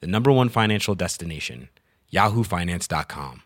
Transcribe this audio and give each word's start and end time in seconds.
the 0.00 0.06
number 0.06 0.30
one 0.32 0.48
financial 0.48 0.94
destination, 0.94 1.68
yahoofinance.com. 2.12 3.42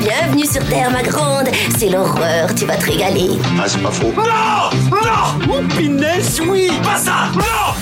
Bienvenue 0.00 0.46
sur 0.46 0.64
Terre, 0.68 0.90
ma 0.90 1.02
grande. 1.02 1.48
C'est 1.76 1.88
l'horreur, 1.90 2.54
tu 2.54 2.64
vas 2.66 2.76
te 2.76 2.86
régaler. 2.86 3.28
Ah, 3.60 3.64
c'est 3.68 3.82
pas 3.82 3.90
faux. 3.90 4.12
Non 4.16 4.22
Non 4.90 5.50
Oh, 5.50 5.76
pinesse, 5.76 6.40
oui 6.40 6.70
Pas 6.82 6.96
ça 6.96 7.30
Non 7.34 7.74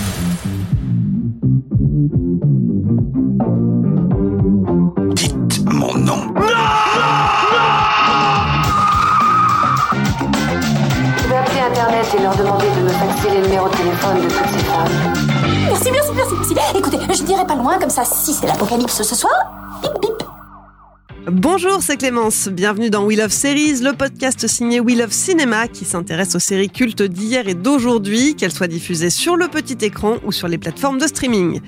Dites 5.15 5.65
mon 5.73 5.95
nom. 5.95 6.35
Je 11.19 11.29
vais 11.29 11.37
appeler 11.37 11.61
Internet 11.61 12.07
et 12.19 12.23
leur 12.23 12.37
demander 12.37 12.67
les 13.31 13.41
numéros 13.41 13.69
de 13.69 13.77
téléphone 13.77 14.17
de 14.17 14.29
toutes 14.29 14.47
ces. 14.47 14.67
Merci, 15.67 15.91
merci, 15.91 16.11
merci, 16.15 16.35
merci. 16.55 16.79
Écoutez, 16.79 16.99
je 17.13 17.23
dirais 17.25 17.47
pas 17.47 17.55
loin, 17.55 17.79
comme 17.79 17.91
ça, 17.91 18.05
si 18.05 18.33
c'est 18.33 18.47
l'apocalypse 18.47 19.03
ce 19.03 19.15
soir, 19.15 19.33
bip 19.83 19.93
bip. 20.01 20.26
Bonjour, 21.29 21.83
c'est 21.83 21.97
Clémence. 21.97 22.47
Bienvenue 22.47 22.89
dans 22.89 23.05
We 23.05 23.19
Love 23.19 23.33
Series, 23.33 23.81
le 23.81 23.95
podcast 23.95 24.47
signé 24.47 24.79
We 24.79 24.97
Love 24.97 25.11
Cinéma 25.11 25.67
qui 25.67 25.85
s'intéresse 25.85 26.37
aux 26.37 26.39
séries 26.39 26.71
cultes 26.71 27.03
d'hier 27.03 27.49
et 27.49 27.55
d'aujourd'hui, 27.55 28.37
qu'elles 28.37 28.53
soient 28.53 28.69
diffusées 28.69 29.11
sur 29.11 29.37
le 29.37 29.49
petit 29.49 29.85
écran 29.85 30.19
ou 30.25 30.31
sur 30.31 30.47
les 30.47 30.57
plateformes 30.57 30.99
de 30.99 31.07
streaming. 31.09 31.61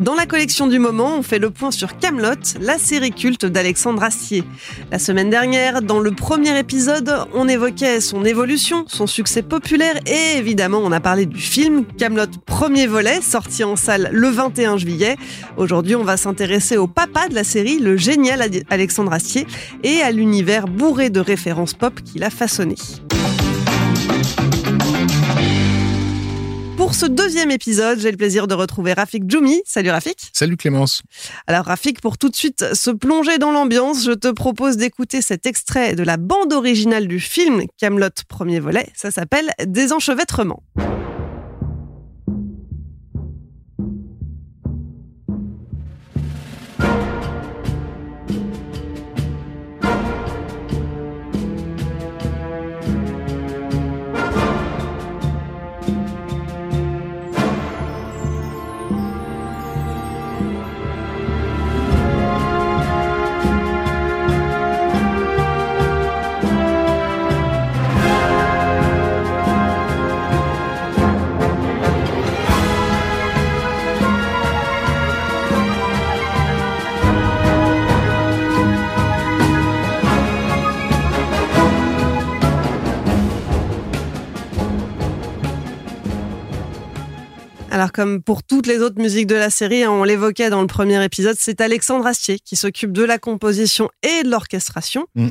Dans 0.00 0.16
la 0.16 0.26
collection 0.26 0.66
du 0.66 0.80
moment, 0.80 1.16
on 1.16 1.22
fait 1.22 1.38
le 1.38 1.50
point 1.50 1.70
sur 1.70 1.96
Camelot, 1.98 2.58
la 2.60 2.76
série 2.76 3.12
culte 3.12 3.46
d'Alexandre 3.46 4.02
Astier. 4.02 4.42
La 4.90 4.98
semaine 4.98 5.30
dernière, 5.30 5.80
dans 5.80 6.00
le 6.00 6.10
premier 6.10 6.58
épisode, 6.58 7.14
on 7.34 7.46
évoquait 7.46 8.00
son 8.00 8.24
évolution, 8.24 8.84
son 8.88 9.06
succès 9.06 9.42
populaire 9.42 9.94
et 10.06 10.38
évidemment, 10.38 10.80
on 10.82 10.90
a 10.90 10.98
parlé 10.98 11.26
du 11.26 11.38
film 11.38 11.84
Camelot 11.98 12.26
premier 12.46 12.88
volet, 12.88 13.20
sorti 13.20 13.62
en 13.62 13.76
salle 13.76 14.08
le 14.10 14.26
21 14.26 14.76
juillet. 14.76 15.14
Aujourd'hui, 15.56 15.94
on 15.94 16.02
va 16.02 16.16
s'intéresser 16.16 16.76
au 16.78 16.88
papa 16.88 17.28
de 17.28 17.36
la 17.36 17.44
série, 17.44 17.78
le 17.78 17.96
génial 17.96 18.44
Alexandre 18.70 19.03
Astier, 19.12 19.46
et 19.82 20.02
à 20.02 20.10
l'univers 20.10 20.66
bourré 20.66 21.10
de 21.10 21.20
références 21.20 21.74
pop 21.74 22.00
qu'il 22.02 22.24
a 22.24 22.30
façonné. 22.30 22.76
Pour 26.76 26.94
ce 26.94 27.06
deuxième 27.06 27.50
épisode, 27.50 27.98
j'ai 28.00 28.10
le 28.10 28.16
plaisir 28.16 28.46
de 28.46 28.54
retrouver 28.54 28.92
Rafik 28.92 29.30
Djoumi. 29.30 29.62
Salut 29.64 29.90
Rafik. 29.90 30.30
Salut 30.32 30.56
Clémence. 30.56 31.02
Alors 31.46 31.66
Rafik, 31.66 32.00
pour 32.00 32.18
tout 32.18 32.28
de 32.28 32.36
suite 32.36 32.74
se 32.74 32.90
plonger 32.90 33.38
dans 33.38 33.52
l'ambiance, 33.52 34.04
je 34.04 34.12
te 34.12 34.28
propose 34.28 34.76
d'écouter 34.76 35.22
cet 35.22 35.46
extrait 35.46 35.94
de 35.94 36.02
la 36.02 36.16
bande 36.16 36.52
originale 36.52 37.06
du 37.06 37.20
film 37.20 37.62
Camelot 37.78 38.08
premier 38.28 38.60
volet. 38.60 38.88
Ça 38.94 39.10
s'appelle 39.10 39.50
Désenchevêtrement. 39.66 40.62
Comme 87.94 88.22
pour 88.22 88.42
toutes 88.42 88.66
les 88.66 88.80
autres 88.80 89.00
musiques 89.00 89.28
de 89.28 89.36
la 89.36 89.50
série, 89.50 89.84
hein, 89.84 89.90
on 89.90 90.04
l'évoquait 90.04 90.50
dans 90.50 90.60
le 90.60 90.66
premier 90.66 91.02
épisode, 91.02 91.36
c'est 91.38 91.60
Alexandre 91.60 92.06
Astier 92.06 92.38
qui 92.40 92.56
s'occupe 92.56 92.92
de 92.92 93.04
la 93.04 93.18
composition 93.18 93.88
et 94.02 94.24
de 94.24 94.30
l'orchestration. 94.30 95.06
Mm. 95.14 95.28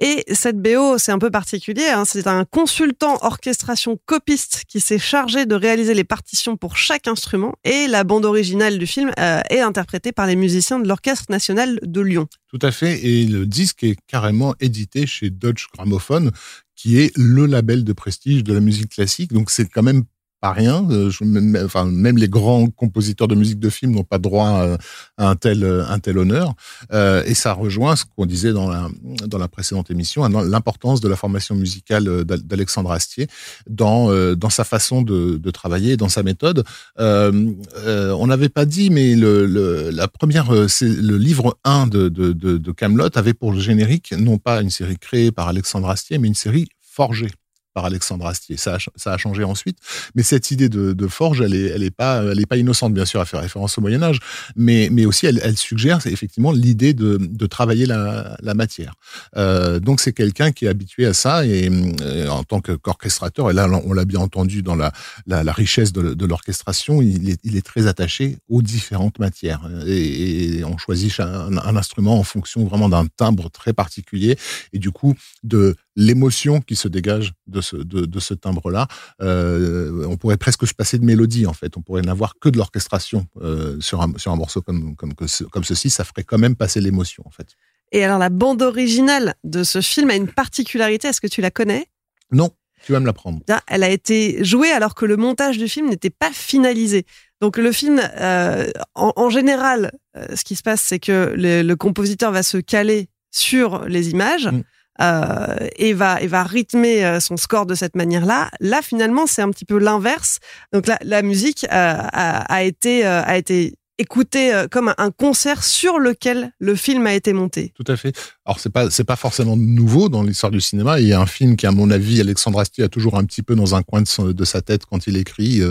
Et 0.00 0.24
cette 0.32 0.60
BO, 0.60 0.98
c'est 0.98 1.12
un 1.12 1.18
peu 1.20 1.30
particulier. 1.30 1.86
hein, 1.86 2.04
c'est 2.04 2.26
un 2.26 2.44
consultant 2.44 3.18
orchestration 3.22 4.00
copiste 4.04 4.64
qui 4.66 4.80
s'est 4.80 4.98
chargé 4.98 5.46
de 5.46 5.54
réaliser 5.54 5.94
les 5.94 6.02
partitions 6.02 6.56
pour 6.56 6.76
chaque 6.76 7.06
instrument. 7.06 7.54
Et 7.62 7.86
la 7.86 8.02
bande 8.02 8.24
originale 8.24 8.78
du 8.78 8.86
film 8.88 9.12
euh, 9.20 9.40
est 9.48 9.60
interprétée 9.60 10.10
par 10.10 10.26
les 10.26 10.34
musiciens 10.34 10.80
de 10.80 10.88
l'Orchestre 10.88 11.26
national 11.30 11.78
de 11.84 12.00
Lyon. 12.00 12.26
Tout 12.48 12.58
à 12.62 12.72
fait. 12.72 12.98
Et 13.06 13.26
le 13.26 13.46
disque 13.46 13.84
est 13.84 13.96
carrément 14.08 14.56
édité 14.58 15.06
chez 15.06 15.30
Deutsche 15.30 15.68
Grammophon, 15.72 16.32
qui 16.74 16.98
est 16.98 17.16
le 17.16 17.46
label 17.46 17.84
de 17.84 17.92
prestige 17.92 18.42
de 18.42 18.52
la 18.52 18.60
musique 18.60 18.88
classique. 18.88 19.32
Donc 19.32 19.52
c'est 19.52 19.68
quand 19.68 19.84
même 19.84 20.02
pas 20.42 20.52
rien. 20.52 20.84
Euh, 20.90 21.08
je- 21.08 21.24
même, 21.24 21.56
enfin, 21.64 21.84
même 21.86 22.18
les 22.18 22.28
grands 22.28 22.66
compositeurs 22.66 23.28
de 23.28 23.34
musique 23.36 23.60
de 23.60 23.70
film 23.70 23.92
n'ont 23.92 24.04
pas 24.04 24.18
droit 24.18 24.48
à, 24.48 24.76
à 25.16 25.28
un 25.30 25.36
tel 25.36 25.64
un 25.64 25.98
tel 26.00 26.18
honneur. 26.18 26.54
Euh, 26.92 27.22
et 27.26 27.34
ça 27.34 27.52
rejoint 27.54 27.94
ce 27.96 28.04
qu'on 28.04 28.26
disait 28.26 28.52
dans 28.52 28.68
la 28.68 28.88
dans 29.26 29.38
la 29.38 29.48
précédente 29.48 29.90
émission, 29.90 30.24
hein, 30.24 30.30
l'importance 30.44 31.00
de 31.00 31.08
la 31.08 31.16
formation 31.16 31.54
musicale 31.54 32.08
euh, 32.08 32.24
d'Al- 32.24 32.42
d'Alexandre 32.42 32.90
Astier 32.92 33.28
dans 33.70 34.10
euh, 34.10 34.34
dans 34.34 34.50
sa 34.50 34.64
façon 34.64 35.00
de, 35.02 35.38
de 35.38 35.50
travailler, 35.50 35.96
dans 35.96 36.08
sa 36.10 36.22
méthode. 36.24 36.64
Euh, 36.98 37.52
euh, 37.86 38.10
on 38.18 38.26
n'avait 38.26 38.48
pas 38.48 38.64
dit, 38.66 38.90
mais 38.90 39.14
le, 39.14 39.46
le 39.46 39.90
la 39.90 40.08
première, 40.08 40.52
euh, 40.52 40.66
c'est 40.68 40.88
le 40.88 41.16
livre 41.16 41.56
1 41.64 41.86
de 41.86 42.08
de 42.08 42.32
de, 42.32 42.58
de 42.58 42.72
Camelot 42.72 43.08
avait 43.14 43.34
pour 43.34 43.52
le 43.52 43.60
générique 43.60 44.12
non 44.18 44.38
pas 44.38 44.60
une 44.60 44.70
série 44.70 44.98
créée 44.98 45.30
par 45.30 45.46
Alexandre 45.48 45.88
Astier, 45.88 46.18
mais 46.18 46.26
une 46.28 46.34
série 46.34 46.66
forgée 46.80 47.30
par 47.74 47.84
Alexandre 47.84 48.26
Astier. 48.26 48.56
Ça 48.56 48.74
a, 48.74 48.78
ça 48.96 49.12
a 49.12 49.18
changé 49.18 49.44
ensuite, 49.44 49.78
mais 50.14 50.22
cette 50.22 50.50
idée 50.50 50.68
de, 50.68 50.92
de 50.92 51.06
forge, 51.06 51.40
elle 51.40 51.54
est, 51.54 51.68
elle 51.68 51.82
est 51.82 51.90
pas, 51.90 52.22
pas 52.48 52.56
innocente 52.56 52.92
bien 52.94 53.04
sûr 53.04 53.20
à 53.20 53.24
faire 53.24 53.40
référence 53.40 53.78
au 53.78 53.80
Moyen 53.80 54.02
Âge, 54.02 54.18
mais, 54.56 54.88
mais 54.90 55.06
aussi 55.06 55.26
elle, 55.26 55.40
elle 55.42 55.56
suggère 55.56 55.98
effectivement 56.06 56.52
l'idée 56.52 56.92
de, 56.94 57.18
de 57.20 57.46
travailler 57.46 57.86
la, 57.86 58.36
la 58.42 58.54
matière. 58.54 58.94
Euh, 59.36 59.80
donc 59.80 60.00
c'est 60.00 60.12
quelqu'un 60.12 60.52
qui 60.52 60.66
est 60.66 60.68
habitué 60.68 61.06
à 61.06 61.14
ça 61.14 61.46
et 61.46 61.70
euh, 62.02 62.28
en 62.28 62.44
tant 62.44 62.60
qu'orchestrateur, 62.60 63.50
et 63.50 63.54
là 63.54 63.68
on 63.84 63.92
l'a 63.92 64.04
bien 64.04 64.20
entendu 64.20 64.62
dans 64.62 64.74
la, 64.76 64.92
la, 65.26 65.44
la 65.44 65.52
richesse 65.52 65.92
de, 65.92 66.14
de 66.14 66.26
l'orchestration, 66.26 67.00
il 67.02 67.30
est, 67.30 67.40
il 67.44 67.56
est 67.56 67.64
très 67.64 67.86
attaché 67.86 68.36
aux 68.48 68.62
différentes 68.62 69.18
matières 69.18 69.62
et, 69.86 70.58
et 70.58 70.64
on 70.64 70.78
choisit 70.78 71.20
un, 71.20 71.56
un 71.56 71.76
instrument 71.76 72.18
en 72.18 72.22
fonction 72.24 72.64
vraiment 72.64 72.88
d'un 72.88 73.06
timbre 73.06 73.50
très 73.50 73.72
particulier 73.72 74.36
et 74.72 74.78
du 74.78 74.90
coup 74.90 75.14
de 75.42 75.76
l'émotion 75.96 76.60
qui 76.60 76.76
se 76.76 76.88
dégage 76.88 77.32
de 77.46 77.60
ce, 77.60 77.76
de, 77.76 78.06
de 78.06 78.20
ce 78.20 78.34
timbre-là. 78.34 78.88
Euh, 79.20 80.06
on 80.06 80.16
pourrait 80.16 80.36
presque 80.36 80.66
se 80.66 80.74
passer 80.74 80.98
de 80.98 81.04
mélodie, 81.04 81.46
en 81.46 81.52
fait. 81.52 81.76
On 81.76 81.82
pourrait 81.82 82.02
n'avoir 82.02 82.34
que 82.40 82.48
de 82.48 82.56
l'orchestration 82.56 83.26
euh, 83.40 83.78
sur, 83.80 84.00
un, 84.00 84.12
sur 84.16 84.32
un 84.32 84.36
morceau 84.36 84.62
comme, 84.62 84.96
comme, 84.96 85.12
comme 85.14 85.64
ceci. 85.64 85.90
Ça 85.90 86.04
ferait 86.04 86.24
quand 86.24 86.38
même 86.38 86.56
passer 86.56 86.80
l'émotion, 86.80 87.22
en 87.26 87.30
fait. 87.30 87.48
Et 87.92 88.04
alors 88.04 88.18
la 88.18 88.30
bande 88.30 88.62
originale 88.62 89.34
de 89.44 89.64
ce 89.64 89.82
film 89.82 90.08
a 90.10 90.14
une 90.16 90.28
particularité. 90.28 91.08
Est-ce 91.08 91.20
que 91.20 91.26
tu 91.26 91.42
la 91.42 91.50
connais? 91.50 91.86
Non, 92.30 92.50
tu 92.86 92.92
vas 92.92 93.00
me 93.00 93.06
l'apprendre. 93.06 93.40
Bien, 93.46 93.60
Elle 93.66 93.82
a 93.82 93.90
été 93.90 94.42
jouée 94.42 94.70
alors 94.70 94.94
que 94.94 95.04
le 95.04 95.18
montage 95.18 95.58
du 95.58 95.68
film 95.68 95.90
n'était 95.90 96.08
pas 96.08 96.30
finalisé. 96.32 97.04
Donc 97.42 97.58
le 97.58 97.70
film, 97.70 98.00
euh, 98.18 98.70
en, 98.94 99.12
en 99.16 99.28
général, 99.28 99.92
euh, 100.16 100.34
ce 100.34 100.42
qui 100.44 100.56
se 100.56 100.62
passe, 100.62 100.80
c'est 100.80 101.00
que 101.00 101.34
le, 101.36 101.62
le 101.62 101.76
compositeur 101.76 102.32
va 102.32 102.42
se 102.42 102.56
caler 102.56 103.08
sur 103.30 103.84
les 103.86 104.10
images. 104.10 104.46
Mm. 104.46 104.62
Euh, 105.00 105.56
et 105.76 105.94
va 105.94 106.20
et 106.20 106.26
va 106.26 106.42
rythmer 106.42 107.04
euh, 107.04 107.20
son 107.20 107.36
score 107.36 107.66
de 107.66 107.74
cette 107.74 107.96
manière-là. 107.96 108.50
Là, 108.60 108.82
finalement, 108.82 109.26
c'est 109.26 109.42
un 109.42 109.50
petit 109.50 109.64
peu 109.64 109.78
l'inverse. 109.78 110.38
Donc 110.72 110.86
la, 110.86 110.98
la 111.02 111.22
musique 111.22 111.64
euh, 111.64 111.68
a, 111.72 112.62
été 112.62 113.04
a 113.04 113.36
été 113.36 113.74
écoutée 113.98 114.66
comme 114.70 114.92
un- 114.98 115.10
concert 115.10 115.64
sur 115.64 115.98
lequel 115.98 116.52
le 116.58 116.74
film 116.74 117.06
a 117.06 117.14
été 117.14 117.32
monté. 117.32 117.72
Tout 117.74 117.90
à 117.90 117.96
fait. 117.96 118.14
Alors 118.44 118.58
c'est 118.58 118.70
pas 118.70 118.90
c'est 118.90 119.04
pas 119.04 119.16
forcément 119.16 119.56
nouveau 119.56 120.08
dans 120.08 120.22
l'histoire 120.22 120.52
du 120.52 120.60
cinéma. 120.60 121.00
Il 121.00 121.06
y 121.06 121.12
a 121.12 121.20
un 121.20 121.26
film 121.26 121.56
qui, 121.56 121.66
à 121.66 121.70
mon 121.70 121.90
avis, 121.90 122.20
Alexandre 122.20 122.58
Astier 122.58 122.84
a 122.84 122.88
toujours 122.88 123.16
un 123.16 123.24
petit 123.24 123.42
peu 123.42 123.54
dans 123.54 123.74
un 123.74 123.82
coin 123.82 124.02
de, 124.02 124.44
sa 124.44 124.60
tête 124.60 124.84
quand 124.86 125.06
il 125.06 125.16
écrit, 125.16 125.62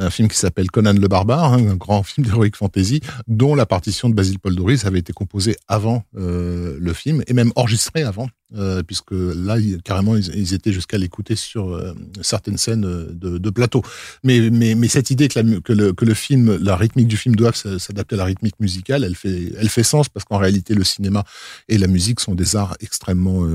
un 0.00 0.10
film 0.10 0.28
qui 0.28 0.36
s'appelle 0.36 0.70
Conan 0.70 0.94
le 0.94 1.08
Barbare, 1.08 1.52
hein, 1.52 1.68
un 1.68 1.76
grand 1.76 2.02
film 2.02 2.26
d'heroic 2.26 2.50
fantasy, 2.54 3.00
dont 3.28 3.54
la 3.54 3.66
partition 3.66 4.08
de 4.08 4.14
Basil 4.14 4.38
Paul 4.38 4.56
Doris 4.56 4.84
avait 4.86 4.98
été 4.98 5.12
composée 5.12 5.56
avant 5.68 6.04
euh, 6.16 6.76
le 6.80 6.92
film 6.92 7.22
et 7.26 7.34
même 7.34 7.52
enregistrée 7.54 8.02
avant, 8.02 8.28
euh, 8.56 8.82
puisque 8.82 9.12
là, 9.12 9.56
carrément, 9.84 10.16
ils, 10.16 10.54
étaient 10.54 10.72
jusqu'à 10.72 10.98
l'écouter 10.98 11.36
sur 11.36 11.70
euh, 11.70 11.94
certaines 12.22 12.56
scènes 12.56 12.80
de, 12.80 13.38
de, 13.38 13.50
plateau. 13.50 13.82
Mais, 14.24 14.50
mais, 14.50 14.74
mais 14.74 14.88
cette 14.88 15.10
idée 15.10 15.28
que, 15.28 15.38
la, 15.38 15.60
que, 15.60 15.72
le, 15.72 15.92
que 15.92 16.04
le 16.04 16.14
film, 16.14 16.56
la 16.56 16.76
rythmique 16.76 17.08
du 17.08 17.16
film 17.16 17.36
doivent 17.36 17.54
s'adapter 17.54 18.14
à 18.14 18.18
la 18.18 18.24
rythmique 18.24 18.58
musicale, 18.58 19.04
elle 19.04 19.16
fait, 19.16 19.52
elle 19.58 19.68
fait 19.68 19.82
sens 19.82 20.08
parce 20.08 20.24
qu'en 20.24 20.38
réalité, 20.38 20.74
le 20.74 20.84
cinéma 20.84 21.24
et 21.68 21.76
la 21.78 21.86
musique 21.86 22.20
sont 22.20 22.34
des 22.34 22.56
arts 22.56 22.76
extrêmement 22.80 23.46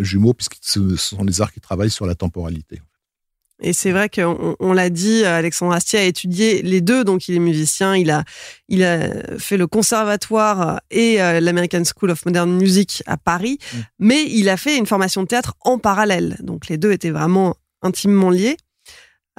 jumeaux, 0.00 0.34
puisque 0.34 0.56
ce 0.60 0.96
sont 0.96 1.24
des 1.24 1.40
arts 1.40 1.52
qui 1.52 1.60
travaillent 1.60 1.90
sur 1.90 2.06
la 2.06 2.14
temporalité. 2.14 2.80
Et 3.60 3.72
c'est 3.72 3.90
vrai 3.90 4.08
qu'on 4.08 4.56
on, 4.60 4.72
l'a 4.72 4.88
dit, 4.88 5.24
Alexandre 5.24 5.72
Astier 5.72 5.98
a 5.98 6.04
étudié 6.04 6.62
les 6.62 6.80
deux, 6.80 7.02
donc 7.02 7.28
il 7.28 7.34
est 7.34 7.40
musicien, 7.40 7.96
il 7.96 8.10
a, 8.10 8.22
il 8.68 8.84
a 8.84 9.38
fait 9.38 9.56
le 9.56 9.66
conservatoire 9.66 10.80
et 10.90 11.20
euh, 11.20 11.40
l'American 11.40 11.82
School 11.84 12.10
of 12.10 12.24
Modern 12.24 12.50
Music 12.50 13.02
à 13.06 13.16
Paris, 13.16 13.58
mm. 13.60 13.78
mais 13.98 14.24
il 14.30 14.48
a 14.48 14.56
fait 14.56 14.76
une 14.76 14.86
formation 14.86 15.22
de 15.22 15.26
théâtre 15.26 15.54
en 15.60 15.78
parallèle. 15.78 16.36
Donc 16.40 16.68
les 16.68 16.78
deux 16.78 16.92
étaient 16.92 17.10
vraiment 17.10 17.56
intimement 17.82 18.30
liés. 18.30 18.56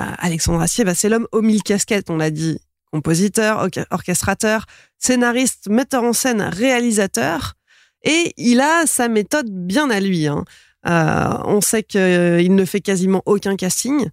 Euh, 0.01 0.05
Alexandre 0.17 0.61
Astier, 0.61 0.83
bah, 0.83 0.95
c'est 0.95 1.07
l'homme 1.07 1.27
aux 1.31 1.41
mille 1.41 1.63
casquettes, 1.63 2.09
on 2.09 2.17
l'a 2.17 2.31
dit, 2.31 2.59
compositeur, 2.91 3.69
orchestrateur, 3.91 4.65
scénariste, 4.97 5.69
metteur 5.69 6.03
en 6.03 6.13
scène, 6.13 6.41
réalisateur, 6.41 7.55
et 8.03 8.33
il 8.37 8.61
a 8.61 8.85
sa 8.85 9.07
méthode 9.07 9.49
bien 9.49 9.89
à 9.89 9.99
lui. 9.99 10.27
Hein. 10.27 10.45
Euh, 10.87 11.37
on 11.45 11.61
sait 11.61 11.83
qu'il 11.83 11.99
euh, 11.99 12.47
ne 12.47 12.65
fait 12.65 12.81
quasiment 12.81 13.21
aucun 13.25 13.55
casting. 13.55 14.09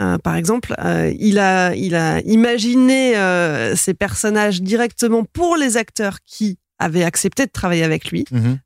Euh, 0.00 0.18
par 0.18 0.36
exemple, 0.36 0.74
il 1.18 1.38
a 1.40 1.74
il 1.74 1.96
a 1.96 2.20
imaginé 2.20 3.14
ces 3.74 3.94
personnages 3.94 4.62
directement 4.62 5.24
pour 5.24 5.56
les 5.56 5.76
acteurs 5.76 6.18
qui 6.24 6.58
avaient 6.78 7.02
accepté 7.02 7.44
de 7.44 7.50
travailler 7.50 7.82
avec 7.82 8.12
lui. 8.12 8.24
Mhm. 8.30 8.58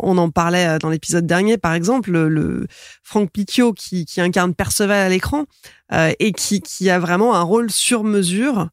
on 0.00 0.18
en 0.18 0.30
parlait 0.30 0.80
dans 0.80 0.88
l'épisode 0.88 1.26
dernier, 1.26 1.58
par 1.58 1.74
exemple, 1.74 2.10
le, 2.10 2.66
Franck 3.04 3.30
Picchio 3.30 3.72
qui, 3.72 4.04
incarne 4.16 4.54
Perceval 4.54 4.98
à 4.98 5.08
l'écran 5.08 5.44
et 5.92 6.32
qui, 6.32 6.60
qui 6.60 6.90
a 6.90 6.98
vraiment 6.98 7.36
un 7.36 7.42
rôle 7.42 7.70
sur 7.70 8.02
mesure 8.02 8.70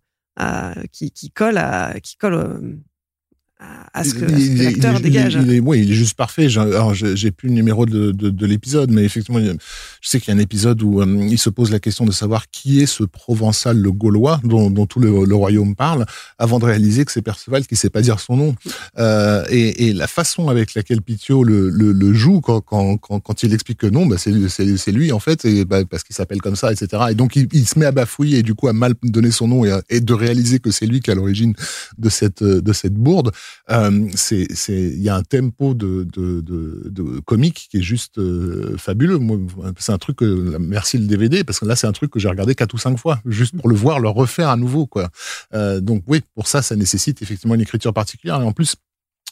qui, 0.92 1.12
qui 1.12 1.30
colle 1.30 1.60
à 1.60 2.00
qui 2.02 2.16
colle 2.16 2.80
à 3.94 4.04
ce 4.04 4.14
que, 4.14 4.26
l'acteur 4.64 5.00
dégage. 5.00 5.38
Il 5.42 5.52
est, 5.52 5.58
il 5.58 5.92
est 5.92 5.96
juste 5.96 6.16
parfait. 6.16 6.48
Alors, 6.58 6.94
j'ai 6.94 7.32
plus 7.32 7.50
le 7.50 7.56
numéro 7.56 7.86
de, 7.86 8.12
de, 8.12 8.30
de 8.30 8.46
l'épisode, 8.46 8.90
mais 8.92 9.04
effectivement, 9.04 9.42
je 9.42 10.10
sais 10.10 10.20
qu'il 10.20 10.34
y 10.34 10.38
a 10.38 10.40
un 10.40 10.42
épisode 10.42 10.82
où 10.82 11.02
euh, 11.02 11.28
il 11.30 11.38
se 11.38 11.50
pose 11.50 11.72
la 11.72 11.80
question 11.80 12.06
de 12.06 12.12
savoir 12.12 12.50
qui 12.50 12.82
est 12.82 12.86
ce 12.86 13.04
Provençal, 13.04 13.78
le 13.78 13.92
Gaulois, 13.92 14.40
dont, 14.44 14.70
dont 14.70 14.86
tout 14.86 15.00
le, 15.00 15.26
le, 15.26 15.36
royaume 15.36 15.76
parle, 15.76 16.06
avant 16.38 16.60
de 16.60 16.66
réaliser 16.66 17.04
que 17.04 17.12
c'est 17.12 17.22
Perceval 17.22 17.68
qui 17.68 17.76
sait 17.76 17.90
pas 17.90 18.02
dire 18.02 18.20
son 18.20 18.38
nom. 18.38 18.56
Euh, 18.98 19.46
et, 19.50 19.88
et, 19.88 19.94
la 19.94 20.08
façon 20.08 20.48
avec 20.48 20.74
laquelle 20.74 21.02
Pitio 21.02 21.44
le, 21.44 21.70
le, 21.70 21.92
le 21.92 22.14
joue 22.14 22.40
quand, 22.40 22.62
quand, 22.62 22.98
quand, 22.98 23.20
quand, 23.20 23.44
il 23.44 23.54
explique 23.54 23.80
que 23.80 23.88
non, 23.88 24.06
bah 24.06 24.16
c'est 24.18 24.92
lui 24.92 25.12
en 25.12 25.20
fait, 25.20 25.44
et 25.46 25.66
bah, 25.66 25.84
parce 25.86 26.04
qu'il 26.04 26.16
s'appelle 26.16 26.42
comme 26.42 26.56
ça, 26.56 26.72
etc. 26.72 27.04
Et 27.12 27.16
donc 27.16 27.36
il, 27.36 27.48
il, 27.52 27.68
se 27.68 27.78
met 27.78 27.86
à 27.86 27.92
bafouiller 27.92 28.40
et 28.40 28.44
du 28.44 28.56
coup 28.56 28.68
à 28.68 28.74
mal 28.74 28.94
donner 29.04 29.32
son 29.32 29.48
nom 29.48 29.66
et, 29.66 29.78
et 29.90 30.00
de 30.00 30.14
réaliser 30.14 30.60
que 30.60 30.72
c'est 30.72 30.86
lui 30.86 31.02
qui 31.02 31.10
est 31.10 31.14
à 31.14 31.16
l'origine 31.16 31.54
de 31.98 32.10
cette 32.10 32.44
de 32.44 32.74
cette 32.74 32.94
bourde. 32.94 33.32
Euh, 33.70 34.10
il 34.70 35.02
y 35.02 35.10
a 35.10 35.16
un 35.16 35.24
tempo 35.24 35.74
de, 35.74 36.08
de, 36.12 36.42
de, 36.42 36.90
de 36.90 37.20
comique 37.22 37.68
qui 37.70 37.78
est 37.78 37.82
juste 37.82 38.18
euh, 38.18 38.78
fabuleux. 38.78 39.20
C'est 39.78 39.92
un 39.92 39.98
truc 39.98 40.18
que, 40.18 40.58
merci 40.58 40.98
le 40.98 41.06
DVD, 41.06 41.44
parce 41.44 41.60
que 41.60 41.66
là, 41.66 41.76
c'est 41.76 41.88
un 41.88 41.92
truc 41.92 42.12
que 42.12 42.20
j'ai 42.20 42.30
regardé 42.30 42.56
quatre 42.56 42.74
ou 42.74 42.78
cinq 42.78 42.98
fois, 42.98 43.20
juste 43.26 43.56
pour 43.56 43.70
le 43.70 43.76
voir, 43.76 44.00
le 44.00 44.10
refaire 44.10 44.50
à 44.50 44.58
nouveau, 44.58 44.86
quoi. 44.88 45.10
Euh, 45.54 45.80
donc 45.80 46.04
oui, 46.08 46.22
pour 46.36 46.48
ça, 46.48 46.62
ça 46.62 46.76
nécessite 46.76 47.22
effectivement 47.22 47.56
une 47.56 47.62
écriture 47.62 47.94
particulière. 47.94 48.42
Et 48.42 48.46
en 48.46 48.52
plus, 48.52 48.76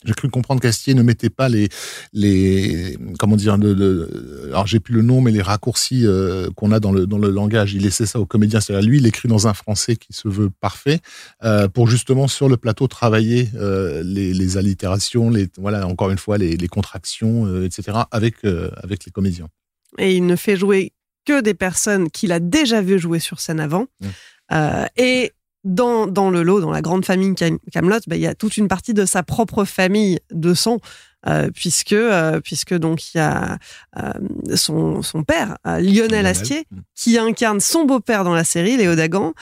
j'ai 0.06 0.14
cru 0.14 0.30
comprendre 0.30 0.62
qu'Astier 0.62 0.94
ne 0.94 1.02
mettait 1.02 1.30
pas 1.30 1.50
les 1.50 1.70
les 2.14 2.98
comment 3.18 3.36
dire 3.36 3.58
de, 3.58 3.74
de 3.74 4.48
alors 4.48 4.66
j'ai 4.66 4.80
plus 4.80 4.94
le 4.94 5.02
nom 5.02 5.22
mais 5.22 5.32
les 5.32 5.42
raccourcis 5.42 6.06
euh, 6.06 6.50
qu'on 6.56 6.72
a 6.72 6.80
dans 6.80 6.92
le 6.92 7.06
dans 7.06 7.18
le 7.18 7.30
langage. 7.30 7.74
Il 7.74 7.84
laissait 7.84 8.06
ça 8.06 8.20
au 8.20 8.26
comédien 8.26 8.62
c'est-à-dire 8.62 8.88
lui 8.88 8.98
il 8.98 9.08
écrit 9.08 9.28
dans 9.28 9.48
un 9.48 9.54
français 9.54 9.96
qui 9.96 10.14
se 10.14 10.28
veut 10.28 10.50
parfait 10.50 11.00
euh, 11.44 11.68
pour 11.68 11.88
justement 11.88 12.28
sur 12.28 12.48
le 12.48 12.58
plateau 12.58 12.88
travailler 12.88 13.50
euh, 13.56 14.02
les, 14.04 14.34
les 14.34 14.58
allitérations 14.58 15.30
les 15.30 15.50
voilà 15.58 15.86
encore 15.86 16.12
une 16.12 16.18
fois 16.18 16.38
les, 16.38 16.56
les 16.56 16.68
contractions 16.68 17.64
etc 17.64 18.00
avec 18.12 18.36
avec 18.46 19.06
les 19.06 19.12
comédiens. 19.12 19.50
Et 19.98 20.16
il 20.16 20.26
ne 20.26 20.36
fait 20.36 20.56
jouer 20.56 20.94
que 21.26 21.42
des 21.42 21.54
personnes 21.54 22.10
qu'il 22.10 22.32
a 22.32 22.40
déjà 22.40 22.82
vu 22.82 23.00
jouer 23.00 23.20
sur 23.20 23.40
scène 23.40 23.60
avant. 23.60 23.88
Mmh. 24.02 24.86
et 24.98 25.32
dans, 25.64 26.08
dans 26.08 26.30
le 26.30 26.44
lot, 26.44 26.62
dans 26.62 26.72
la 26.72 26.82
grande 26.82 27.06
famille 27.06 27.36
Camelot, 27.36 28.00
bah, 28.08 28.16
il 28.16 28.22
y 28.22 28.28
a 28.28 28.36
toute 28.36 28.58
une 28.58 28.68
partie 28.68 28.94
de 28.94 29.06
sa 29.06 29.24
propre 29.24 29.66
famille 29.66 30.20
de 30.32 30.54
sang, 30.54 30.80
euh, 31.28 31.50
puisque 31.54 31.92
euh, 31.92 32.40
puisque 32.40 32.74
donc 32.74 33.14
il 33.14 33.18
y 33.18 33.20
a 33.20 33.58
euh, 33.98 34.56
son, 34.56 35.02
son 35.02 35.24
père 35.26 35.58
Lionel, 35.66 36.26
Astier 36.26 36.66
mm. 36.72 36.80
qui 36.96 37.18
incarne 37.18 37.60
son 37.60 37.84
beau-père 37.84 38.24
dans 38.24 38.34
la 38.34 38.46
série 38.46 38.78
Léo 38.78 38.96
Dagan, 38.96 39.34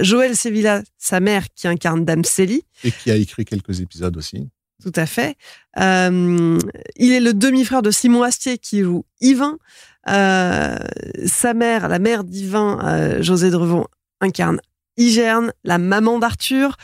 Joël 0.00 0.34
Sevilla 0.34 0.82
sa 0.96 1.20
mère 1.20 1.44
qui 1.54 1.68
incarne 1.68 2.06
Dame 2.06 2.24
Célie 2.24 2.64
et 2.84 2.90
qui 2.90 3.10
a 3.10 3.16
écrit 3.16 3.44
quelques 3.44 3.80
épisodes 3.80 4.16
aussi. 4.16 4.48
Tout 4.82 4.92
à 4.96 5.04
fait. 5.04 5.36
il 5.76 7.12
est 7.12 7.20
le 7.20 7.34
demi-frère 7.34 7.82
de 7.82 7.90
Simon 7.90 8.22
Astier 8.22 8.56
qui 8.56 8.80
joue 8.80 9.04
Yvain. 9.20 9.58
sa 10.06 11.54
mère, 11.54 11.88
la 11.88 11.98
mère 11.98 12.24
d'Yvain, 12.24 13.20
José 13.20 13.50
Drevon, 13.50 13.86
incarne 14.22 14.58
Igerne, 14.96 15.52
la 15.64 15.78
maman 15.78 16.18
d'Arthur. 16.18 16.76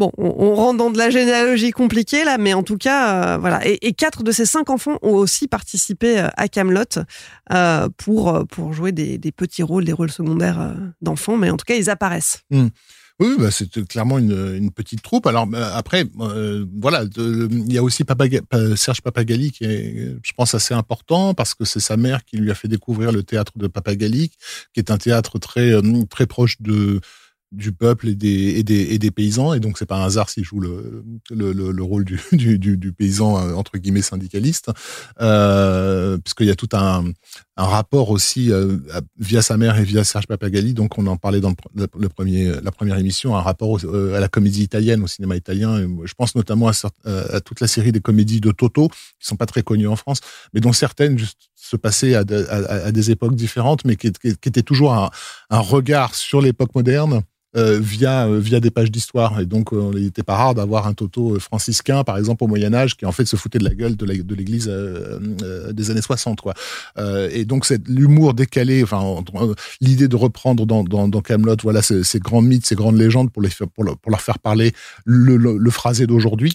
Bon, 0.00 0.10
on, 0.18 0.54
rentre 0.56 0.78
dans 0.78 0.90
de 0.90 0.98
la 0.98 1.08
généalogie 1.08 1.70
compliquée 1.70 2.24
là, 2.24 2.36
mais 2.36 2.52
en 2.52 2.64
tout 2.64 2.76
cas, 2.76 3.34
euh, 3.34 3.38
voilà. 3.38 3.60
Et, 3.64 3.92
quatre 3.92 4.24
de 4.24 4.32
ces 4.32 4.44
cinq 4.44 4.68
enfants 4.68 4.98
ont 5.02 5.14
aussi 5.14 5.46
participé 5.46 6.18
euh, 6.18 6.28
à 6.36 6.48
Camelot 6.48 6.82
euh, 7.52 7.88
pour 7.96 8.44
pour 8.50 8.72
jouer 8.72 8.90
des, 8.90 9.18
petits 9.30 9.62
rôles, 9.62 9.84
des 9.84 9.92
rôles 9.92 10.10
secondaires 10.10 10.74
d'enfants, 11.00 11.36
mais 11.36 11.48
en 11.50 11.56
tout 11.56 11.64
cas, 11.64 11.76
ils 11.76 11.90
apparaissent. 11.90 12.42
Hmm. 12.50 12.68
Oui, 13.20 13.36
bah, 13.38 13.52
c'est 13.52 13.86
clairement 13.86 14.18
une, 14.18 14.72
petite 14.72 15.02
troupe. 15.02 15.26
Alors 15.28 15.48
après, 15.72 16.04
voilà, 16.14 17.04
il 17.16 17.72
y 17.72 17.78
a 17.78 17.82
aussi 17.82 18.04
Serge 18.76 19.02
Papagali 19.02 19.52
qui 19.52 19.64
est, 19.64 20.16
je 20.20 20.32
pense, 20.32 20.54
assez 20.54 20.74
important 20.74 21.32
parce 21.32 21.54
que 21.54 21.64
c'est 21.64 21.80
sa 21.80 21.96
mère 21.96 22.24
qui 22.24 22.38
lui 22.38 22.50
a 22.50 22.54
fait 22.54 22.66
découvrir 22.66 23.12
le 23.12 23.22
théâtre 23.22 23.52
de 23.56 23.68
Papagali, 23.68 24.30
qui 24.72 24.80
est 24.80 24.90
un 24.90 24.98
théâtre 24.98 25.38
très 25.38 25.74
très 26.10 26.26
proche 26.26 26.60
de 26.60 27.00
du 27.54 27.72
peuple 27.72 28.08
et 28.08 28.14
des, 28.14 28.58
et 28.58 28.62
des, 28.62 28.94
et 28.94 28.98
des 28.98 29.10
paysans. 29.10 29.54
Et 29.54 29.60
donc, 29.60 29.78
c'est 29.78 29.86
pas 29.86 29.96
un 29.96 30.04
hasard 30.04 30.28
s'il 30.28 30.44
joue 30.44 30.60
le, 30.60 31.04
le, 31.30 31.52
le, 31.52 31.82
rôle 31.82 32.04
du, 32.04 32.20
du, 32.32 32.76
du, 32.76 32.92
paysan, 32.92 33.38
euh, 33.38 33.54
entre 33.54 33.78
guillemets, 33.78 34.02
syndicaliste, 34.02 34.70
euh, 35.20 36.18
puisqu'il 36.18 36.46
y 36.46 36.50
a 36.50 36.56
tout 36.56 36.68
un, 36.72 37.04
un 37.56 37.64
rapport 37.64 38.10
aussi 38.10 38.50
euh, 38.50 38.78
via 39.18 39.42
sa 39.42 39.56
mère 39.56 39.78
et 39.78 39.84
via 39.84 40.04
Serge 40.04 40.26
Papagali. 40.26 40.74
Donc, 40.74 40.98
on 40.98 41.06
en 41.06 41.16
parlait 41.16 41.40
dans 41.40 41.54
le, 41.74 42.08
premier, 42.08 42.52
la 42.62 42.72
première 42.72 42.98
émission, 42.98 43.36
un 43.36 43.40
rapport 43.40 43.78
euh, 43.84 44.14
à 44.14 44.20
la 44.20 44.28
comédie 44.28 44.62
italienne, 44.62 45.02
au 45.02 45.06
cinéma 45.06 45.36
italien. 45.36 45.86
je 46.04 46.14
pense 46.14 46.34
notamment 46.34 46.68
à, 46.68 47.40
toute 47.40 47.60
la 47.60 47.68
série 47.68 47.92
des 47.92 48.00
comédies 48.00 48.40
de 48.40 48.50
Toto, 48.50 48.88
qui 48.88 49.26
sont 49.26 49.36
pas 49.36 49.46
très 49.46 49.62
connues 49.62 49.88
en 49.88 49.96
France, 49.96 50.20
mais 50.52 50.60
dont 50.60 50.72
certaines 50.72 51.18
se 51.54 51.76
passaient 51.76 52.14
à 52.14 52.24
des 52.24 53.10
époques 53.10 53.36
différentes, 53.36 53.84
mais 53.84 53.96
qui, 53.96 54.12
qui, 54.12 54.36
qui 54.36 54.48
étaient 54.48 54.62
toujours 54.62 54.94
un, 54.94 55.10
un 55.50 55.60
regard 55.60 56.14
sur 56.14 56.40
l'époque 56.40 56.74
moderne 56.74 57.22
euh, 57.56 57.78
via 57.80 58.26
euh, 58.26 58.40
via 58.40 58.60
des 58.60 58.70
pages 58.70 58.90
d'histoire. 58.90 59.40
Et 59.40 59.46
donc, 59.46 59.72
euh, 59.72 59.92
il 59.94 60.04
n'était 60.04 60.22
pas 60.22 60.36
rare 60.36 60.54
d'avoir 60.54 60.86
un 60.86 60.94
Toto 60.94 61.38
franciscain, 61.38 62.04
par 62.04 62.18
exemple, 62.18 62.44
au 62.44 62.46
Moyen 62.46 62.74
Âge, 62.74 62.96
qui 62.96 63.06
en 63.06 63.12
fait 63.12 63.26
se 63.26 63.36
foutait 63.36 63.58
de 63.58 63.64
la 63.64 63.74
gueule 63.74 63.96
de 63.96 64.34
l'Église 64.34 64.68
des 65.72 65.90
années 65.90 66.02
60. 66.02 66.40
Quoi. 66.40 66.54
et 67.30 67.44
donc, 67.44 67.68
l'humour 67.86 68.34
décalé, 68.34 68.82
enfin, 68.82 69.22
l'idée 69.80 70.08
de 70.08 70.16
reprendre 70.16 70.66
dans, 70.66 70.84
dans, 70.84 71.08
dans 71.08 71.20
Camelot, 71.20 71.56
voilà, 71.62 71.82
ces, 71.82 72.02
ces, 72.02 72.18
grands 72.18 72.42
mythes, 72.42 72.66
ces 72.66 72.74
grandes 72.74 72.98
légendes 72.98 73.30
pour 73.30 73.42
les 73.42 73.48
pour, 73.48 73.84
pour 73.98 74.10
leur 74.10 74.20
faire 74.20 74.38
parler 74.38 74.72
le, 75.04 75.36
le, 75.36 75.56
le 75.56 75.70
phrasé 75.70 76.06
d'aujourd'hui. 76.06 76.54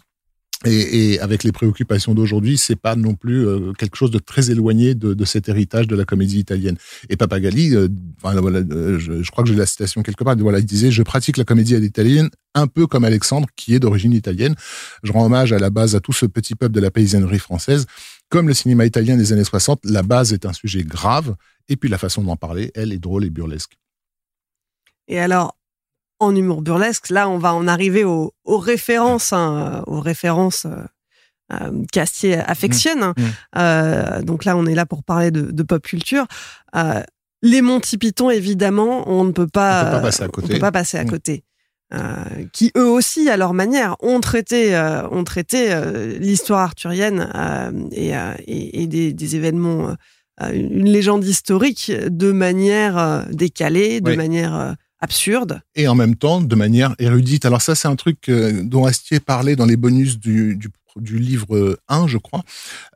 Et, 0.66 1.14
et, 1.14 1.20
avec 1.22 1.46
les 1.46 1.54
préoccupations 1.54 2.14
d'aujourd'hui, 2.14 2.58
c'est 2.58 2.76
pas 2.76 2.98
non 2.98 3.16
plus 3.16 3.48
euh, 3.48 3.72
quelque 3.72 3.96
chose 3.96 4.12
de 4.12 4.20
très 4.20 4.52
éloigné 4.52 4.94
de, 4.94 5.14
de, 5.14 5.26
cet 5.26 5.48
héritage 5.48 5.88
de 5.88 5.96
la 5.96 6.04
comédie 6.04 6.38
italienne. 6.38 6.76
Et 7.08 7.16
Papagali, 7.16 7.74
euh, 7.74 7.88
enfin, 8.22 8.40
voilà, 8.42 8.60
euh, 8.60 9.00
je, 9.00 9.24
je, 9.24 9.32
crois 9.32 9.46
que 9.46 9.50
j'ai 9.50 9.56
la 9.56 9.66
citation 9.66 10.04
quelque 10.04 10.26
part. 10.26 10.36
Voilà, 10.38 10.60
il 10.60 10.66
disait 10.66 10.92
je 10.92 11.02
pratique 11.02 11.38
la 11.38 11.46
comédie 11.46 11.76
italienne 11.76 12.30
un 12.56 12.68
peu 12.68 12.88
comme 12.88 13.06
Alexandre, 13.06 13.48
qui 13.56 13.74
est 13.74 13.80
d'origine 13.80 14.12
italienne. 14.12 14.56
Je 15.04 15.14
rends 15.14 15.26
hommage 15.26 15.54
à 15.54 15.60
la 15.60 15.70
base 15.70 15.96
à 15.96 16.02
tout 16.02 16.12
ce 16.12 16.26
petit 16.26 16.56
peuple 16.56 16.74
de 16.74 16.82
la 16.82 16.92
paysannerie 16.92 17.40
française. 17.40 17.86
Comme 18.28 18.50
le 18.50 18.54
cinéma 18.54 18.86
italien 18.86 19.16
des 19.16 19.32
années 19.32 19.46
60, 19.46 19.80
la 19.86 20.04
base 20.04 20.34
est 20.34 20.46
un 20.46 20.54
sujet 20.54 20.84
grave, 20.84 21.36
et 21.70 21.78
puis 21.78 21.90
la 21.90 21.98
façon 21.98 22.22
d'en 22.22 22.36
parler, 22.36 22.72
elle, 22.76 22.92
est 22.92 23.00
drôle 23.00 23.24
et 23.24 23.30
burlesque. 23.30 23.78
Et 25.08 25.20
alors, 25.20 25.56
en 26.20 26.36
humour 26.36 26.62
burlesque. 26.62 27.10
Là, 27.10 27.30
on 27.30 27.38
va 27.38 27.54
en 27.54 27.68
arriver 27.68 28.04
aux, 28.04 28.34
références, 28.46 29.34
hein, 29.34 29.84
aux 29.88 30.00
références 30.00 30.66
euh, 30.66 30.84
euh, 31.54 31.84
Castier 31.92 32.36
affectionne. 32.38 33.00
Mmh. 33.00 33.22
Mmh. 33.22 33.32
Euh, 33.58 34.22
donc 34.22 34.46
là, 34.46 34.56
on 34.58 34.66
est 34.66 34.76
là 34.76 34.86
pour 34.86 35.04
parler 35.04 35.32
de, 35.32 35.64
pop 35.64 35.82
culture. 35.84 36.26
Les 37.42 37.62
Monty 37.62 37.98
Python, 37.98 38.30
évidemment, 38.30 39.10
on 39.10 39.24
ne 39.24 39.32
peut 39.32 39.48
pas, 39.48 39.82
On 39.82 39.86
peut 39.86 39.92
pas 39.92 40.02
passer 40.02 40.24
à 40.24 40.28
côté. 40.28 40.48
on 40.50 40.54
peut 40.56 40.60
pas 40.60 40.72
passer 40.74 40.98
à 40.98 41.04
Mm. 41.06 41.10
côté. 41.10 41.44
Euh, 41.94 42.46
qui 42.54 42.72
eux 42.78 42.86
aussi, 42.88 43.30
à 43.30 43.38
leur 43.38 43.54
manière, 43.54 43.96
ont 44.02 44.20
traité, 44.20 44.76
euh, 44.76 45.08
ont 45.10 45.24
traité 45.24 45.72
euh, 45.74 46.20
l'histoire 46.20 46.60
arthurienne 46.60 47.32
euh, 47.34 47.72
et, 47.94 48.16
euh, 48.16 48.34
et, 48.46 48.84
et 48.84 48.88
des, 48.88 49.14
des 49.14 49.36
événements, 49.38 49.96
euh, 50.42 50.52
une 50.54 50.86
légende 50.90 51.24
historique 51.26 51.92
de 51.92 52.32
manière 52.32 52.98
euh, 52.98 53.22
décalée, 53.32 54.02
de 54.02 54.12
Oui. 54.12 54.18
manière 54.18 54.56
euh, 54.56 54.74
absurde. 55.00 55.62
et 55.76 55.88
en 55.88 55.96
même 55.96 56.16
temps 56.16 56.42
de 56.42 56.56
manière 56.56 56.96
érudite. 57.00 57.46
Alors 57.46 57.62
ça, 57.62 57.76
c'est 57.76 57.88
un 57.88 57.96
truc 57.96 58.30
euh, 58.30 58.64
dont 58.64 58.86
Astier 58.86 59.20
parlait 59.20 59.56
dans 59.56 59.66
les 59.66 59.78
bonus 59.78 60.20
du, 60.20 60.60
du, 60.96 61.18
livre 61.20 61.80
1, 61.88 62.08
je 62.08 62.18
crois, 62.18 62.44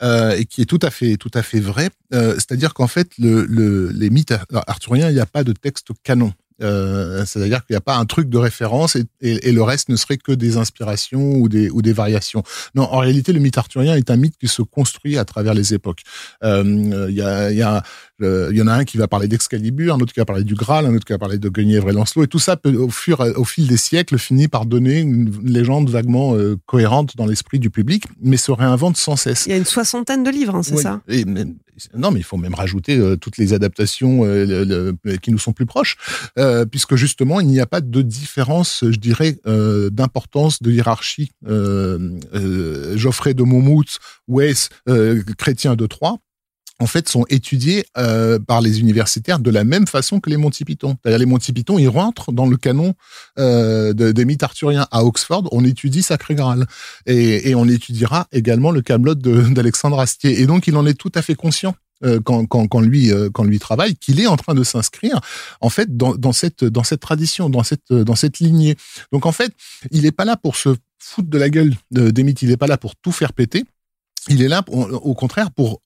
euh, 0.01 0.35
et 0.35 0.45
qui 0.45 0.61
est 0.61 0.65
tout 0.65 0.79
à 0.81 0.89
fait, 0.89 1.15
tout 1.17 1.31
à 1.33 1.41
fait 1.43 1.59
vrai. 1.59 1.89
Euh, 2.13 2.33
C'est-à-dire 2.35 2.73
qu'en 2.73 2.87
fait, 2.87 3.09
le, 3.17 3.45
le, 3.45 3.89
les 3.89 4.09
mythes 4.09 4.31
ar- 4.31 4.45
arthuriens, 4.67 5.09
il 5.09 5.13
n'y 5.13 5.19
a 5.21 5.25
pas 5.25 5.43
de 5.43 5.53
texte 5.53 5.89
canon. 6.03 6.33
Euh, 6.61 7.25
C'est-à-dire 7.25 7.65
qu'il 7.65 7.73
n'y 7.73 7.77
a 7.77 7.81
pas 7.81 7.97
un 7.97 8.05
truc 8.05 8.29
de 8.29 8.37
référence 8.37 8.95
et, 8.95 9.05
et, 9.21 9.49
et 9.49 9.51
le 9.51 9.63
reste 9.63 9.89
ne 9.89 9.95
serait 9.95 10.17
que 10.17 10.31
des 10.31 10.57
inspirations 10.57 11.35
ou 11.35 11.49
des, 11.49 11.69
ou 11.69 11.81
des 11.81 11.93
variations. 11.93 12.43
Non, 12.75 12.83
en 12.83 12.99
réalité, 12.99 13.33
le 13.33 13.39
mythe 13.39 13.57
arthurien 13.57 13.95
est 13.95 14.11
un 14.11 14.17
mythe 14.17 14.37
qui 14.37 14.47
se 14.47 14.61
construit 14.61 15.17
à 15.17 15.25
travers 15.25 15.53
les 15.53 15.73
époques. 15.73 16.01
Euh, 16.43 17.07
Il 17.09 17.15
y, 17.15 17.21
a, 17.21 17.51
il 17.51 17.57
y, 17.57 17.61
a, 17.61 17.83
euh, 18.21 18.49
il 18.51 18.57
y 18.57 18.61
en 18.61 18.67
a 18.67 18.73
un 18.73 18.85
qui 18.85 18.97
va 18.97 19.07
parler 19.07 19.27
d'Excalibur, 19.27 19.95
un 19.95 19.99
autre 19.99 20.13
qui 20.13 20.19
va 20.19 20.25
parler 20.25 20.43
du 20.43 20.55
Graal, 20.55 20.85
un 20.85 20.95
autre 20.95 21.05
qui 21.05 21.13
va 21.13 21.19
parler 21.19 21.37
de 21.37 21.49
Guenièvre 21.49 21.89
et 21.89 21.93
Lancelot, 21.93 22.23
et 22.23 22.27
tout 22.27 22.39
ça, 22.39 22.55
peut, 22.57 22.75
au, 22.75 22.89
fur, 22.89 23.19
au 23.35 23.43
fil 23.43 23.67
des 23.67 23.77
siècles, 23.77 24.17
finit 24.17 24.47
par 24.47 24.65
donner 24.65 24.99
une 24.99 25.31
légende 25.43 25.89
vaguement 25.89 26.35
euh, 26.35 26.57
cohérente 26.65 27.15
dans 27.17 27.25
l'esprit 27.25 27.59
du 27.59 27.69
public, 27.69 28.05
mais 28.21 28.37
se 28.37 28.51
réinvente 28.51 28.97
sans 28.97 29.15
cesse. 29.15 29.45
Il 29.45 29.49
y 29.49 29.53
a 29.53 29.57
une 29.57 29.65
soixantaine 29.65 30.23
de 30.23 30.29
livres, 30.29 30.55
hein, 30.55 30.63
c'est 30.63 30.77
ça? 30.77 31.01
Et 31.07 31.25
non, 31.95 32.11
mais 32.11 32.19
il 32.19 32.23
faut 32.23 32.37
même 32.37 32.53
rajouter 32.53 32.97
euh, 32.97 33.15
toutes 33.15 33.37
les 33.37 33.53
adaptations 33.53 34.25
euh, 34.25 34.93
qui 35.21 35.31
nous 35.31 35.39
sont 35.39 35.53
plus 35.53 35.65
proches, 35.65 35.97
euh, 36.37 36.65
puisque 36.65 36.95
justement, 36.95 37.39
il 37.39 37.47
n'y 37.47 37.59
a 37.59 37.65
pas 37.65 37.81
de 37.81 38.01
différence, 38.01 38.83
je 38.83 38.97
dirais, 38.97 39.39
euh, 39.47 39.89
d'importance, 39.89 40.61
de 40.61 40.71
hiérarchie. 40.71 41.31
Euh, 41.47 42.17
euh, 42.33 42.97
Geoffrey 42.97 43.33
de 43.33 43.43
Monmouth, 43.43 43.99
euh, 44.89 45.23
Chrétien 45.37 45.75
de 45.75 45.85
Troyes, 45.87 46.17
en 46.79 46.87
fait, 46.87 47.07
sont 47.07 47.25
étudiés 47.29 47.85
euh, 47.97 48.39
par 48.39 48.59
les 48.61 48.79
universitaires 48.79 49.39
de 49.39 49.49
la 49.51 49.63
même 49.63 49.87
façon 49.87 50.19
que 50.19 50.29
les 50.29 50.37
Monty 50.37 50.65
Python. 50.65 50.97
C'est-à-dire 51.01 51.19
les 51.19 51.25
Monty 51.25 51.53
Python, 51.53 51.77
ils 51.79 51.87
rentrent 51.87 52.31
dans 52.31 52.45
le 52.47 52.57
canon 52.57 52.93
euh, 53.39 53.93
de- 53.93 54.11
des 54.11 54.25
mythes 54.25 54.43
arthuriens 54.43 54.87
à 54.91 55.05
Oxford. 55.05 55.47
On 55.51 55.63
étudie 55.63 56.01
Sacré 56.03 56.35
Graal 56.35 56.65
et, 57.05 57.53
on 57.55 57.67
étudiera 57.69 58.27
également 58.31 58.71
le 58.71 58.81
Camelot 58.81 59.15
d'Alexandre 59.15 59.99
Astier. 59.99 60.41
Et 60.41 60.45
donc, 60.47 60.67
il 60.67 60.75
en 60.75 60.85
est 60.85 60.95
tout 60.95 61.11
à 61.15 61.21
fait 61.21 61.35
conscient. 61.35 61.75
euh, 62.03 62.19
Quand, 62.25 62.81
lui 62.81 63.11
quand 63.33 63.43
lui 63.45 63.59
travaille 63.59 63.95
qu'il 63.95 64.19
est 64.19 64.27
en 64.27 64.35
train 64.35 64.55
de 64.55 64.63
s'inscrire 64.63 65.21
en 65.61 65.69
fait 65.69 65.95
dans, 65.95 66.33
cette 66.33 66.63
dans 66.65 66.83
cette 66.83 66.99
tradition 66.99 67.49
dans 67.49 67.63
cette 67.63 67.93
dans 67.93 68.15
cette 68.15 68.39
lignée 68.39 68.75
donc 69.13 69.25
en 69.25 69.31
fait 69.31 69.53
il 69.91 70.01
n'est 70.01 70.11
pas 70.11 70.25
là 70.25 70.35
pour 70.35 70.55
se 70.57 70.75
foutre 70.99 71.29
de 71.29 71.37
la 71.37 71.49
gueule 71.49 71.73
de- 71.91 72.09
des 72.11 72.23
mythes 72.23 72.41
il 72.41 72.49
n'est 72.49 72.57
pas 72.57 72.67
là 72.67 72.77
pour 72.77 72.95
tout 72.97 73.11
faire 73.13 73.31
péter 73.31 73.63
il 74.27 74.41
est 74.41 74.49
là 74.49 74.65
au 74.67 75.13
contraire 75.13 75.51
pour 75.51 75.81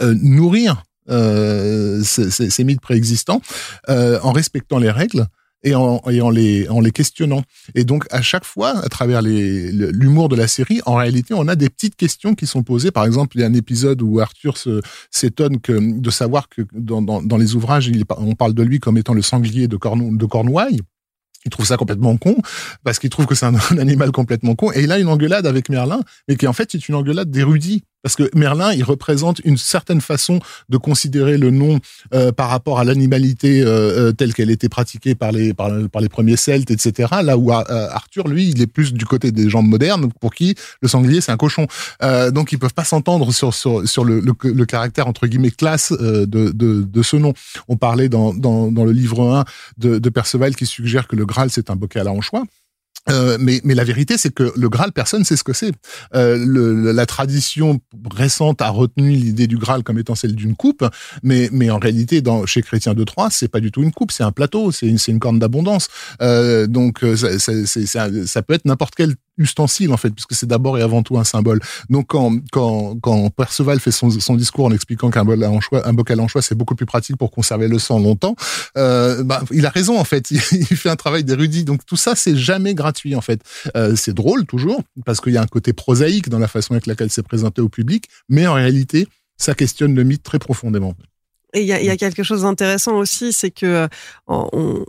nourrir 0.00 0.82
euh, 1.10 2.02
ces, 2.02 2.30
ces- 2.30 2.50
ces 2.50 2.64
mythes 2.64 2.80
préexistants 2.80 3.40
euh, 3.88 4.18
en 4.22 4.32
respectant 4.32 4.78
les 4.78 4.90
règles 4.90 5.26
et 5.66 5.74
en, 5.74 6.00
et 6.10 6.20
en 6.20 6.28
les 6.30 6.68
en 6.68 6.80
les 6.80 6.90
questionnant. 6.92 7.42
Et 7.74 7.84
donc 7.84 8.06
à 8.10 8.20
chaque 8.22 8.44
fois, 8.44 8.70
à 8.78 8.88
travers 8.88 9.22
l'humour 9.22 10.28
de 10.28 10.36
la 10.36 10.46
série, 10.46 10.80
en 10.84 10.94
réalité, 10.96 11.32
on 11.34 11.48
a 11.48 11.56
des 11.56 11.70
petites 11.70 11.96
questions 11.96 12.34
qui 12.34 12.46
sont 12.46 12.62
posées. 12.62 12.90
Par 12.90 13.04
exemple, 13.06 13.36
il 13.36 13.40
y 13.40 13.44
a 13.44 13.46
un 13.46 13.54
épisode 13.54 14.02
où 14.02 14.20
Arthur 14.20 14.54
s'étonne 15.10 15.58
de 15.68 16.10
savoir 16.10 16.48
que 16.48 16.62
dans, 16.74 17.00
dans, 17.02 17.22
dans 17.22 17.36
les 17.38 17.54
ouvrages, 17.54 17.86
il, 17.88 18.04
on 18.18 18.34
parle 18.34 18.52
de 18.54 18.62
lui 18.62 18.78
comme 18.78 18.98
étant 18.98 19.14
le 19.14 19.22
sanglier 19.22 19.68
de, 19.68 19.76
Cornou- 19.76 20.16
de 20.16 20.26
Cornouailles. 20.26 20.80
Il 21.46 21.50
trouve 21.50 21.66
ça 21.66 21.76
complètement 21.76 22.16
con 22.16 22.36
parce 22.84 22.98
qu'il 22.98 23.10
trouve 23.10 23.26
que 23.26 23.34
c'est 23.34 23.46
un, 23.46 23.54
un 23.70 23.78
animal 23.78 24.10
complètement 24.12 24.54
con. 24.54 24.70
Et 24.72 24.82
il 24.84 24.92
a 24.92 24.98
une 24.98 25.08
engueulade 25.08 25.46
avec 25.46 25.68
Merlin, 25.68 26.00
mais 26.28 26.36
qui 26.36 26.46
en 26.46 26.52
fait 26.52 26.74
est 26.74 26.88
une 26.88 26.94
engueulade 26.94 27.30
d'érudit. 27.30 27.84
Parce 28.04 28.16
que 28.16 28.28
Merlin, 28.34 28.74
il 28.74 28.84
représente 28.84 29.40
une 29.44 29.56
certaine 29.56 30.02
façon 30.02 30.38
de 30.68 30.76
considérer 30.76 31.38
le 31.38 31.50
nom 31.50 31.80
euh, 32.12 32.32
par 32.32 32.50
rapport 32.50 32.78
à 32.78 32.84
l'animalité 32.84 33.62
euh, 33.62 34.10
euh, 34.10 34.12
telle 34.12 34.34
qu'elle 34.34 34.50
était 34.50 34.68
pratiquée 34.68 35.14
par 35.14 35.32
les, 35.32 35.54
par, 35.54 35.70
les 35.70 36.08
premiers 36.10 36.36
Celtes, 36.36 36.70
etc. 36.70 37.08
Là 37.22 37.38
où 37.38 37.50
euh, 37.50 37.88
Arthur, 37.90 38.28
lui, 38.28 38.50
il 38.50 38.60
est 38.60 38.66
plus 38.66 38.92
du 38.92 39.06
côté 39.06 39.32
des 39.32 39.48
gens 39.48 39.62
modernes, 39.62 40.12
pour 40.20 40.34
qui 40.34 40.54
le 40.82 40.88
sanglier, 40.88 41.22
c'est 41.22 41.32
un 41.32 41.38
cochon. 41.38 41.66
Euh, 42.02 42.30
donc, 42.30 42.52
ils 42.52 42.58
peuvent 42.58 42.74
pas 42.74 42.84
s'entendre 42.84 43.32
sur, 43.32 43.54
sur, 43.54 43.88
sur 43.88 44.04
le, 44.04 44.20
le, 44.20 44.34
le 44.42 44.66
caractère, 44.66 45.08
entre 45.08 45.26
guillemets, 45.26 45.50
classe 45.50 45.92
euh, 45.92 46.26
de, 46.26 46.50
de, 46.50 46.82
de 46.82 47.02
ce 47.02 47.16
nom. 47.16 47.32
On 47.68 47.78
parlait 47.78 48.10
dans, 48.10 48.34
dans, 48.34 48.70
dans 48.70 48.84
le 48.84 48.92
livre 48.92 49.26
1 49.26 49.44
de, 49.78 49.98
de 49.98 50.08
Perceval 50.10 50.54
qui 50.56 50.66
suggère 50.66 51.08
que 51.08 51.16
le 51.16 51.24
Graal, 51.24 51.48
c'est 51.50 51.70
un 51.70 51.76
bocal 51.76 52.06
à 52.06 52.12
anchois. 52.12 52.44
Euh, 53.10 53.36
mais, 53.38 53.60
mais 53.64 53.74
la 53.74 53.84
vérité, 53.84 54.16
c'est 54.16 54.32
que 54.32 54.52
le 54.56 54.68
Graal, 54.68 54.92
personne 54.92 55.24
sait 55.24 55.36
ce 55.36 55.44
que 55.44 55.52
c'est. 55.52 55.72
Euh, 56.14 56.92
la 56.92 57.06
tradition 57.06 57.80
récente 58.14 58.62
a 58.62 58.70
retenu 58.70 59.10
l'idée 59.10 59.46
du 59.46 59.58
Graal 59.58 59.82
comme 59.82 59.98
étant 59.98 60.14
celle 60.14 60.34
d'une 60.34 60.56
coupe, 60.56 60.84
mais, 61.22 61.48
mais 61.52 61.70
en 61.70 61.78
réalité, 61.78 62.22
dans, 62.22 62.46
chez 62.46 62.62
Chrétien 62.62 62.94
de 62.94 63.04
Troyes, 63.04 63.28
c'est 63.30 63.48
pas 63.48 63.60
du 63.60 63.70
tout 63.70 63.82
une 63.82 63.92
coupe, 63.92 64.10
c'est 64.10 64.22
un 64.24 64.32
plateau, 64.32 64.72
c'est 64.72 64.86
une, 64.86 64.98
une 65.08 65.18
corne 65.18 65.38
d'abondance. 65.38 65.88
Euh, 66.22 66.66
donc, 66.66 67.04
euh, 67.04 67.14
ça, 67.16 67.38
ça- 67.66 68.26
ça 68.26 68.42
peut 68.42 68.54
être 68.54 68.64
n'importe 68.64 68.94
quel 68.96 69.14
ustensile 69.36 69.92
en 69.92 69.96
fait, 69.96 70.10
puisque 70.10 70.34
c'est 70.34 70.46
d'abord 70.46 70.78
et 70.78 70.82
avant 70.82 71.02
tout 71.02 71.18
un 71.18 71.24
symbole. 71.24 71.60
Donc 71.90 72.08
quand 72.08 72.32
quand 72.50 73.30
Perceval 73.30 73.80
fait 73.80 73.90
son, 73.90 74.08
discours 74.36 74.66
en 74.66 74.72
expliquant 74.72 75.10
qu'un 75.10 75.24
bol 75.24 75.42
un 75.44 75.92
bocal 75.92 76.20
à 76.20 76.22
anchois 76.22 76.42
c'est 76.42 76.54
beaucoup 76.54 76.74
plus 76.74 76.86
pratique 76.86 77.16
pour 77.16 77.30
conserver 77.30 77.68
le 77.68 77.78
sang 77.78 77.98
longtemps, 77.98 78.36
euh, 78.76 79.22
bah, 79.22 79.42
il 79.50 79.66
a 79.66 79.70
raison 79.70 79.98
en 79.98 80.04
fait. 80.04 80.30
Il, 80.52 80.76
fait 80.76 80.90
un 80.90 80.96
travail 80.96 81.24
d'érudit. 81.24 81.64
Donc 81.64 81.84
tout 81.86 81.96
ça 81.96 82.14
c'est 82.14 82.36
jamais 82.36 82.74
gratuit 82.74 83.14
en 83.14 83.20
fait. 83.20 83.40
Euh, 83.76 83.94
c'est 83.96 84.14
drôle 84.14 84.46
toujours 84.46 84.82
parce 85.04 85.20
qu'il 85.20 85.32
y 85.32 85.36
a 85.36 85.42
un 85.42 85.46
côté 85.46 85.72
prosaïque 85.72 86.28
dans 86.28 86.38
la 86.38 86.48
façon 86.48 86.74
avec 86.74 86.86
laquelle 86.86 87.10
c'est 87.10 87.22
présenté 87.22 87.60
au 87.60 87.68
public, 87.68 88.08
mais 88.28 88.46
en 88.46 88.54
réalité 88.54 89.08
ça 89.36 89.54
questionne 89.54 89.94
le 89.94 90.04
mythe 90.04 90.22
très 90.22 90.38
profondément. 90.38 90.94
Et 91.54 91.62
il 91.62 91.66
y 91.66 91.72
a, 91.72 91.96
quelque 91.96 92.24
chose 92.24 92.42
d'intéressant 92.42 92.96
aussi, 92.96 93.32
c'est 93.32 93.52
que 93.52 93.86
euh, 94.28 94.84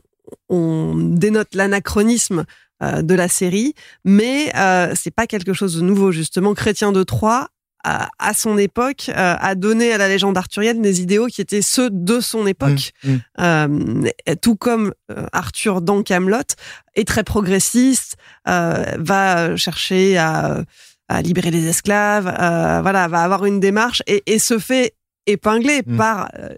on, 0.49 0.95
dénote 0.97 1.53
l'anachronisme 1.53 2.45
de 2.81 3.15
la 3.15 3.27
série, 3.27 3.73
mais 4.03 4.51
euh, 4.55 4.93
c'est 4.95 5.13
pas 5.13 5.27
quelque 5.27 5.53
chose 5.53 5.75
de 5.77 5.81
nouveau. 5.81 6.11
Justement, 6.11 6.53
Chrétien 6.53 6.91
de 6.91 7.03
Troyes, 7.03 7.47
à, 7.83 8.09
à 8.17 8.33
son 8.33 8.57
époque, 8.57 9.09
euh, 9.09 9.35
a 9.39 9.55
donné 9.55 9.93
à 9.93 9.97
la 9.97 10.07
légende 10.07 10.37
arthurienne 10.37 10.81
des 10.81 11.01
idéaux 11.01 11.27
qui 11.27 11.39
étaient 11.39 11.61
ceux 11.61 11.89
de 11.91 12.19
son 12.19 12.47
époque. 12.47 12.91
Mmh, 13.03 13.11
mmh. 13.11 13.19
Euh, 13.39 14.35
tout 14.41 14.55
comme 14.55 14.93
euh, 15.11 15.27
Arthur 15.31 15.81
dans 15.81 16.01
Camelot 16.01 16.55
est 16.95 17.07
très 17.07 17.23
progressiste, 17.23 18.17
euh, 18.47 18.83
va 18.97 19.55
chercher 19.55 20.17
à, 20.17 20.63
à 21.07 21.21
libérer 21.21 21.51
les 21.51 21.67
esclaves, 21.67 22.27
euh, 22.27 22.81
voilà, 22.81 23.07
va 23.07 23.21
avoir 23.21 23.45
une 23.45 23.59
démarche 23.59 24.01
et, 24.07 24.23
et 24.25 24.39
se 24.39 24.57
fait 24.57 24.95
épingler 25.27 25.81
Mm. 25.85 25.97
par 25.97 26.29
euh, 26.39 26.49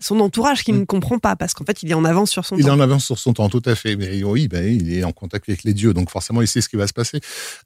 son 0.00 0.20
entourage 0.20 0.62
qui 0.64 0.72
Mm. 0.72 0.80
ne 0.80 0.84
comprend 0.84 1.18
pas 1.18 1.36
parce 1.36 1.54
qu'en 1.54 1.64
fait 1.64 1.82
il 1.82 1.90
est 1.90 1.94
en 1.94 2.04
avance 2.04 2.30
sur 2.30 2.44
son 2.44 2.56
Il 2.56 2.62
est 2.62 2.64
temps. 2.68 2.74
en 2.74 2.80
avance 2.80 3.04
sur 3.04 3.18
son 3.18 3.32
temps, 3.32 3.48
tout 3.48 3.62
à 3.64 3.74
fait. 3.74 3.96
Mais 3.96 4.22
oui, 4.22 4.48
ben, 4.48 4.64
il 4.64 4.92
est 4.92 5.04
en 5.04 5.12
contact 5.12 5.48
avec 5.48 5.64
les 5.64 5.74
dieux, 5.74 5.92
donc 5.94 6.10
forcément, 6.10 6.42
il 6.42 6.48
sait 6.48 6.60
ce 6.60 6.68
qui 6.68 6.76
va 6.76 6.86
se 6.86 6.92
passer. 6.92 7.20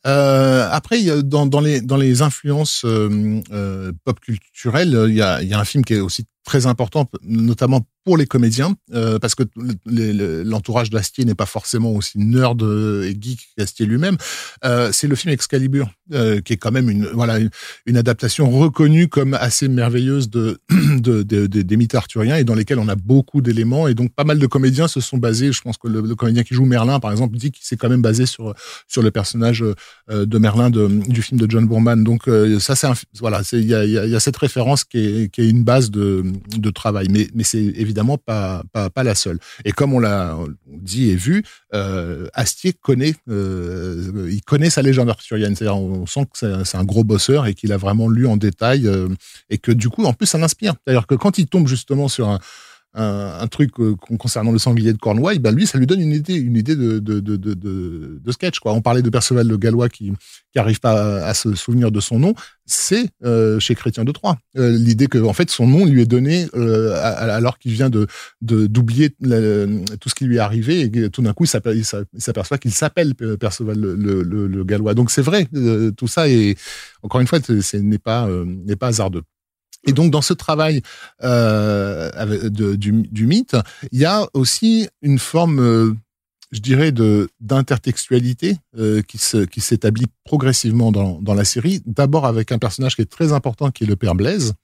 Euh, 0.06 0.68
après, 0.70 0.98
il 1.00 1.04
y 1.06 1.10
a, 1.10 1.22
dans, 1.22 1.46
dans, 1.46 1.60
les, 1.60 1.80
dans 1.80 1.96
les 1.96 2.22
influences 2.22 2.82
euh, 2.84 3.40
euh, 3.52 3.92
pop 4.04 4.20
culturelles, 4.20 5.06
il 5.08 5.14
y, 5.14 5.22
a, 5.22 5.42
il 5.42 5.48
y 5.48 5.54
a 5.54 5.58
un 5.60 5.64
film 5.64 5.84
qui 5.84 5.94
est 5.94 6.00
aussi 6.00 6.24
très 6.44 6.66
important, 6.66 7.10
notamment 7.22 7.86
pour 8.04 8.18
les 8.18 8.26
comédiens, 8.26 8.74
euh, 8.92 9.18
parce 9.18 9.34
que 9.34 9.44
le- 9.56 10.12
le- 10.12 10.42
l'entourage 10.42 10.90
d'Astier 10.90 11.24
n'est 11.24 11.34
pas 11.34 11.46
forcément 11.46 11.90
aussi 11.92 12.18
nerd 12.18 12.60
et 12.62 13.16
geek 13.18 13.48
qu'Astier 13.56 13.86
lui-même. 13.86 14.18
Euh, 14.64 14.90
c'est 14.92 15.06
le 15.06 15.16
film 15.16 15.32
Excalibur, 15.32 15.90
euh, 16.12 16.42
qui 16.42 16.52
est 16.52 16.58
quand 16.58 16.70
même 16.70 16.90
une 16.90 17.06
voilà 17.06 17.38
une, 17.86 17.96
adaptation 17.96 18.50
reconnue 18.50 19.08
comme 19.08 19.32
assez 19.32 19.68
merveilleuse 19.68 20.28
de, 20.28 20.58
de, 20.70 21.22
de- 21.22 21.46
de- 21.46 21.62
des 21.62 21.76
mythes 21.78 21.94
arthuriens 21.94 22.36
et 22.36 22.44
dans 22.44 22.54
lesquels 22.54 22.78
on 22.78 22.88
a 22.88 22.94
beaucoup 22.96 23.40
d'éléments 23.40 23.88
et 23.88 23.94
donc 23.94 24.12
pas 24.12 24.24
mal 24.24 24.38
de 24.38 24.46
comédiens 24.46 24.86
se 24.88 25.00
sont 25.00 25.16
basés. 25.16 25.50
Je 25.52 25.62
pense 25.62 25.78
que 25.78 25.88
le, 25.88 26.14
comédien 26.14 26.42
qui 26.42 26.54
joue 26.54 26.66
Merlin, 26.66 27.00
par 27.00 27.10
exemple, 27.10 27.38
dit 27.38 27.52
qu'il 27.52 27.64
s'est 27.64 27.76
quand 27.78 27.88
même 27.88 28.02
basé 28.02 28.26
sur 28.26 28.52
sur 28.86 29.00
le 29.02 29.10
personnage 29.10 29.64
euh, 30.10 30.26
de 30.26 30.38
Merlin 30.38 30.68
du 30.70 31.22
film 31.22 31.40
de 31.40 31.50
John 31.50 31.66
Boorman. 31.66 32.04
Donc 32.04 32.28
euh, 32.28 32.58
ça, 32.58 32.76
c'est 32.76 32.88
voilà, 33.18 33.40
il 33.52 33.64
y 33.64 33.74
a, 33.74 33.86
y, 33.86 33.96
a, 33.96 34.06
y 34.06 34.14
a 34.14 34.20
cette 34.20 34.36
référence 34.36 34.84
qui 34.84 34.98
est, 34.98 35.32
qui 35.32 35.40
est 35.40 35.48
une 35.48 35.64
base 35.64 35.90
de, 35.90 36.22
de 36.56 36.70
travail, 36.70 37.08
mais 37.10 37.28
mais 37.34 37.44
c'est 37.44 37.62
évidemment 37.62 38.18
pas, 38.18 38.62
pas 38.72 39.02
la 39.02 39.14
seule. 39.14 39.38
Et 39.64 39.72
comme 39.72 39.92
on 39.92 40.00
l'a 40.00 40.36
dit 40.66 41.10
et 41.10 41.16
vu, 41.16 41.44
euh, 41.74 42.28
Astier 42.34 42.72
connaît 42.72 43.14
euh, 43.28 44.28
il 44.30 44.42
connaît 44.42 44.70
sa 44.70 44.82
légende 44.82 45.10
arthurienne. 45.10 45.56
C'est-à-dire 45.56 45.76
on 45.76 46.06
sent 46.06 46.26
que 46.32 46.64
c'est 46.64 46.76
un 46.76 46.84
gros 46.84 47.04
bosseur 47.04 47.46
et 47.46 47.54
qu'il 47.54 47.72
a 47.72 47.76
vraiment 47.76 48.08
lu 48.08 48.26
en 48.26 48.36
détail 48.36 48.86
euh, 48.86 49.08
et 49.50 49.58
que 49.58 49.72
du 49.72 49.88
coup 49.88 50.04
en 50.04 50.12
plus 50.12 50.26
ça 50.26 50.38
l'inspire. 50.38 50.74
C'est-à-dire 50.84 51.06
que 51.06 51.14
quand 51.14 51.38
il 51.38 51.46
tombe 51.46 51.66
justement 51.68 52.08
sur 52.08 52.28
un 52.28 52.38
un, 52.94 53.38
un 53.40 53.46
truc 53.48 53.72
euh, 53.80 53.94
concernant 54.18 54.52
le 54.52 54.58
sanglier 54.58 54.92
de 54.92 54.98
Cornouailles, 54.98 55.38
ben 55.38 55.54
lui, 55.54 55.66
ça 55.66 55.78
lui 55.78 55.86
donne 55.86 56.00
une 56.00 56.12
idée, 56.12 56.34
une 56.34 56.56
idée 56.56 56.76
de, 56.76 56.98
de, 56.98 57.20
de, 57.20 57.36
de, 57.36 57.54
de 57.54 58.32
sketch. 58.32 58.58
Quoi. 58.60 58.72
On 58.72 58.82
parlait 58.82 59.02
de 59.02 59.10
Perceval 59.10 59.46
le 59.46 59.56
Gallois 59.56 59.88
qui 59.88 60.12
qui 60.54 60.60
arrive 60.60 60.78
pas 60.78 61.26
à, 61.26 61.34
se 61.34 61.54
souvenir 61.56 61.90
de 61.90 61.98
son 61.98 62.20
nom. 62.20 62.34
C'est 62.64 63.10
euh, 63.24 63.58
chez 63.58 63.74
Chrétien 63.74 64.04
de 64.04 64.12
Troyes 64.12 64.38
euh, 64.56 64.70
l'idée 64.70 65.08
que 65.08 65.18
en 65.18 65.32
fait 65.32 65.50
son 65.50 65.66
nom 65.66 65.84
lui 65.84 66.00
est 66.00 66.06
donné 66.06 66.46
euh, 66.54 66.94
alors 67.02 67.58
qu'il 67.58 67.72
vient 67.72 67.90
de 67.90 68.06
d'oublier 68.40 69.10
tout 69.10 70.08
ce 70.08 70.14
qui 70.14 70.24
lui 70.24 70.36
est 70.36 70.38
arrivé 70.38 70.82
et 70.82 71.10
tout 71.10 71.22
d'un 71.22 71.32
coup 71.34 71.44
il 71.44 71.84
s'aperçoit 72.20 72.58
qu'il 72.58 72.72
s'appelle 72.72 73.14
Perceval 73.14 73.78
le, 73.78 74.22
le, 74.22 74.46
le, 74.46 74.64
Gallois. 74.64 74.94
Donc 74.94 75.10
c'est 75.10 75.22
vrai 75.22 75.48
tout 75.96 76.08
ça 76.08 76.28
et 76.28 76.56
encore 77.02 77.20
une 77.20 77.26
fois 77.26 77.40
ce 77.42 77.76
n'est 77.76 77.98
pas 77.98 78.28
n'est 78.44 78.76
pas 78.76 78.86
hasardeux. 78.86 79.22
Et 79.86 79.92
donc 79.92 80.10
dans 80.10 80.22
ce 80.22 80.32
travail 80.32 80.82
euh, 81.22 82.48
du, 82.50 83.26
mythe, 83.26 83.56
il 83.92 83.98
y 83.98 84.04
a 84.04 84.26
aussi 84.34 84.88
une 85.02 85.18
forme, 85.18 85.60
euh, 85.60 85.94
je 86.52 86.60
dirais, 86.60 86.92
d'intertextualité 87.40 88.56
euh, 88.78 89.02
qui 89.02 89.18
se, 89.18 89.38
qui 89.38 89.60
s'établit 89.60 90.06
progressivement 90.24 90.92
dans, 90.92 91.20
dans 91.20 91.34
la 91.34 91.44
série. 91.44 91.82
D'abord 91.86 92.26
avec 92.26 92.52
un 92.52 92.58
personnage 92.58 92.96
qui 92.96 93.02
est 93.02 93.10
très 93.10 93.32
important, 93.32 93.70
qui 93.70 93.84
est 93.84 93.88
le 93.88 93.96
père 93.96 94.14
Blaise. 94.14 94.54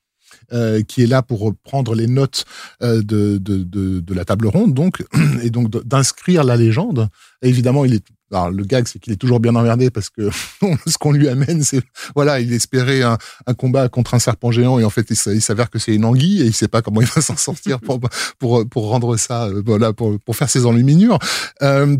Euh, 0.52 0.82
qui 0.82 1.02
est 1.02 1.06
là 1.06 1.22
pour 1.22 1.54
prendre 1.62 1.94
les 1.94 2.06
notes 2.06 2.44
euh, 2.82 3.02
de, 3.02 3.38
de, 3.38 3.62
de, 3.62 4.00
de, 4.00 4.14
la 4.14 4.24
table 4.24 4.48
ronde, 4.48 4.74
donc, 4.74 5.04
et 5.42 5.50
donc 5.50 5.70
d'inscrire 5.70 6.42
la 6.42 6.56
légende. 6.56 7.08
évidemment, 7.42 7.84
il 7.84 7.94
est 7.94 8.04
alors, 8.32 8.50
le 8.50 8.64
gag, 8.64 8.86
c'est 8.86 9.00
qu'il 9.00 9.12
est 9.12 9.16
toujours 9.16 9.40
bien 9.40 9.54
emmerdé 9.56 9.90
parce 9.90 10.08
que 10.08 10.30
ce 10.86 10.98
qu'on 10.98 11.12
lui 11.12 11.28
amène, 11.28 11.64
c'est 11.64 11.82
voilà, 12.14 12.40
il 12.40 12.52
espérait 12.52 13.02
un, 13.02 13.18
combat 13.58 13.88
contre 13.88 14.14
un 14.14 14.18
serpent 14.18 14.52
géant 14.52 14.78
et 14.78 14.84
en 14.84 14.90
fait, 14.90 15.10
il, 15.10 15.42
s'avère 15.42 15.68
que 15.68 15.78
c'est 15.78 15.94
une 15.94 16.04
anguille 16.04 16.42
et 16.42 16.44
il 16.44 16.54
sait 16.54 16.68
pas 16.68 16.82
comment 16.82 17.00
il 17.00 17.08
va 17.08 17.20
s'en 17.20 17.36
sortir 17.36 17.80
pour, 17.80 18.00
pour, 18.38 18.68
pour 18.68 18.88
rendre 18.88 19.16
ça, 19.16 19.46
euh, 19.46 19.62
voilà, 19.64 19.92
pour, 19.92 20.18
pour 20.20 20.36
faire 20.36 20.48
ses 20.48 20.64
enluminures. 20.64 21.18
Euh, 21.62 21.96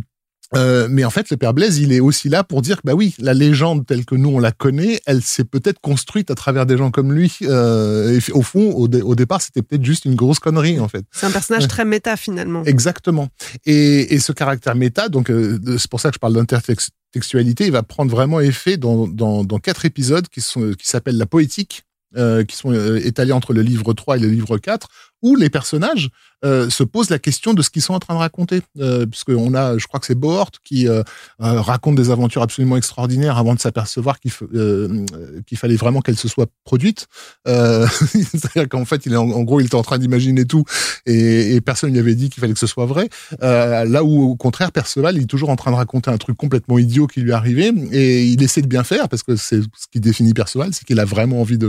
euh, 0.57 0.89
mais 0.91 1.05
en 1.05 1.11
fait, 1.11 1.31
le 1.31 1.37
père 1.37 1.55
Blaise, 1.55 1.79
il 1.79 1.93
est 1.93 2.01
aussi 2.01 2.29
là 2.29 2.43
pour 2.43 2.63
dire 2.63 2.79
que 2.79 2.83
bah 2.85 2.95
oui, 2.95 3.15
la 3.19 3.35
légende 3.35 3.87
telle 3.87 4.05
que 4.05 4.17
nous 4.17 4.31
on 4.31 4.39
la 4.39 4.51
connaît, 4.53 5.01
elle 5.07 5.23
s'est 5.23 5.45
peut-être 5.45 5.81
construite 5.81 6.31
à 6.31 6.35
travers 6.35 6.67
des 6.67 6.77
gens 6.77 6.91
comme 6.91 7.13
lui. 7.13 7.37
Euh, 7.43 8.19
et 8.19 8.33
au 8.33 8.43
fond, 8.43 8.73
au, 8.73 8.89
au 8.89 9.15
départ, 9.15 9.41
c'était 9.41 9.63
peut-être 9.63 9.85
juste 9.85 10.05
une 10.05 10.17
grosse 10.17 10.41
connerie 10.41 10.81
en 10.81 10.89
fait. 10.89 11.05
C'est 11.13 11.27
un 11.27 11.31
personnage 11.31 11.69
très 11.69 11.85
méta 11.85 12.17
finalement. 12.17 12.65
Exactement. 12.65 13.29
Et, 13.65 14.15
et 14.15 14.19
ce 14.19 14.33
caractère 14.33 14.75
méta, 14.75 15.09
donc 15.09 15.31
euh, 15.31 15.59
c'est 15.79 15.91
pour 15.91 16.01
ça 16.01 16.11
que 16.11 16.15
je 16.15 16.21
parle 16.21 16.35
d'intertextualité, 16.35 17.67
il 17.67 17.73
va 17.73 17.85
prendre 17.85 18.11
vraiment 18.11 18.41
effet 18.41 18.77
dans, 18.77 19.07
dans, 19.07 19.45
dans 19.45 19.59
quatre 19.59 19.85
épisodes 19.85 20.29
qui 20.29 20.41
sont 20.41 20.73
qui 20.73 20.89
s'appellent 20.89 21.19
la 21.19 21.27
poétique. 21.27 21.85
Euh, 22.17 22.43
qui 22.43 22.57
sont 22.57 22.73
étalés 22.97 23.31
entre 23.31 23.53
le 23.53 23.63
livre 23.63 23.93
3 23.93 24.17
et 24.17 24.19
le 24.19 24.27
livre 24.27 24.59
4, 24.59 24.89
où 25.23 25.37
les 25.37 25.51
personnages 25.51 26.11
euh, 26.43 26.71
se 26.71 26.83
posent 26.83 27.11
la 27.11 27.19
question 27.19 27.53
de 27.53 27.61
ce 27.61 27.69
qu'ils 27.69 27.83
sont 27.83 27.93
en 27.93 27.99
train 27.99 28.15
de 28.15 28.19
raconter. 28.19 28.63
Euh, 28.79 29.05
Puisqu'on 29.05 29.55
a, 29.55 29.77
je 29.77 29.87
crois 29.87 30.01
que 30.01 30.07
c'est 30.07 30.15
Bohort 30.15 30.51
qui 30.65 30.89
euh, 30.89 31.03
euh, 31.43 31.61
raconte 31.61 31.97
des 31.97 32.11
aventures 32.11 32.43
absolument 32.43 32.77
extraordinaires 32.77 33.37
avant 33.37 33.55
de 33.55 33.61
s'apercevoir 33.61 34.21
qu'il 34.21 34.31
fallait 34.31 35.77
vraiment 35.77 36.01
qu'elles 36.01 36.17
se 36.17 36.29
soient 36.29 36.47
produites. 36.65 37.09
C'est-à-dire 37.47 38.69
qu'en 38.69 38.85
fait, 38.85 39.07
en, 39.15 39.43
gros, 39.43 39.61
il 39.61 39.67
était 39.67 39.75
en 39.75 39.83
train 39.83 39.99
d'imaginer 39.99 40.45
tout 40.45 40.65
et, 41.07 41.61
personne 41.61 41.93
lui 41.93 41.99
avait 41.99 42.15
dit 42.15 42.31
qu'il 42.31 42.41
fallait 42.41 42.55
que 42.55 42.59
ce 42.59 42.67
soit 42.67 42.87
vrai. 42.87 43.09
là 43.41 44.05
où, 44.05 44.31
au 44.31 44.37
contraire, 44.37 44.73
Perceval, 44.73 45.17
il 45.17 45.23
est 45.25 45.27
toujours 45.27 45.51
en 45.51 45.57
train 45.57 45.71
de 45.71 45.77
raconter 45.77 46.11
un 46.11 46.19
truc 46.19 46.37
complètement 46.37 46.79
idiot 46.79 47.07
qui 47.07 47.21
lui 47.21 47.31
est 47.31 47.35
arrivé 47.35 47.73
et 47.93 48.25
il 48.25 48.43
essaie 48.43 48.63
de 48.63 48.67
bien 48.67 48.85
faire 48.85 49.09
parce 49.09 49.23
que 49.23 49.37
c'est 49.37 49.61
ce 49.61 49.87
qui 49.93 50.01
définit 50.01 50.33
Perceval, 50.33 50.73
c'est 50.73 50.85
qu'il 50.85 51.01
a 51.01 51.05
vraiment 51.05 51.41
envie 51.41 51.59
de, 51.59 51.69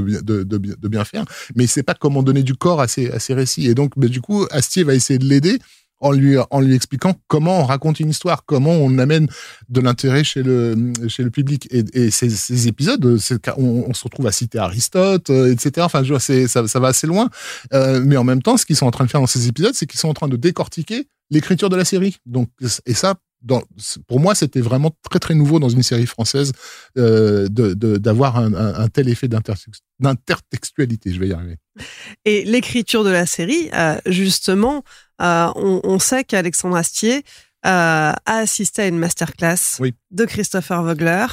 bien 0.87 1.03
faire, 1.03 1.25
mais 1.55 1.65
il 1.65 1.67
sait 1.67 1.83
pas 1.83 1.93
comment 1.93 2.23
donner 2.23 2.43
du 2.43 2.55
corps 2.55 2.81
à 2.81 2.87
ses, 2.87 3.11
à 3.11 3.19
ses 3.19 3.33
Et 3.57 3.73
donc, 3.73 3.93
bah, 3.97 4.07
du 4.07 4.21
coup, 4.21 4.45
Astier 4.51 4.83
va 4.83 4.93
essayer 4.93 5.19
de 5.19 5.25
l'aider 5.25 5.59
en 6.01 6.11
lui 6.11 6.75
expliquant 6.75 7.13
comment 7.27 7.59
on 7.59 7.65
raconte 7.65 7.99
une 7.99 8.09
histoire, 8.09 8.43
comment 8.45 8.71
on 8.71 8.97
amène 8.97 9.27
de 9.69 9.81
l'intérêt 9.81 10.23
chez 10.23 10.41
le 10.41 11.29
public. 11.29 11.67
Et, 11.71 12.09
ces, 12.09 12.67
épisodes, 12.67 13.05
on, 13.57 13.93
se 13.93 14.03
retrouve 14.03 14.27
à 14.27 14.31
citer 14.31 14.57
Aristote, 14.57 15.29
euh, 15.29 15.51
etc. 15.51 15.85
Enfin, 15.85 16.03
je 16.03 16.13
vois, 16.13 16.19
ça 16.19 16.79
va 16.79 16.87
assez 16.87 17.07
loin. 17.07 17.29
Euh, 17.73 18.01
mais 18.03 18.17
en 18.17 18.23
même 18.23 18.41
temps, 18.41 18.57
ce 18.57 18.65
qu'ils 18.65 18.75
sont 18.75 18.87
en 18.87 18.91
train 18.91 19.05
de 19.05 19.11
faire 19.11 19.21
dans 19.21 19.27
ces 19.27 19.47
épisodes, 19.47 19.73
c'est 19.75 19.85
qu'ils 19.85 19.99
sont 19.99 20.09
en 20.09 20.13
train 20.13 20.27
de 20.27 20.37
décortiquer 20.37 21.07
l'écriture 21.29 21.69
de 21.69 21.75
la 21.75 21.85
série. 21.85 22.17
Donc, 22.25 22.49
et 22.85 22.93
ça, 22.93 23.15
dans, 23.41 23.63
pour 24.07 24.19
moi, 24.19 24.35
c'était 24.35 24.61
vraiment 24.61 24.91
très 25.09 25.19
très 25.19 25.33
nouveau 25.33 25.59
dans 25.59 25.69
une 25.69 25.83
série 25.83 26.05
française 26.05 26.51
euh, 26.97 27.47
d'avoir 27.49 28.37
un, 28.37 28.53
un, 28.53 28.75
un, 28.75 28.87
tel 28.87 29.09
effet 29.09 29.27
d'intertextualité. 29.27 31.11
Je 31.13 31.19
vais 31.19 31.29
y 31.29 31.33
arriver. 31.33 31.57
Et 32.25 32.43
l'écriture 32.45 33.03
de 33.03 33.09
la 33.09 33.25
série, 33.25 33.69
euh, 33.73 33.99
justement, 34.05 34.83
euh, 35.21 35.51
on, 35.55 35.81
on, 35.83 35.99
sait 35.99 36.23
qu'Alexandre 36.23 36.75
Astier 36.75 37.23
euh, 37.65 38.11
a 38.13 38.15
assisté 38.25 38.83
à 38.83 38.87
une 38.87 38.97
masterclass 38.97 39.79
oui. 39.79 39.93
de 40.11 40.25
Christopher 40.25 40.83
Vogler. 40.83 41.25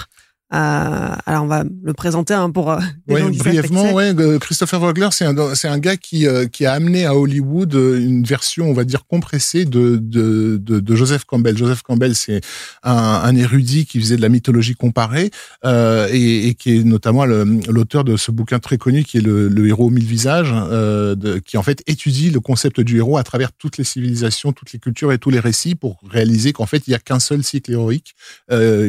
Euh, 0.54 1.14
alors 1.26 1.44
on 1.44 1.46
va 1.46 1.62
le 1.82 1.92
présenter 1.92 2.32
hein, 2.32 2.50
pour 2.50 2.70
euh, 2.70 2.78
ouais, 3.08 3.22
brièvement. 3.32 3.92
Ouais, 3.92 4.14
Christopher 4.40 4.80
Vogler, 4.80 5.08
c'est 5.10 5.26
un 5.26 5.54
c'est 5.54 5.68
un 5.68 5.78
gars 5.78 5.98
qui 5.98 6.26
euh, 6.26 6.46
qui 6.46 6.64
a 6.64 6.72
amené 6.72 7.04
à 7.04 7.14
Hollywood 7.14 7.74
euh, 7.74 8.00
une 8.00 8.24
version, 8.24 8.70
on 8.70 8.72
va 8.72 8.84
dire 8.84 9.04
compressée 9.06 9.66
de 9.66 9.96
de 10.00 10.56
de, 10.56 10.80
de 10.80 10.96
Joseph 10.96 11.24
Campbell. 11.24 11.58
Joseph 11.58 11.82
Campbell, 11.82 12.14
c'est 12.14 12.40
un, 12.82 12.94
un, 12.94 13.36
érudit 13.36 13.84
qui 13.84 14.00
faisait 14.00 14.16
de 14.16 14.22
la 14.22 14.30
mythologie 14.30 14.74
comparée 14.74 15.30
euh, 15.66 16.08
et, 16.10 16.48
et, 16.48 16.54
qui 16.54 16.78
est 16.78 16.82
notamment 16.82 17.26
l'auteur 17.26 18.04
de 18.04 18.16
ce 18.16 18.30
bouquin 18.30 18.58
très 18.58 18.78
connu 18.78 19.04
qui 19.04 19.18
est 19.18 19.22
le, 19.22 19.48
le 19.48 19.66
héros 19.68 19.88
aux 19.88 19.90
mille 19.90 20.06
visages, 20.06 20.50
de, 20.50 21.38
qui 21.44 21.58
en 21.58 21.62
fait 21.62 21.82
étudie 21.86 22.30
le 22.30 22.40
concept 22.40 22.80
du 22.80 22.96
héros 22.96 23.18
à 23.18 23.22
travers 23.22 23.52
toutes 23.52 23.76
les 23.76 23.84
civilisations, 23.84 24.52
toutes 24.52 24.72
les 24.72 24.78
cultures 24.78 25.12
et 25.12 25.18
tous 25.18 25.30
les 25.30 25.40
récits 25.40 25.74
pour 25.74 26.00
réaliser 26.08 26.54
qu'en 26.54 26.66
fait 26.66 26.84
il 26.86 26.92
y 26.92 26.94
a 26.94 26.98
qu'un 26.98 27.20
seul 27.20 27.44
cycle 27.44 27.72
héroïque 27.72 28.14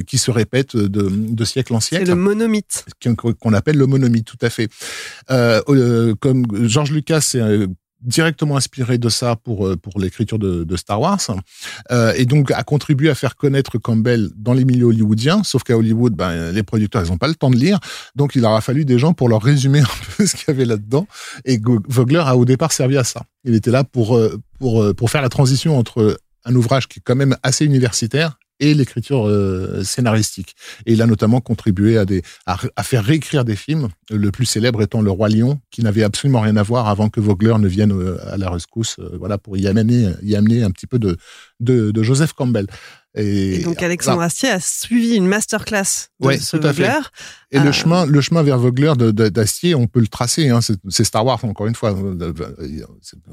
qui 0.07 0.17
se 0.17 0.31
répète 0.31 0.77
de, 0.77 1.09
de 1.09 1.48
siècle 1.49 1.73
en 1.73 1.79
siècle. 1.79 2.05
C'est 2.05 2.11
le 2.11 2.15
monomythe. 2.15 2.85
Qu'on 3.39 3.53
appelle 3.53 3.77
le 3.77 3.87
monomythe, 3.87 4.25
tout 4.25 4.37
à 4.41 4.49
fait. 4.49 4.69
Euh, 5.31 5.61
euh 5.69 6.15
comme 6.19 6.45
George 6.67 6.91
Lucas 6.91 7.21
s'est 7.21 7.41
euh, 7.41 7.67
directement 8.01 8.55
inspiré 8.55 8.97
de 8.97 9.09
ça 9.09 9.35
pour 9.35 9.75
pour 9.81 9.99
l'écriture 9.99 10.39
de, 10.39 10.63
de, 10.63 10.77
Star 10.77 11.01
Wars 11.01 11.19
euh, 11.91 12.13
et 12.15 12.25
donc 12.25 12.49
a 12.51 12.63
contribué 12.63 13.09
à 13.09 13.15
faire 13.15 13.35
connaître 13.35 13.77
Campbell 13.77 14.29
dans 14.37 14.53
les 14.53 14.63
milieux 14.63 14.85
hollywoodiens 14.85 15.43
sauf 15.43 15.63
qu'à 15.63 15.77
Hollywood 15.77 16.13
ben, 16.13 16.51
les 16.51 16.63
producteurs 16.63 17.03
ils 17.03 17.11
ont 17.11 17.17
pas 17.17 17.27
le 17.27 17.35
temps 17.35 17.49
de 17.49 17.57
lire 17.57 17.77
donc 18.15 18.35
il 18.35 18.45
aura 18.45 18.61
fallu 18.61 18.85
des 18.85 18.97
gens 18.97 19.11
pour 19.11 19.27
leur 19.27 19.41
résumer 19.41 19.81
un 19.81 20.15
peu 20.15 20.25
ce 20.25 20.37
qu'il 20.37 20.45
y 20.47 20.51
avait 20.51 20.63
là-dedans 20.63 21.07
et 21.43 21.59
Vogler 21.89 22.23
a 22.25 22.37
au 22.37 22.45
départ 22.45 22.71
servi 22.71 22.97
à 22.97 23.03
ça 23.03 23.23
il 23.43 23.53
était 23.53 23.71
là 23.71 23.83
pour 23.83 24.17
pour 24.59 24.95
pour 24.95 25.09
faire 25.11 25.21
la 25.21 25.29
transition 25.29 25.77
entre 25.77 26.17
un 26.45 26.55
ouvrage 26.55 26.87
qui 26.87 26.99
est 26.99 27.03
quand 27.03 27.15
même 27.17 27.35
assez 27.43 27.65
universitaire 27.65 28.39
et 28.59 28.73
l'écriture 28.73 29.27
euh, 29.27 29.83
scénaristique. 29.83 30.55
Et 30.85 30.93
il 30.93 31.01
a 31.01 31.05
notamment 31.05 31.41
contribué 31.41 31.97
à, 31.97 32.05
des, 32.05 32.21
à, 32.45 32.83
faire 32.83 33.03
réécrire 33.03 33.45
des 33.45 33.55
films, 33.55 33.89
le 34.09 34.31
plus 34.31 34.45
célèbre 34.45 34.81
étant 34.81 35.01
Le 35.01 35.11
Roi 35.11 35.29
Lion, 35.29 35.59
qui 35.71 35.81
n'avait 35.81 36.03
absolument 36.03 36.41
rien 36.41 36.57
à 36.57 36.63
voir 36.63 36.87
avant 36.87 37.09
que 37.09 37.19
Vogler 37.19 37.55
ne 37.59 37.67
vienne 37.67 37.91
euh, 37.91 38.17
à 38.31 38.37
la 38.37 38.49
rescousse, 38.49 38.97
euh, 38.99 39.17
voilà, 39.17 39.37
pour 39.37 39.57
y 39.57 39.67
amener, 39.67 40.11
y 40.21 40.35
amener 40.35 40.63
un 40.63 40.71
petit 40.71 40.87
peu 40.87 40.99
de, 40.99 41.17
de, 41.59 41.91
de 41.91 42.03
Joseph 42.03 42.33
Campbell. 42.33 42.67
Et, 43.15 43.55
et 43.55 43.63
donc 43.63 43.81
Alexandre 43.81 44.21
Astier 44.21 44.49
a 44.49 44.59
suivi 44.59 45.15
une 45.15 45.25
masterclass 45.25 46.09
de 46.19 46.27
ouais, 46.27 46.37
ce 46.37 46.57
tout 46.57 46.67
à 46.67 46.71
Vogler. 46.71 46.85
Fait. 46.85 47.57
Et 47.57 47.59
euh... 47.59 47.63
le 47.63 47.71
chemin, 47.71 48.05
le 48.05 48.21
chemin 48.21 48.43
vers 48.43 48.59
Vogler 48.59 48.93
d'Astier, 48.95 49.73
on 49.73 49.87
peut 49.87 49.99
le 49.99 50.07
tracer. 50.07 50.49
Hein, 50.49 50.59
c'est 50.61 51.03
Star 51.03 51.25
Wars 51.25 51.43
encore 51.43 51.65
une 51.65 51.73
fois. 51.73 51.97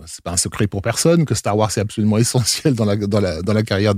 C'est 0.07 0.25
pas 0.25 0.33
un 0.33 0.37
secret 0.39 0.67
pour 0.67 0.81
personne 0.81 1.27
que 1.27 1.35
Star 1.35 1.57
Wars 1.57 1.71
est 1.77 1.81
absolument 1.81 2.17
essentiel 2.19 2.75
dans 2.75 2.87
la 2.87 2.97
dans 2.97 3.21
la 3.21 3.43
dans 3.43 3.53
la 3.53 3.63
carrière 3.63 3.95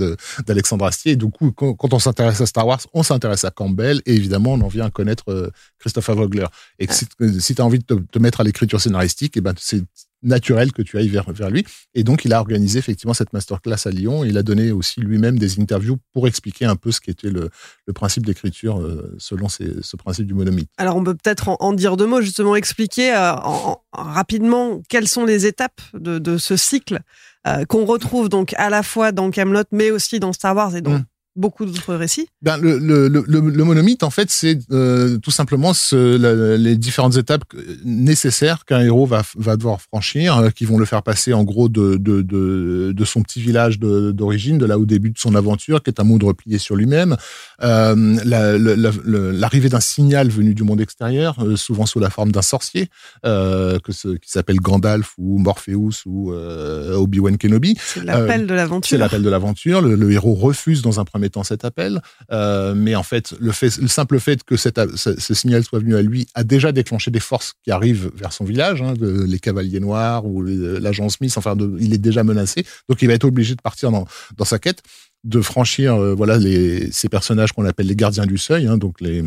d'Alexandre 0.46 0.84
Astier. 0.84 1.12
Et 1.12 1.16
du 1.16 1.30
coup, 1.30 1.52
quand, 1.52 1.94
on 1.94 1.98
s'intéresse 2.00 2.40
à 2.40 2.46
Star 2.46 2.66
Wars, 2.66 2.80
on 2.92 3.04
s'intéresse 3.04 3.44
à 3.44 3.50
Campbell 3.50 4.02
et 4.04 4.14
évidemment, 4.14 4.54
on 4.54 4.60
en 4.62 4.68
vient 4.68 4.86
à 4.86 4.90
connaître 4.90 5.24
euh, 5.28 5.50
Christopher 5.78 6.16
Vogler. 6.16 6.46
Et 6.80 6.86
ah. 6.88 6.92
si, 6.92 7.06
si 7.38 7.54
tu 7.54 7.62
as 7.62 7.64
envie 7.64 7.78
de 7.78 7.84
te, 7.84 7.94
te 7.94 8.18
mettre 8.18 8.40
à 8.40 8.44
l'écriture 8.44 8.80
scénaristique, 8.80 9.36
et 9.36 9.40
ben 9.40 9.54
c'est 9.56 9.84
naturel 10.22 10.72
que 10.72 10.82
tu 10.82 10.98
ailles 10.98 11.08
vers, 11.08 11.30
vers 11.30 11.50
lui. 11.50 11.64
Et 11.94 12.04
donc, 12.04 12.24
il 12.24 12.32
a 12.32 12.40
organisé 12.40 12.78
effectivement 12.78 13.14
cette 13.14 13.32
masterclass 13.32 13.86
à 13.86 13.90
Lyon. 13.90 14.24
Il 14.24 14.36
a 14.38 14.42
donné 14.42 14.72
aussi 14.72 15.00
lui-même 15.00 15.38
des 15.38 15.60
interviews 15.60 15.98
pour 16.12 16.26
expliquer 16.26 16.64
un 16.64 16.76
peu 16.76 16.90
ce 16.90 17.00
qu'était 17.00 17.30
le, 17.30 17.50
le 17.86 17.92
principe 17.92 18.26
d'écriture 18.26 18.80
euh, 18.80 19.14
selon 19.18 19.48
ces, 19.48 19.82
ce 19.82 19.96
principe 19.96 20.26
du 20.26 20.34
monomythe. 20.34 20.70
Alors, 20.76 20.96
on 20.96 21.04
peut 21.04 21.14
peut-être 21.14 21.48
en, 21.48 21.56
en, 21.60 21.72
dire 21.72 21.96
deux 21.96 22.06
mots, 22.06 22.20
justement, 22.20 22.56
expliquer 22.56 23.12
euh, 23.12 23.34
en, 23.34 23.82
en, 23.92 24.02
rapidement 24.02 24.80
quelles 24.88 25.08
sont 25.08 25.24
les 25.24 25.46
étapes 25.46 25.80
de, 25.94 26.18
de 26.18 26.38
ce 26.38 26.56
cycle 26.56 27.00
euh, 27.46 27.64
qu'on 27.64 27.84
retrouve 27.84 28.28
donc 28.28 28.54
à 28.56 28.70
la 28.70 28.82
fois 28.82 29.12
dans 29.12 29.30
Camelot, 29.30 29.64
mais 29.70 29.90
aussi 29.90 30.18
dans 30.20 30.32
Star 30.32 30.56
Wars 30.56 30.74
et 30.74 30.80
dans 30.80 30.92
mmh 30.92 31.04
beaucoup 31.38 31.64
d'autres 31.64 31.94
récits 31.94 32.28
ben, 32.42 32.56
le, 32.58 32.78
le, 32.78 33.08
le, 33.08 33.22
le, 33.26 33.64
monomythe, 33.64 34.02
en 34.02 34.10
fait, 34.10 34.30
c'est 34.30 34.58
euh, 34.72 35.18
tout 35.18 35.30
simplement 35.30 35.72
ce, 35.72 36.56
les 36.56 36.76
différentes 36.76 37.16
étapes 37.16 37.44
nécessaires 37.84 38.64
qu'un 38.64 38.80
héros 38.80 39.06
va, 39.06 39.22
va 39.36 39.56
devoir 39.56 39.80
franchir, 39.80 40.36
euh, 40.36 40.50
qui 40.50 40.64
vont 40.64 40.78
le 40.78 40.84
faire 40.84 41.02
passer 41.02 41.32
en 41.32 41.44
gros 41.44 41.68
de, 41.68 41.96
de, 41.96 42.22
de, 42.22 42.92
de 42.92 43.04
son 43.04 43.22
petit 43.22 43.40
village 43.40 43.78
d'origine, 43.78 44.58
de, 44.58 44.66
là 44.66 44.78
où 44.78 44.86
débute 44.86 45.18
son 45.18 45.34
aventure, 45.36 45.82
qui 45.82 45.90
est 45.90 46.00
un 46.00 46.04
monde 46.04 46.24
replié 46.24 46.58
sur 46.58 46.74
lui-même, 46.74 47.16
euh, 47.62 48.16
l'arrivée 48.24 49.68
d'un 49.68 49.80
signal 49.80 50.28
venu 50.28 50.54
du 50.54 50.64
monde 50.64 50.80
extérieur, 50.80 51.36
souvent 51.56 51.86
sous 51.86 52.00
la 52.00 52.10
forme 52.10 52.32
d'un 52.32 52.42
sorcier, 52.42 52.88
que 53.22 53.92
ce, 53.92 54.16
qui 54.16 54.30
s'appelle 54.30 54.56
Gandalf 54.56 55.14
ou 55.18 55.38
Morpheus 55.38 56.02
ou 56.06 56.32
Obi-Wan 56.32 57.38
Kenobi. 57.38 57.76
C'est 57.78 58.04
l'appel 58.04 58.46
de 58.46 58.54
l'aventure. 58.54 58.88
C'est 58.90 58.98
l'appel 58.98 59.22
de 59.22 59.30
l'aventure. 59.30 59.80
Le, 59.80 60.08
héros 60.10 60.34
refuse 60.34 60.82
dans 60.82 61.00
un 61.00 61.04
premier 61.04 61.27
cet 61.44 61.64
appel, 61.64 62.00
euh, 62.32 62.74
mais 62.74 62.94
en 62.94 63.02
fait, 63.02 63.34
le, 63.40 63.52
fait, 63.52 63.76
le 63.78 63.88
simple 63.88 64.18
fait 64.20 64.42
que 64.44 64.56
ce, 64.56 65.34
signal 65.34 65.64
soit 65.64 65.78
venu 65.78 65.96
à 65.96 66.02
lui 66.02 66.26
a 66.34 66.44
déjà 66.44 66.72
déclenché 66.72 67.10
des 67.10 67.20
forces 67.20 67.54
qui 67.64 67.70
arrivent 67.70 68.10
vers 68.14 68.32
son 68.32 68.44
village, 68.44 68.82
hein, 68.82 68.94
les 69.00 69.38
cavaliers 69.38 69.80
noirs 69.80 70.26
ou 70.26 70.42
l'agent 70.42 71.08
Smith. 71.08 71.34
Enfin, 71.36 71.56
de, 71.56 71.76
il 71.80 71.92
est 71.94 71.98
déjà 71.98 72.24
menacé, 72.24 72.64
donc 72.88 73.02
il 73.02 73.08
va 73.08 73.14
être 73.14 73.24
obligé 73.24 73.54
de 73.54 73.62
partir 73.62 73.90
dans, 73.90 74.06
dans 74.36 74.44
sa 74.44 74.58
quête, 74.58 74.82
de 75.24 75.40
franchir 75.40 75.94
euh, 75.94 76.14
voilà 76.14 76.38
les, 76.38 76.90
ces 76.92 77.08
personnages 77.08 77.52
qu'on 77.52 77.64
appelle 77.64 77.86
les 77.86 77.96
gardiens 77.96 78.26
du 78.26 78.38
seuil, 78.38 78.66
hein, 78.66 78.78
donc 78.78 79.00
les 79.00 79.24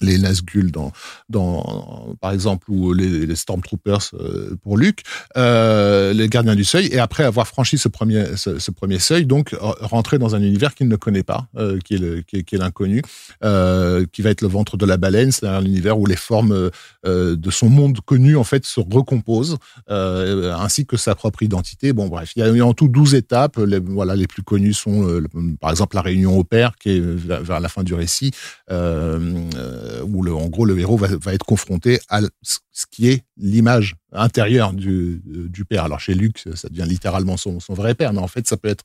les 0.00 0.18
Nazgûl 0.18 0.70
dans, 0.70 2.16
par 2.20 2.32
exemple, 2.32 2.70
ou 2.70 2.92
les, 2.92 3.34
Stormtroopers 3.36 4.10
euh, 4.14 4.56
pour 4.62 4.76
Luke, 4.76 5.02
euh, 5.36 6.12
les 6.12 6.28
Gardiens 6.28 6.54
du 6.54 6.64
Seuil, 6.64 6.86
et 6.86 6.98
après 6.98 7.24
avoir 7.24 7.46
franchi 7.46 7.78
ce 7.78 7.88
premier, 7.88 8.36
ce, 8.36 8.70
premier 8.70 8.98
seuil, 8.98 9.26
donc 9.26 9.54
rentrer 9.60 10.18
dans 10.18 10.34
un 10.34 10.42
univers 10.42 10.74
qu'il 10.74 10.88
ne 10.88 10.96
connaît 10.96 11.22
pas, 11.22 11.46
euh, 11.56 11.78
qui 11.78 11.94
est 11.94 12.58
l'inconnu, 12.58 13.02
euh, 13.44 14.04
qui 14.12 14.22
va 14.22 14.30
être 14.30 14.42
le 14.42 14.48
ventre 14.48 14.76
de 14.76 14.86
la 14.86 14.96
baleine, 14.96 15.32
c'est-à-dire 15.32 15.60
l'univers 15.60 15.98
où 15.98 16.06
les 16.06 16.16
formes 16.16 16.70
euh, 17.06 17.36
de 17.36 17.50
son 17.50 17.68
monde 17.68 18.00
connu 18.00 18.36
en 18.36 18.44
fait 18.44 18.64
se 18.64 18.80
recomposent, 18.80 19.56
ainsi 19.88 20.86
que 20.86 20.96
sa 20.96 21.14
propre 21.14 21.42
identité. 21.42 21.92
Bon, 21.92 22.08
bref, 22.08 22.32
il 22.36 22.56
y 22.56 22.60
a 22.60 22.66
en 22.66 22.74
tout 22.74 22.88
12 22.88 23.14
étapes. 23.14 23.58
Les, 23.58 23.78
voilà, 23.78 24.16
les 24.16 24.26
plus 24.26 24.42
connues 24.42 24.72
sont, 24.72 25.22
par 25.60 25.70
exemple, 25.70 25.96
la 25.96 26.02
réunion 26.02 26.38
au 26.38 26.44
père, 26.44 26.76
qui 26.76 26.90
est 26.90 27.00
vers 27.00 27.60
la 27.60 27.68
fin 27.68 27.82
du 27.82 27.94
récit. 27.94 28.32
Euh, 28.70 29.46
euh, 29.86 30.02
où 30.02 30.22
le, 30.22 30.34
en 30.34 30.48
gros 30.48 30.64
le 30.64 30.78
héros 30.78 30.96
va, 30.96 31.32
être 31.32 31.44
confronté 31.44 32.00
à 32.08 32.20
ce 32.42 32.84
qui 32.90 33.08
est 33.08 33.24
l'image 33.36 33.94
intérieure 34.12 34.72
du, 34.72 35.22
du 35.24 35.64
père. 35.64 35.84
Alors 35.84 36.00
chez 36.00 36.14
Luc, 36.14 36.44
ça 36.54 36.68
devient 36.68 36.88
littéralement 36.88 37.36
son, 37.36 37.60
son 37.60 37.74
vrai 37.74 37.94
père, 37.94 38.12
mais 38.12 38.20
en 38.20 38.28
fait 38.28 38.46
ça 38.46 38.56
peut 38.56 38.68
être 38.68 38.84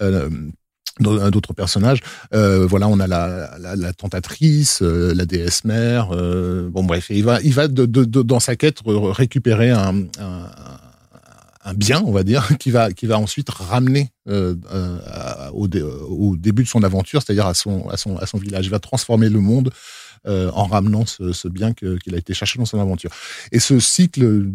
euh, 0.00 0.28
d'autres 1.00 1.52
personnages. 1.52 2.00
Euh, 2.34 2.66
voilà, 2.66 2.88
on 2.88 3.00
a 3.00 3.06
la, 3.06 3.92
tentatrice, 3.92 4.82
euh, 4.82 5.14
la 5.14 5.26
déesse 5.26 5.64
mère. 5.64 6.10
Euh, 6.12 6.68
bon, 6.70 6.84
bref, 6.84 7.06
il 7.10 7.24
va, 7.24 7.40
il 7.42 7.54
va 7.54 7.68
dans 7.68 8.40
sa 8.40 8.56
quête 8.56 8.78
récupérer 8.84 9.70
un, 9.70 9.92
bien, 11.74 12.02
on 12.04 12.12
va 12.12 12.22
dire, 12.22 12.48
qui 12.58 12.70
va, 12.70 12.92
qui 12.92 13.06
va 13.06 13.18
ensuite 13.18 13.50
ramener 13.50 14.10
euh, 14.28 14.54
au, 15.52 15.66
au, 15.66 16.36
début 16.36 16.64
de 16.64 16.68
son 16.68 16.82
aventure, 16.82 17.22
c'est-à-dire 17.22 17.46
à 17.46 17.54
son, 17.54 17.88
à 17.88 17.96
son, 17.96 18.16
à 18.16 18.26
son 18.26 18.38
village. 18.38 18.66
Il 18.66 18.70
va 18.70 18.78
transformer 18.78 19.28
le 19.28 19.40
monde 19.40 19.70
euh, 20.26 20.50
en 20.52 20.64
ramenant 20.64 21.06
ce, 21.06 21.32
ce 21.32 21.48
bien 21.48 21.72
qu'il 21.72 22.14
a 22.14 22.18
été 22.18 22.34
chercher 22.34 22.58
dans 22.58 22.66
son 22.66 22.80
aventure. 22.80 23.10
Et 23.52 23.58
ce 23.58 23.80
cycle 23.80 24.50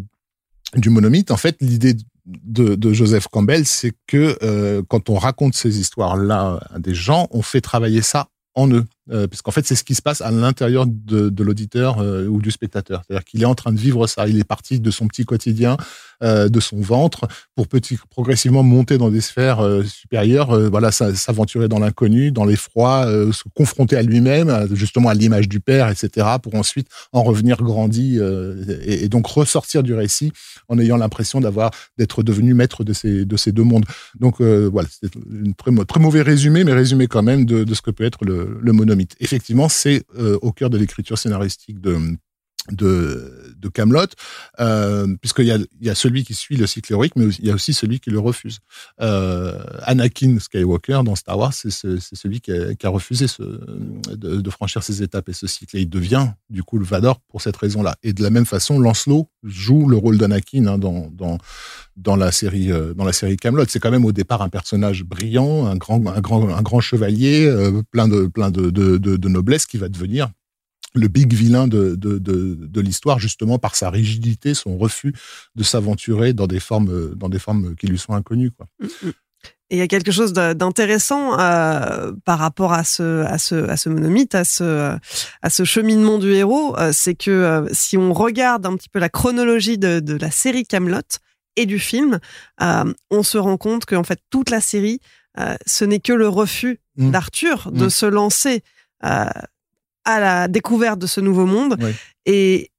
du 0.74 0.90
monomythe, 0.90 1.30
en 1.30 1.36
fait, 1.36 1.56
l'idée 1.60 1.94
de, 2.26 2.74
de, 2.74 2.92
Joseph 2.92 3.28
Campbell, 3.28 3.66
c'est 3.66 3.92
que 4.06 4.36
euh, 4.42 4.82
quand 4.88 5.10
on 5.10 5.14
raconte 5.14 5.54
ces 5.54 5.78
histoires-là 5.78 6.60
à 6.74 6.78
des 6.78 6.94
gens, 6.94 7.28
on 7.30 7.42
fait 7.42 7.60
travailler 7.60 8.02
ça 8.02 8.28
en 8.54 8.68
eux. 8.70 8.84
Euh, 9.12 9.28
puisqu'en 9.28 9.52
fait, 9.52 9.64
c'est 9.64 9.76
ce 9.76 9.84
qui 9.84 9.94
se 9.94 10.02
passe 10.02 10.20
à 10.20 10.32
l'intérieur 10.32 10.84
de, 10.86 11.42
l'auditeur 11.42 12.00
euh, 12.00 12.26
ou 12.26 12.42
du 12.42 12.50
spectateur. 12.50 13.04
C'est-à-dire 13.06 13.24
qu'il 13.24 13.42
est 13.42 13.46
en 13.46 13.54
train 13.54 13.72
de 13.72 13.78
vivre 13.78 14.06
ça. 14.08 14.26
Il 14.26 14.38
est 14.38 14.44
parti 14.44 14.80
de 14.80 14.90
son 14.90 15.06
petit 15.06 15.24
quotidien, 15.24 15.76
euh, 16.24 16.48
de 16.48 16.58
son 16.58 16.80
ventre, 16.80 17.28
pour 17.54 17.68
petit, 17.68 17.98
progressivement 18.10 18.64
monter 18.64 18.98
dans 18.98 19.10
des 19.10 19.20
sphères 19.20 19.60
euh, 19.60 19.84
supérieures. 19.84 20.58
Voilà, 20.70 20.90
s'aventurer 20.90 21.68
dans 21.68 21.78
l'inconnu, 21.78 22.32
dans 22.32 22.44
l'effroi, 22.44 23.06
se 23.32 23.44
confronter 23.54 23.96
à 23.96 24.02
lui-même, 24.02 24.68
justement 24.72 25.08
à 25.08 25.14
l'image 25.14 25.48
du 25.48 25.60
père, 25.60 25.88
etc., 25.88 26.26
pour 26.42 26.54
ensuite 26.56 26.88
en 27.12 27.22
revenir 27.22 27.58
grandi 27.58 28.18
et, 28.84 29.08
donc 29.08 29.26
ressortir 29.26 29.82
du 29.82 29.94
récit 29.94 30.32
en 30.68 30.78
ayant 30.78 30.96
l'impression 30.96 31.40
d'avoir 31.40 31.70
d'être 31.98 32.22
devenu 32.22 32.54
maître 32.54 32.84
de 32.84 32.92
ces 32.92 33.24
de 33.24 33.36
ces 33.36 33.52
deux 33.52 33.62
mondes. 33.62 33.84
Donc 34.18 34.40
voilà, 34.40 34.88
c'est 34.90 35.10
un 35.16 35.52
très, 35.84 36.00
mauvais 36.00 36.22
résumé, 36.22 36.64
mais 36.64 36.72
résumé 36.72 37.06
quand 37.06 37.22
même 37.22 37.44
de, 37.44 37.64
de 37.64 37.74
ce 37.74 37.82
que 37.82 37.90
peut 37.90 38.04
être 38.04 38.24
le, 38.24 38.58
le 38.60 38.72
Effectivement, 39.20 39.68
c'est 39.68 40.02
euh, 40.18 40.38
au 40.42 40.52
cœur 40.52 40.70
de 40.70 40.78
l'écriture 40.78 41.18
scénaristique 41.18 41.80
de 41.80 41.98
de, 42.72 43.54
de 43.56 43.68
Camelot, 43.68 44.06
euh, 44.60 45.14
puisqu'il 45.20 45.46
y 45.46 45.52
a, 45.52 45.56
il 45.56 45.86
y 45.86 45.90
a 45.90 45.94
celui 45.94 46.24
qui 46.24 46.34
suit 46.34 46.56
le 46.56 46.66
cycle 46.66 46.92
héroïque, 46.92 47.14
mais 47.16 47.26
il 47.38 47.46
y 47.46 47.50
a 47.50 47.54
aussi 47.54 47.72
celui 47.72 48.00
qui 48.00 48.10
le 48.10 48.18
refuse. 48.18 48.58
Euh, 49.00 49.62
Anakin 49.82 50.38
Skywalker 50.38 51.00
dans 51.04 51.16
Star 51.16 51.38
Wars, 51.38 51.52
c'est, 51.52 51.70
celui 51.70 52.40
qui 52.40 52.52
a, 52.52 52.74
qui 52.74 52.86
a 52.86 52.90
refusé 52.90 53.28
ce, 53.28 53.42
de, 53.42 54.40
de, 54.40 54.50
franchir 54.50 54.82
ces 54.82 55.02
étapes 55.02 55.28
et 55.28 55.32
ce 55.32 55.46
cycle, 55.46 55.76
et 55.76 55.80
il 55.82 55.90
devient 55.90 56.28
du 56.50 56.62
coup 56.62 56.78
le 56.78 56.84
Vador 56.84 57.20
pour 57.28 57.42
cette 57.42 57.56
raison-là. 57.56 57.96
Et 58.02 58.12
de 58.12 58.22
la 58.22 58.30
même 58.30 58.46
façon, 58.46 58.78
Lancelot 58.78 59.28
joue 59.42 59.88
le 59.88 59.96
rôle 59.96 60.18
d'Anakin 60.18 60.66
hein, 60.66 60.78
dans, 60.78 61.08
dans 61.10 61.38
dans 61.96 62.16
la 62.16 62.30
série 62.30 62.70
euh, 62.70 62.94
dans 62.94 63.04
la 63.04 63.12
série 63.12 63.36
Camelot. 63.36 63.64
C'est 63.68 63.80
quand 63.80 63.90
même 63.90 64.04
au 64.04 64.12
départ 64.12 64.42
un 64.42 64.48
personnage 64.48 65.04
brillant, 65.04 65.66
un 65.66 65.76
grand 65.76 66.04
un 66.06 66.20
grand 66.20 66.48
un 66.48 66.62
grand 66.62 66.80
chevalier, 66.80 67.46
euh, 67.46 67.82
plein 67.90 68.08
de 68.08 68.26
plein 68.26 68.50
de, 68.50 68.70
de, 68.70 68.98
de 68.98 69.28
noblesse 69.28 69.66
qui 69.66 69.78
va 69.78 69.88
devenir 69.88 70.28
le 70.96 71.08
big 71.08 71.32
vilain 71.32 71.68
de, 71.68 71.94
de, 71.94 72.18
de, 72.18 72.54
de 72.54 72.80
l'histoire, 72.80 73.18
justement 73.18 73.58
par 73.58 73.76
sa 73.76 73.90
rigidité, 73.90 74.54
son 74.54 74.76
refus 74.78 75.14
de 75.54 75.62
s'aventurer 75.62 76.32
dans 76.32 76.46
des 76.46 76.60
formes, 76.60 77.14
dans 77.14 77.28
des 77.28 77.38
formes 77.38 77.74
qui 77.76 77.86
lui 77.86 77.98
sont 77.98 78.14
inconnues. 78.14 78.50
Quoi. 78.50 78.66
Mm, 78.80 79.08
mm. 79.08 79.12
Et 79.68 79.76
il 79.76 79.78
y 79.78 79.82
a 79.82 79.88
quelque 79.88 80.12
chose 80.12 80.32
d'intéressant 80.32 81.40
euh, 81.40 82.12
par 82.24 82.38
rapport 82.38 82.72
à 82.72 82.84
ce, 82.84 83.24
à 83.24 83.36
ce, 83.36 83.68
à 83.68 83.76
ce 83.76 83.88
monomythe, 83.88 84.36
à 84.36 84.44
ce, 84.44 84.96
à 85.42 85.50
ce 85.50 85.64
cheminement 85.64 86.18
du 86.18 86.32
héros, 86.32 86.78
euh, 86.78 86.90
c'est 86.92 87.16
que 87.16 87.32
euh, 87.32 87.66
si 87.72 87.96
on 87.96 88.12
regarde 88.12 88.64
un 88.64 88.76
petit 88.76 88.88
peu 88.88 89.00
la 89.00 89.08
chronologie 89.08 89.76
de, 89.76 89.98
de 89.98 90.14
la 90.14 90.30
série 90.30 90.64
Camelot 90.64 91.00
et 91.56 91.66
du 91.66 91.80
film, 91.80 92.20
euh, 92.62 92.92
on 93.10 93.24
se 93.24 93.38
rend 93.38 93.56
compte 93.56 93.86
qu'en 93.86 94.04
fait 94.04 94.20
toute 94.30 94.50
la 94.50 94.60
série, 94.60 95.00
euh, 95.40 95.56
ce 95.66 95.84
n'est 95.84 96.00
que 96.00 96.12
le 96.12 96.28
refus 96.28 96.78
mmh. 96.96 97.10
d'Arthur 97.10 97.72
de 97.72 97.86
mmh. 97.86 97.90
se 97.90 98.06
lancer 98.06 98.62
à 100.06 100.20
la 100.20 100.48
découverte 100.48 100.98
de 100.98 101.06
ce 101.06 101.20
nouveau 101.20 101.44
monde. 101.44 101.76
Oui. 101.78 101.92
Et 102.24 102.70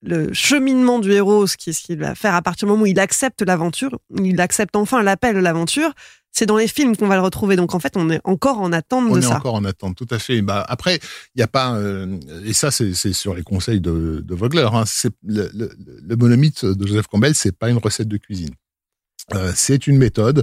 le 0.00 0.32
cheminement 0.32 1.00
du 1.00 1.10
héros, 1.12 1.46
ce 1.46 1.56
qu'il 1.56 1.98
va 1.98 2.14
faire 2.14 2.34
à 2.34 2.40
partir 2.40 2.66
du 2.66 2.70
moment 2.72 2.84
où 2.84 2.86
il 2.86 3.00
accepte 3.00 3.42
l'aventure, 3.42 3.98
il 4.16 4.40
accepte 4.40 4.76
enfin 4.76 5.02
l'appel 5.02 5.34
de 5.34 5.40
l'aventure, 5.40 5.92
c'est 6.30 6.46
dans 6.46 6.56
les 6.56 6.68
films 6.68 6.96
qu'on 6.96 7.08
va 7.08 7.16
le 7.16 7.22
retrouver. 7.22 7.56
Donc 7.56 7.74
en 7.74 7.80
fait, 7.80 7.96
on 7.96 8.08
est 8.08 8.20
encore 8.22 8.60
en 8.60 8.72
attente 8.72 9.06
on 9.10 9.16
de 9.16 9.20
ça. 9.20 9.28
On 9.28 9.32
est 9.32 9.36
encore 9.36 9.54
en 9.54 9.64
attente, 9.64 9.96
tout 9.96 10.06
à 10.10 10.20
fait. 10.20 10.40
Bah, 10.40 10.64
après, 10.68 11.00
il 11.34 11.38
n'y 11.38 11.42
a 11.42 11.48
pas... 11.48 11.74
Euh, 11.74 12.16
et 12.44 12.52
ça, 12.52 12.70
c'est 12.70 13.12
sur 13.12 13.34
les 13.34 13.42
conseils 13.42 13.80
de, 13.80 14.22
de 14.24 14.34
Vogler. 14.36 14.68
Hein, 14.72 14.84
le, 15.24 15.50
le, 15.52 15.70
le 15.76 16.16
monomythe 16.16 16.64
de 16.64 16.86
Joseph 16.86 17.08
Campbell, 17.08 17.34
c'est 17.34 17.56
pas 17.56 17.68
une 17.68 17.78
recette 17.78 18.08
de 18.08 18.18
cuisine. 18.18 18.54
Euh, 19.34 19.52
c'est 19.54 19.86
une 19.86 19.98
méthode. 19.98 20.42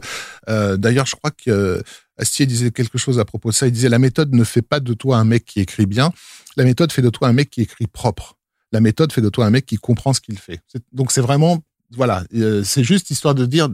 Euh, 0.49 0.77
D'ailleurs, 0.77 1.05
je 1.05 1.15
crois 1.15 1.31
que 1.31 1.49
euh, 1.49 1.81
Astier 2.17 2.45
disait 2.45 2.71
quelque 2.71 2.97
chose 2.97 3.19
à 3.19 3.25
propos 3.25 3.49
de 3.49 3.55
ça. 3.55 3.67
Il 3.67 3.71
disait 3.71 3.89
la 3.89 3.99
méthode 3.99 4.33
ne 4.33 4.43
fait 4.43 4.61
pas 4.61 4.79
de 4.79 4.93
toi 4.93 5.17
un 5.17 5.25
mec 5.25 5.45
qui 5.45 5.59
écrit 5.59 5.85
bien. 5.85 6.11
La 6.55 6.63
méthode 6.63 6.91
fait 6.91 7.01
de 7.01 7.09
toi 7.09 7.27
un 7.27 7.33
mec 7.33 7.49
qui 7.49 7.61
écrit 7.61 7.87
propre. 7.87 8.37
La 8.71 8.79
méthode 8.79 9.11
fait 9.11 9.21
de 9.21 9.29
toi 9.29 9.45
un 9.45 9.49
mec 9.49 9.65
qui 9.65 9.77
comprend 9.77 10.13
ce 10.13 10.21
qu'il 10.21 10.37
fait. 10.37 10.59
Donc 10.91 11.11
c'est 11.11 11.21
vraiment 11.21 11.63
voilà, 11.91 12.23
euh, 12.33 12.63
c'est 12.63 12.83
juste 12.83 13.11
histoire 13.11 13.35
de 13.35 13.45
dire 13.45 13.69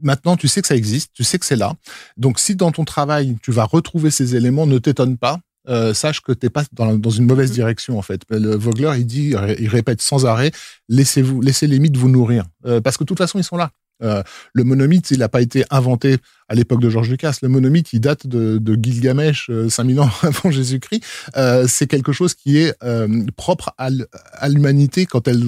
maintenant 0.00 0.36
tu 0.36 0.48
sais 0.48 0.60
que 0.60 0.68
ça 0.68 0.76
existe, 0.76 1.12
tu 1.14 1.24
sais 1.24 1.38
que 1.38 1.46
c'est 1.46 1.56
là. 1.56 1.74
Donc 2.16 2.38
si 2.38 2.54
dans 2.54 2.70
ton 2.70 2.84
travail 2.84 3.36
tu 3.42 3.52
vas 3.52 3.64
retrouver 3.64 4.10
ces 4.10 4.36
éléments, 4.36 4.66
ne 4.66 4.78
t'étonne 4.78 5.16
pas 5.16 5.40
euh, 5.68 5.94
sache 5.94 6.20
que 6.20 6.32
t'es 6.32 6.50
pas 6.50 6.64
dans, 6.72 6.96
dans, 6.96 7.10
une 7.10 7.26
mauvaise 7.26 7.50
mm. 7.50 7.54
direction 7.54 7.98
en 7.98 8.02
fait. 8.02 8.22
Le 8.30 8.54
Vogler, 8.56 8.92
il 8.98 9.06
dit, 9.06 9.34
il 9.58 9.68
répète 9.68 10.00
sans 10.02 10.26
arrêt, 10.26 10.50
laissez-vous, 10.88 11.40
laissez 11.40 11.66
les 11.66 11.78
mythes 11.78 11.96
vous 11.96 12.08
nourrir, 12.08 12.44
euh, 12.66 12.80
parce 12.80 12.96
que 12.96 13.04
de 13.04 13.08
toute 13.08 13.18
façon 13.18 13.38
ils 13.38 13.44
sont 13.44 13.56
là. 13.56 13.70
Euh, 14.02 14.22
le 14.52 14.64
monomythe, 14.64 15.10
il 15.10 15.18
n'a 15.18 15.28
pas 15.28 15.40
été 15.40 15.64
inventé 15.70 16.18
à 16.48 16.54
l'époque 16.54 16.80
de 16.80 16.90
Georges 16.90 17.10
Lucas. 17.10 17.38
Le 17.42 17.48
monomythe, 17.48 17.92
il 17.92 18.00
date 18.00 18.26
de, 18.26 18.58
de 18.58 18.78
Gilgamesh, 18.80 19.48
euh, 19.50 19.68
5000 19.68 20.00
ans 20.00 20.10
avant 20.22 20.50
Jésus-Christ. 20.50 21.02
Euh, 21.36 21.66
c'est 21.68 21.86
quelque 21.86 22.12
chose 22.12 22.34
qui 22.34 22.58
est 22.58 22.74
euh, 22.82 23.24
propre 23.36 23.74
à 23.78 24.48
l'humanité 24.48 25.06
quand 25.06 25.28
elle 25.28 25.42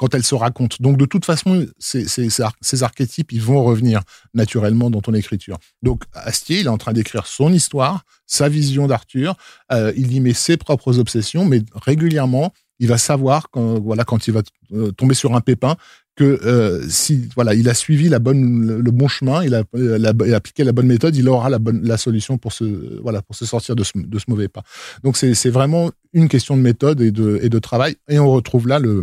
quand 0.00 0.14
elle 0.14 0.24
se 0.24 0.34
raconte. 0.34 0.80
Donc 0.80 0.96
de 0.96 1.04
toute 1.04 1.26
façon, 1.26 1.66
ces, 1.78 2.82
archétypes, 2.82 3.32
ils 3.32 3.42
vont 3.42 3.62
revenir 3.62 4.00
naturellement 4.32 4.88
dans 4.88 5.02
ton 5.02 5.12
écriture. 5.12 5.58
Donc 5.82 6.04
Astier, 6.14 6.60
il 6.60 6.66
est 6.66 6.70
en 6.70 6.78
train 6.78 6.94
d'écrire 6.94 7.26
son 7.26 7.52
histoire, 7.52 8.04
sa 8.26 8.48
vision 8.48 8.86
d'Arthur, 8.86 9.36
euh, 9.72 9.92
il 9.98 10.10
y 10.14 10.20
met 10.20 10.32
ses 10.32 10.56
propres 10.56 10.98
obsessions, 10.98 11.44
mais 11.44 11.60
régulièrement, 11.74 12.54
il 12.78 12.88
va 12.88 12.96
savoir 12.96 13.50
quand 13.50 13.78
voilà 13.78 14.04
quand 14.04 14.26
il 14.26 14.32
va 14.32 14.40
euh, 14.72 14.90
tomber 14.90 15.14
sur 15.14 15.36
un 15.36 15.42
pépin 15.42 15.76
que 16.16 16.24
euh, 16.24 16.82
si 16.88 17.28
voilà, 17.34 17.52
il 17.52 17.68
a 17.68 17.74
suivi 17.74 18.08
la 18.08 18.20
bonne, 18.20 18.66
le, 18.82 18.90
bon 18.90 19.06
chemin, 19.06 19.44
il 19.44 19.54
a, 19.54 19.64
appliqué 20.34 20.64
la 20.64 20.72
bonne 20.72 20.86
méthode, 20.86 21.14
il 21.14 21.28
aura 21.28 21.50
la 21.50 21.58
bonne, 21.58 21.82
la 21.82 21.98
solution 21.98 22.38
pour 22.38 22.54
se, 22.54 22.64
voilà, 23.02 23.20
pour 23.20 23.36
se 23.36 23.44
sortir 23.44 23.76
de 23.76 23.84
ce, 23.84 23.92
mauvais 24.28 24.48
pas. 24.48 24.62
Donc 25.02 25.18
c'est, 25.18 25.50
vraiment 25.50 25.90
une 26.14 26.28
question 26.30 26.56
de 26.56 26.62
méthode 26.62 27.02
et 27.02 27.10
de, 27.10 27.38
et 27.42 27.50
de 27.50 27.58
travail, 27.58 27.96
et 28.08 28.18
on 28.18 28.30
retrouve 28.30 28.66
là 28.66 28.78
le, 28.78 29.02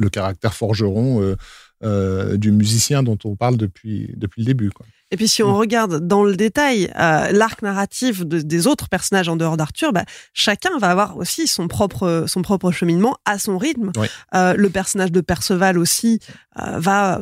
le 0.00 0.08
caractère 0.10 0.54
forgeron 0.54 1.22
euh, 1.22 1.36
euh, 1.82 2.36
du 2.36 2.50
musicien 2.52 3.02
dont 3.02 3.18
on 3.24 3.36
parle 3.36 3.56
depuis, 3.56 4.12
depuis 4.16 4.42
le 4.42 4.46
début. 4.46 4.70
Quoi. 4.70 4.84
Et 5.12 5.16
puis 5.16 5.28
si 5.28 5.42
on 5.42 5.56
regarde 5.56 6.06
dans 6.06 6.24
le 6.24 6.36
détail 6.36 6.90
euh, 6.98 7.32
l'arc 7.32 7.62
narratif 7.62 8.24
de- 8.24 8.40
des 8.40 8.66
autres 8.66 8.88
personnages 8.88 9.28
en 9.28 9.36
dehors 9.36 9.56
d'Arthur, 9.56 9.92
bah, 9.92 10.04
chacun 10.34 10.78
va 10.78 10.90
avoir 10.90 11.16
aussi 11.16 11.46
son 11.46 11.68
propre 11.68 12.24
son 12.26 12.42
propre 12.42 12.70
cheminement 12.70 13.16
à 13.24 13.38
son 13.38 13.58
rythme. 13.58 13.92
Oui. 13.96 14.06
Euh, 14.34 14.54
le 14.54 14.70
personnage 14.70 15.10
de 15.12 15.20
Perceval 15.20 15.78
aussi 15.78 16.20
euh, 16.60 16.78
va 16.78 17.20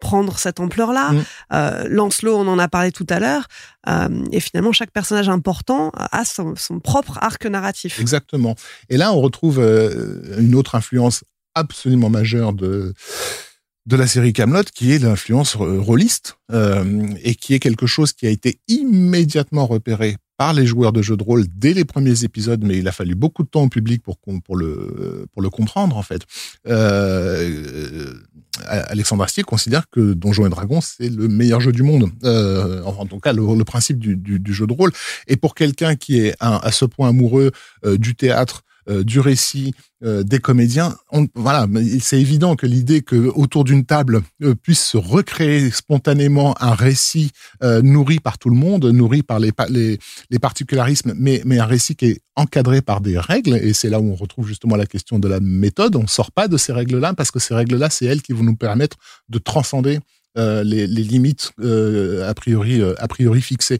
prendre 0.00 0.38
cette 0.38 0.60
ampleur-là. 0.60 1.12
Mm. 1.12 1.88
Lancelot, 1.88 2.36
on 2.36 2.46
en 2.46 2.58
a 2.58 2.68
parlé 2.68 2.92
tout 2.92 3.06
à 3.08 3.18
l'heure. 3.20 3.48
Et 4.32 4.40
finalement, 4.40 4.72
chaque 4.72 4.90
personnage 4.90 5.30
important 5.30 5.92
a 5.94 6.26
son, 6.26 6.54
son 6.56 6.78
propre 6.78 7.16
arc 7.22 7.46
narratif. 7.46 7.98
Exactement. 8.00 8.54
Et 8.90 8.98
là, 8.98 9.14
on 9.14 9.20
retrouve 9.22 9.60
une 10.36 10.54
autre 10.56 10.74
influence 10.74 11.24
absolument 11.54 12.10
majeure 12.10 12.52
de 12.52 12.94
de 13.86 13.96
la 13.96 14.06
série 14.06 14.32
Camelot, 14.32 14.62
qui 14.74 14.92
est 14.92 14.98
l'influence 14.98 15.56
euh, 15.56 15.78
rôliste, 15.78 16.38
euh, 16.50 17.06
et 17.22 17.34
qui 17.34 17.52
est 17.52 17.58
quelque 17.58 17.86
chose 17.86 18.14
qui 18.14 18.26
a 18.26 18.30
été 18.30 18.58
immédiatement 18.66 19.66
repéré 19.66 20.16
par 20.36 20.52
les 20.52 20.66
joueurs 20.66 20.92
de 20.92 21.02
jeux 21.02 21.16
de 21.16 21.22
rôle 21.22 21.44
dès 21.54 21.74
les 21.74 21.84
premiers 21.84 22.24
épisodes, 22.24 22.64
mais 22.64 22.78
il 22.78 22.88
a 22.88 22.92
fallu 22.92 23.14
beaucoup 23.14 23.44
de 23.44 23.48
temps 23.48 23.62
au 23.62 23.68
public 23.68 24.02
pour 24.02 24.18
pour 24.18 24.56
le 24.56 25.26
pour 25.32 25.42
le 25.42 25.50
comprendre 25.50 25.96
en 25.96 26.02
fait. 26.02 26.22
Euh, 26.66 28.14
Alexandre 28.66 29.24
Astier 29.24 29.42
considère 29.42 29.88
que 29.90 30.12
Donjons 30.12 30.46
et 30.46 30.50
Dragons 30.50 30.80
c'est 30.80 31.08
le 31.08 31.28
meilleur 31.28 31.60
jeu 31.60 31.72
du 31.72 31.82
monde, 31.82 32.10
euh, 32.24 32.82
en 32.82 33.06
tout 33.06 33.18
cas 33.18 33.32
le, 33.32 33.64
principe 33.64 33.98
du, 33.98 34.52
jeu 34.52 34.66
de 34.66 34.72
rôle. 34.72 34.92
Et 35.28 35.36
pour 35.36 35.54
quelqu'un 35.54 35.96
qui 35.96 36.18
est 36.18 36.34
à 36.40 36.72
ce 36.72 36.84
point 36.84 37.08
amoureux 37.08 37.52
euh, 37.84 37.96
du 37.96 38.14
théâtre, 38.14 38.62
euh, 38.62 38.73
du 38.86 39.20
récit, 39.20 39.74
euh, 40.04 40.22
des 40.22 40.38
comédiens, 40.38 40.94
on, 41.12 41.26
voilà, 41.34 41.66
c'est 42.00 42.20
évident 42.20 42.56
que 42.56 42.66
l'idée 42.66 43.00
que 43.00 43.16
autour 43.16 43.64
d'une 43.64 43.86
table 43.86 44.20
euh, 44.42 44.54
puisse 44.54 44.84
se 44.84 44.98
recréer 44.98 45.70
spontanément 45.70 46.54
un 46.60 46.74
récit 46.74 47.30
euh, 47.62 47.80
nourri 47.80 48.18
par 48.18 48.36
tout 48.36 48.50
le 48.50 48.56
monde, 48.56 48.84
nourri 48.84 49.22
par 49.22 49.38
les, 49.38 49.52
les, 49.70 50.38
particularismes, 50.38 51.14
mais, 51.16 51.40
mais 51.46 51.58
un 51.58 51.64
récit 51.64 51.96
qui 51.96 52.06
est 52.06 52.20
encadré 52.36 52.82
par 52.82 53.00
des 53.00 53.18
règles, 53.18 53.54
et 53.54 53.72
c'est 53.72 53.88
là 53.88 53.98
où 53.98 54.10
on 54.10 54.14
retrouve 54.14 54.46
justement 54.46 54.76
la 54.76 54.84
question 54.84 55.18
de 55.18 55.28
la 55.28 55.40
méthode. 55.40 55.96
On 55.96 56.06
sort 56.06 56.32
pas 56.32 56.48
de 56.48 56.58
ces 56.58 56.74
règles-là 56.74 57.14
parce 57.14 57.30
que 57.30 57.38
ces 57.38 57.54
règles-là, 57.54 57.88
c'est 57.88 58.04
elles 58.04 58.20
qui 58.20 58.32
vont 58.32 58.44
nous 58.44 58.56
permettre 58.56 58.98
de 59.30 59.38
transcender 59.38 60.00
euh, 60.36 60.64
les, 60.64 60.88
limites 60.88 61.52
euh, 61.60 62.28
a 62.28 62.34
priori 62.34 62.82
euh, 62.82 62.94
a 62.98 63.06
priori 63.06 63.40
fixées. 63.40 63.78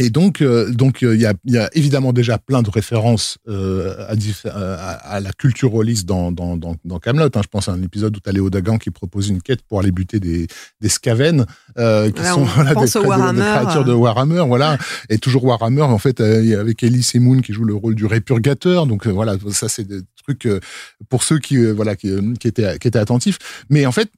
Euh, 0.00 0.04
et 0.04 0.10
donc, 0.10 0.40
euh, 0.40 0.70
donc 0.70 1.02
euh, 1.02 1.14
il 1.16 1.20
y, 1.20 1.26
a, 1.26 1.34
y 1.46 1.56
a 1.58 1.68
évidemment 1.74 2.12
déjà 2.12 2.38
plein 2.38 2.62
de 2.62 2.70
références 2.70 3.38
euh, 3.48 4.06
à, 4.08 4.14
diff- 4.14 4.46
à, 4.48 4.92
à 4.92 5.20
la 5.20 5.32
culture 5.32 5.70
rôliste 5.70 6.06
dans 6.06 6.30
dans 6.30 6.56
dans, 6.56 6.76
dans 6.84 6.98
Camelot. 7.00 7.26
Hein. 7.34 7.40
Je 7.42 7.48
pense 7.48 7.68
à 7.68 7.72
un 7.72 7.82
épisode 7.82 8.16
où 8.16 8.20
t'as 8.20 8.30
Léo 8.32 8.50
Dagan 8.50 8.78
qui 8.78 8.90
propose 8.90 9.28
une 9.28 9.42
quête 9.42 9.62
pour 9.62 9.80
aller 9.80 9.90
buter 9.90 10.20
des 10.20 10.46
des 10.80 10.88
scaven 10.88 11.44
euh, 11.78 12.10
qui 12.10 12.24
sont 12.24 12.42
on 12.42 12.44
voilà, 12.54 12.74
des, 12.74 12.80
au 12.80 12.84
des- 12.84 12.90
des 13.00 13.06
Warhammer, 13.08 13.40
créatures 13.40 13.84
de 13.84 13.92
euh. 13.92 13.94
Warhammer. 13.96 14.44
Voilà, 14.46 14.78
et 15.08 15.18
toujours 15.18 15.44
Warhammer 15.44 15.82
en 15.82 15.98
fait 15.98 16.20
euh, 16.20 16.60
avec 16.60 16.82
Elise 16.84 17.10
et 17.14 17.18
Moon 17.18 17.40
qui 17.40 17.52
joue 17.52 17.64
le 17.64 17.74
rôle 17.74 17.94
du 17.96 18.06
répurgateur. 18.06 18.86
Donc 18.86 19.06
euh, 19.06 19.10
voilà, 19.10 19.36
ça 19.50 19.68
c'est 19.68 19.84
des 19.88 20.00
trucs 20.22 20.46
euh, 20.46 20.60
pour 21.08 21.24
ceux 21.24 21.38
qui 21.38 21.56
euh, 21.56 21.72
voilà 21.72 21.96
qui, 21.96 22.10
euh, 22.10 22.34
qui 22.38 22.46
étaient 22.46 22.78
qui 22.78 22.86
étaient 22.86 22.98
attentifs. 22.98 23.38
Mais 23.70 23.86
en 23.86 23.92
fait, 23.92 24.08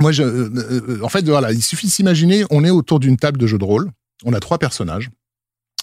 moi, 0.00 0.10
je, 0.12 0.22
euh, 0.24 0.50
euh, 0.56 0.98
en 1.02 1.08
fait, 1.08 1.24
voilà, 1.28 1.52
il 1.52 1.62
suffit 1.62 1.86
de 1.86 1.92
s'imaginer, 1.92 2.44
on 2.50 2.64
est 2.64 2.70
autour 2.70 2.98
d'une 3.00 3.16
table 3.16 3.38
de 3.38 3.46
jeu 3.46 3.58
de 3.58 3.64
rôle, 3.64 3.90
on 4.24 4.32
a 4.32 4.40
trois 4.40 4.58
personnages. 4.58 5.10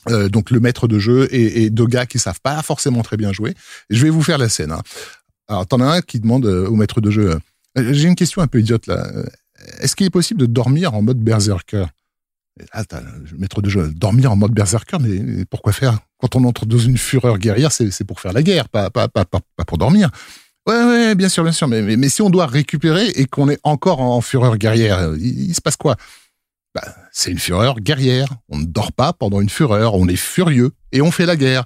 Euh, 0.09 0.29
donc 0.29 0.49
le 0.49 0.59
maître 0.59 0.87
de 0.87 0.97
jeu 0.97 1.27
et, 1.31 1.69
deux 1.69 1.85
gars 1.85 2.07
qui 2.07 2.17
savent 2.17 2.41
pas 2.41 2.61
forcément 2.63 3.03
très 3.03 3.17
bien 3.17 3.31
jouer. 3.31 3.53
Je 3.89 4.01
vais 4.03 4.09
vous 4.09 4.23
faire 4.23 4.39
la 4.39 4.49
scène. 4.49 4.71
hein. 4.71 4.81
Alors 5.47 5.67
t'en 5.67 5.79
as 5.79 5.85
un 5.85 6.01
qui 6.01 6.19
demande 6.19 6.45
euh, 6.45 6.67
au 6.67 6.75
maître 6.75 7.01
de 7.01 7.11
jeu. 7.11 7.39
euh, 7.77 7.93
J'ai 7.93 8.07
une 8.07 8.15
question 8.15 8.41
un 8.41 8.47
peu 8.47 8.59
idiote 8.59 8.87
là. 8.87 9.07
Est-ce 9.79 9.95
qu'il 9.95 10.07
est 10.07 10.11
possible 10.11 10.39
de 10.39 10.47
dormir 10.47 10.95
en 10.95 11.03
mode 11.03 11.19
berserker? 11.19 11.85
Là, 12.73 12.83
t'as 12.83 13.01
le 13.01 13.37
maître 13.37 13.61
de 13.61 13.69
jeu. 13.69 13.91
Dormir 13.95 14.31
en 14.31 14.35
mode 14.35 14.53
berserker, 14.53 14.97
mais 14.99 15.45
pourquoi 15.45 15.71
faire? 15.71 15.99
Quand 16.19 16.35
on 16.35 16.43
entre 16.45 16.65
dans 16.65 16.77
une 16.77 16.97
fureur 16.97 17.37
guerrière, 17.37 17.71
c'est 17.71 18.03
pour 18.03 18.19
faire 18.19 18.33
la 18.33 18.43
guerre, 18.43 18.69
pas 18.69 18.89
pas 18.89 19.07
pas 19.07 19.25
pas, 19.25 19.39
pour 19.65 19.77
dormir. 19.77 20.09
Ouais, 20.67 21.15
bien 21.15 21.29
sûr, 21.29 21.43
bien 21.43 21.51
sûr. 21.51 21.67
Mais, 21.67 22.09
si 22.09 22.21
on 22.21 22.29
doit 22.29 22.45
récupérer 22.45 23.07
et 23.09 23.25
qu'on 23.25 23.49
est 23.49 23.59
encore 23.63 24.01
en 24.01 24.21
fureur 24.21 24.57
guerrière, 24.57 25.13
il 25.19 25.53
se 25.55 25.61
passe 25.61 25.77
quoi? 25.77 25.95
Bah, 26.75 26.83
C'est 27.11 27.31
une 27.31 27.39
fureur 27.39 27.79
guerrière. 27.79 28.27
On 28.49 28.57
ne 28.59 28.65
dort 28.65 28.91
pas 28.93 29.13
pendant 29.13 29.41
une 29.41 29.49
fureur. 29.49 29.95
On 29.95 30.07
est 30.07 30.15
furieux 30.15 30.71
et 30.91 31.01
on 31.01 31.11
fait 31.11 31.25
la 31.25 31.35
guerre. 31.35 31.63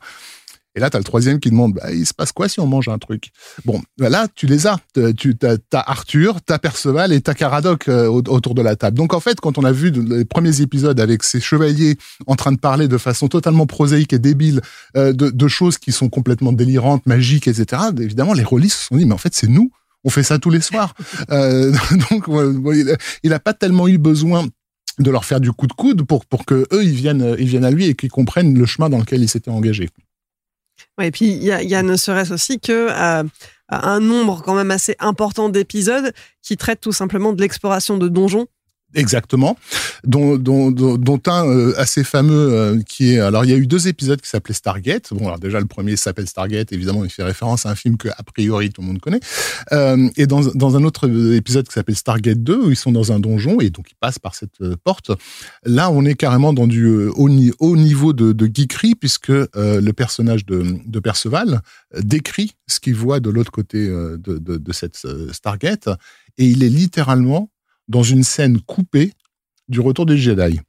Et 0.77 0.81
là, 0.81 0.89
t'as 0.89 0.97
le 0.97 1.05
troisième 1.05 1.39
qui 1.39 1.49
demande, 1.51 1.73
bah, 1.75 1.89
il 1.93 2.05
se 2.05 2.13
passe 2.13 2.33
quoi 2.33 2.49
si 2.49 2.59
on 2.59 2.67
mange 2.67 2.89
un 2.89 2.97
truc? 2.97 3.29
Bon, 3.63 3.81
bah 3.97 4.09
là, 4.09 4.27
tu 4.35 4.45
les 4.45 4.67
as. 4.67 4.77
Tu 5.17 5.33
as, 5.41 5.57
Arthur, 5.89 6.41
t'as 6.41 6.59
Perceval 6.59 7.13
et 7.13 7.21
t'as 7.21 7.33
Caradoc 7.33 7.87
euh, 7.87 8.07
au- 8.07 8.21
autour 8.27 8.55
de 8.55 8.61
la 8.61 8.75
table. 8.75 8.97
Donc 8.97 9.13
en 9.13 9.21
fait, 9.21 9.39
quand 9.39 9.57
on 9.57 9.63
a 9.63 9.71
vu 9.71 9.89
les 9.91 10.25
premiers 10.25 10.59
épisodes 10.59 10.99
avec 10.99 11.23
ces 11.23 11.39
chevaliers 11.39 11.97
en 12.27 12.35
train 12.35 12.51
de 12.51 12.57
parler 12.59 12.89
de 12.89 12.97
façon 12.97 13.29
totalement 13.29 13.65
prosaïque 13.67 14.11
et 14.11 14.19
débile 14.19 14.59
euh, 14.97 15.13
de, 15.13 15.29
de 15.29 15.47
choses 15.47 15.77
qui 15.77 15.93
sont 15.93 16.09
complètement 16.09 16.51
délirantes, 16.51 17.05
magiques, 17.05 17.47
etc., 17.47 17.83
évidemment, 17.97 18.33
les 18.33 18.43
rôlistes 18.43 18.79
se 18.79 18.85
sont 18.87 18.97
dit, 18.97 19.05
mais 19.05 19.13
en 19.13 19.17
fait, 19.17 19.33
c'est 19.33 19.47
nous. 19.47 19.71
On 20.03 20.09
fait 20.09 20.23
ça 20.23 20.39
tous 20.39 20.49
les 20.49 20.59
soirs. 20.61 20.93
Euh, 21.31 21.71
donc, 22.11 22.25
il, 22.73 22.91
a- 22.91 22.97
il 23.23 23.31
a 23.33 23.39
pas 23.39 23.53
tellement 23.53 23.87
eu 23.87 23.97
besoin 23.97 24.45
de 24.99 25.11
leur 25.11 25.25
faire 25.25 25.39
du 25.39 25.51
coup 25.51 25.67
de 25.67 25.73
coude 25.73 26.03
pour 26.03 26.25
pour 26.25 26.45
que 26.45 26.67
eux 26.71 26.83
ils 26.83 26.95
viennent 26.95 27.35
ils 27.37 27.47
viennent 27.47 27.65
à 27.65 27.71
lui 27.71 27.85
et 27.85 27.95
qu'ils 27.95 28.11
comprennent 28.11 28.57
le 28.57 28.65
chemin 28.65 28.89
dans 28.89 28.99
lequel 28.99 29.21
ils 29.21 29.29
s'étaient 29.29 29.51
engagés. 29.51 29.89
Ouais, 30.97 31.07
et 31.07 31.11
puis 31.11 31.25
il 31.27 31.43
y 31.43 31.51
a, 31.51 31.61
il 31.61 31.69
y 31.69 31.75
a 31.75 31.83
ne 31.83 31.95
serait-ce 31.95 32.33
aussi 32.33 32.59
que 32.59 32.87
euh, 32.89 33.23
un 33.69 33.99
nombre 33.99 34.41
quand 34.43 34.55
même 34.55 34.71
assez 34.71 34.95
important 34.99 35.49
d'épisodes 35.49 36.13
qui 36.41 36.57
traitent 36.57 36.81
tout 36.81 36.91
simplement 36.91 37.33
de 37.33 37.41
l'exploration 37.41 37.97
de 37.97 38.07
donjons. 38.07 38.47
Exactement, 38.95 39.57
dont, 40.05 40.37
dont, 40.37 40.71
dont, 40.71 41.21
un 41.27 41.45
euh, 41.47 41.73
assez 41.77 42.03
fameux 42.05 42.53
euh, 42.53 42.81
qui 42.87 43.11
est. 43.13 43.19
Alors, 43.19 43.43
il 43.43 43.51
y 43.51 43.53
a 43.53 43.57
eu 43.57 43.67
deux 43.67 43.89
épisodes 43.89 44.21
qui 44.21 44.29
s'appelaient 44.29 44.53
Stargate. 44.55 45.13
Bon, 45.13 45.27
alors 45.27 45.37
déjà 45.39 45.59
le 45.59 45.65
premier 45.65 45.97
s'appelle 45.97 46.27
Stargate. 46.27 46.71
Évidemment, 46.71 47.03
il 47.03 47.09
fait 47.11 47.23
référence 47.23 47.65
à 47.65 47.71
un 47.71 47.75
film 47.75 47.97
que 47.97 48.07
a 48.07 48.23
priori 48.23 48.69
tout 48.71 48.81
le 48.81 48.87
monde 48.87 48.99
connaît. 49.01 49.19
Euh, 49.73 50.07
et 50.15 50.27
dans, 50.27 50.41
dans 50.55 50.77
un 50.77 50.83
autre 50.85 51.09
épisode 51.33 51.67
qui 51.67 51.73
s'appelle 51.73 51.95
Stargate 51.97 52.41
2, 52.41 52.55
où 52.67 52.69
ils 52.71 52.75
sont 52.77 52.93
dans 52.93 53.11
un 53.11 53.19
donjon 53.19 53.59
et 53.59 53.69
donc 53.69 53.91
ils 53.91 53.97
passent 53.99 54.19
par 54.19 54.33
cette 54.33 54.61
euh, 54.61 54.75
porte. 54.83 55.11
Là, 55.65 55.91
on 55.91 56.05
est 56.05 56.15
carrément 56.15 56.53
dans 56.53 56.67
du 56.67 56.85
euh, 56.85 57.11
haut, 57.15 57.29
ni- 57.29 57.51
haut 57.59 57.75
niveau 57.75 58.13
de, 58.13 58.31
de 58.31 58.45
geekerie 58.45 58.95
puisque 58.95 59.29
euh, 59.29 59.47
le 59.55 59.93
personnage 59.93 60.45
de, 60.45 60.63
de 60.85 60.99
Perceval 60.99 61.61
euh, 61.95 62.01
décrit 62.01 62.53
ce 62.67 62.79
qu'il 62.79 62.95
voit 62.95 63.19
de 63.19 63.29
l'autre 63.29 63.51
côté 63.51 63.77
euh, 63.89 64.17
de, 64.17 64.37
de, 64.37 64.55
de 64.57 64.73
cette 64.73 64.97
euh, 65.03 65.33
Stargate 65.33 65.89
et 66.37 66.45
il 66.45 66.63
est 66.63 66.69
littéralement 66.69 67.49
dans 67.87 68.03
une 68.03 68.23
scène 68.23 68.59
coupée 68.61 69.11
du 69.67 69.79
retour 69.79 70.05
des 70.05 70.17
Jedi. 70.17 70.59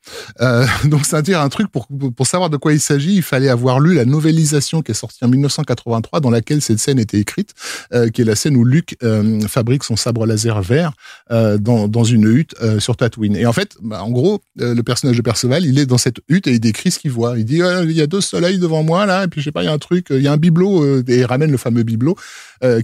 Euh, 0.41 0.67
donc 0.85 1.05
c'est-à-dire 1.05 1.41
un 1.41 1.49
truc 1.49 1.69
pour 1.71 1.87
pour 1.87 2.27
savoir 2.27 2.51
de 2.51 2.57
quoi 2.57 2.73
il 2.73 2.81
s'agit, 2.81 3.17
il 3.17 3.23
fallait 3.23 3.49
avoir 3.49 3.81
lu 3.81 3.95
la 3.95 4.05
novélisation 4.05 4.83
qui 4.83 4.93
est 4.93 4.95
sortie 4.95 5.25
en 5.25 5.29
1983 5.29 6.21
dans 6.21 6.31
laquelle 6.31 6.63
cette 6.63 6.79
scène 6.79 6.99
était 6.99 7.19
écrite, 7.19 7.53
euh, 7.93 8.09
qui 8.09 8.23
est 8.23 8.25
la 8.25 8.37
scène 8.37 8.57
où 8.57 8.65
Luke 8.65 8.97
euh, 9.03 9.41
fabrique 9.43 9.85
son 9.85 9.97
sabre 9.97 10.27
laser 10.27 10.63
vert 10.63 10.93
euh, 11.31 11.59
dans 11.59 11.89
dans 11.89 12.05
une 12.05 12.25
hutte 12.25 12.55
euh, 12.63 12.81
sur 12.81 12.97
Tatooine. 12.97 13.37
Et 13.37 13.47
en 13.47 13.53
fait, 13.53 13.77
bah, 13.83 14.03
en 14.03 14.11
gros, 14.11 14.41
euh, 14.61 14.75
le 14.75 14.83
personnage 14.83 15.17
de 15.17 15.23
Perceval, 15.23 15.65
il 15.65 15.79
est 15.79 15.87
dans 15.87 15.99
cette 15.99 16.21
hutte 16.29 16.47
et 16.47 16.53
il 16.53 16.61
décrit 16.61 16.91
ce 16.91 16.99
qu'il 16.99 17.11
voit. 17.11 17.39
Il 17.39 17.45
dit 17.45 17.63
Ah, 17.63 17.83
il 17.83 17.93
y 17.93 18.01
a 18.01 18.07
deux 18.07 18.21
soleils 18.21 18.59
devant 18.59 18.83
moi 18.83 19.05
là, 19.07 19.25
et 19.25 19.29
puis 19.29 19.41
je 19.41 19.47
sais 19.47 19.53
pas, 19.53 19.63
il 19.63 19.67
y 19.67 19.69
a 19.69 19.73
un 19.73 19.79
truc, 19.79 20.07
il 20.11 20.23
y 20.23 20.29
a 20.29 20.33
un 20.33 20.37
bibelot 20.39 21.03
et 21.07 21.19
il 21.19 21.25
ramène 21.25 21.51
le 21.51 21.59
fameux 21.59 21.83
bibelot 21.83 22.17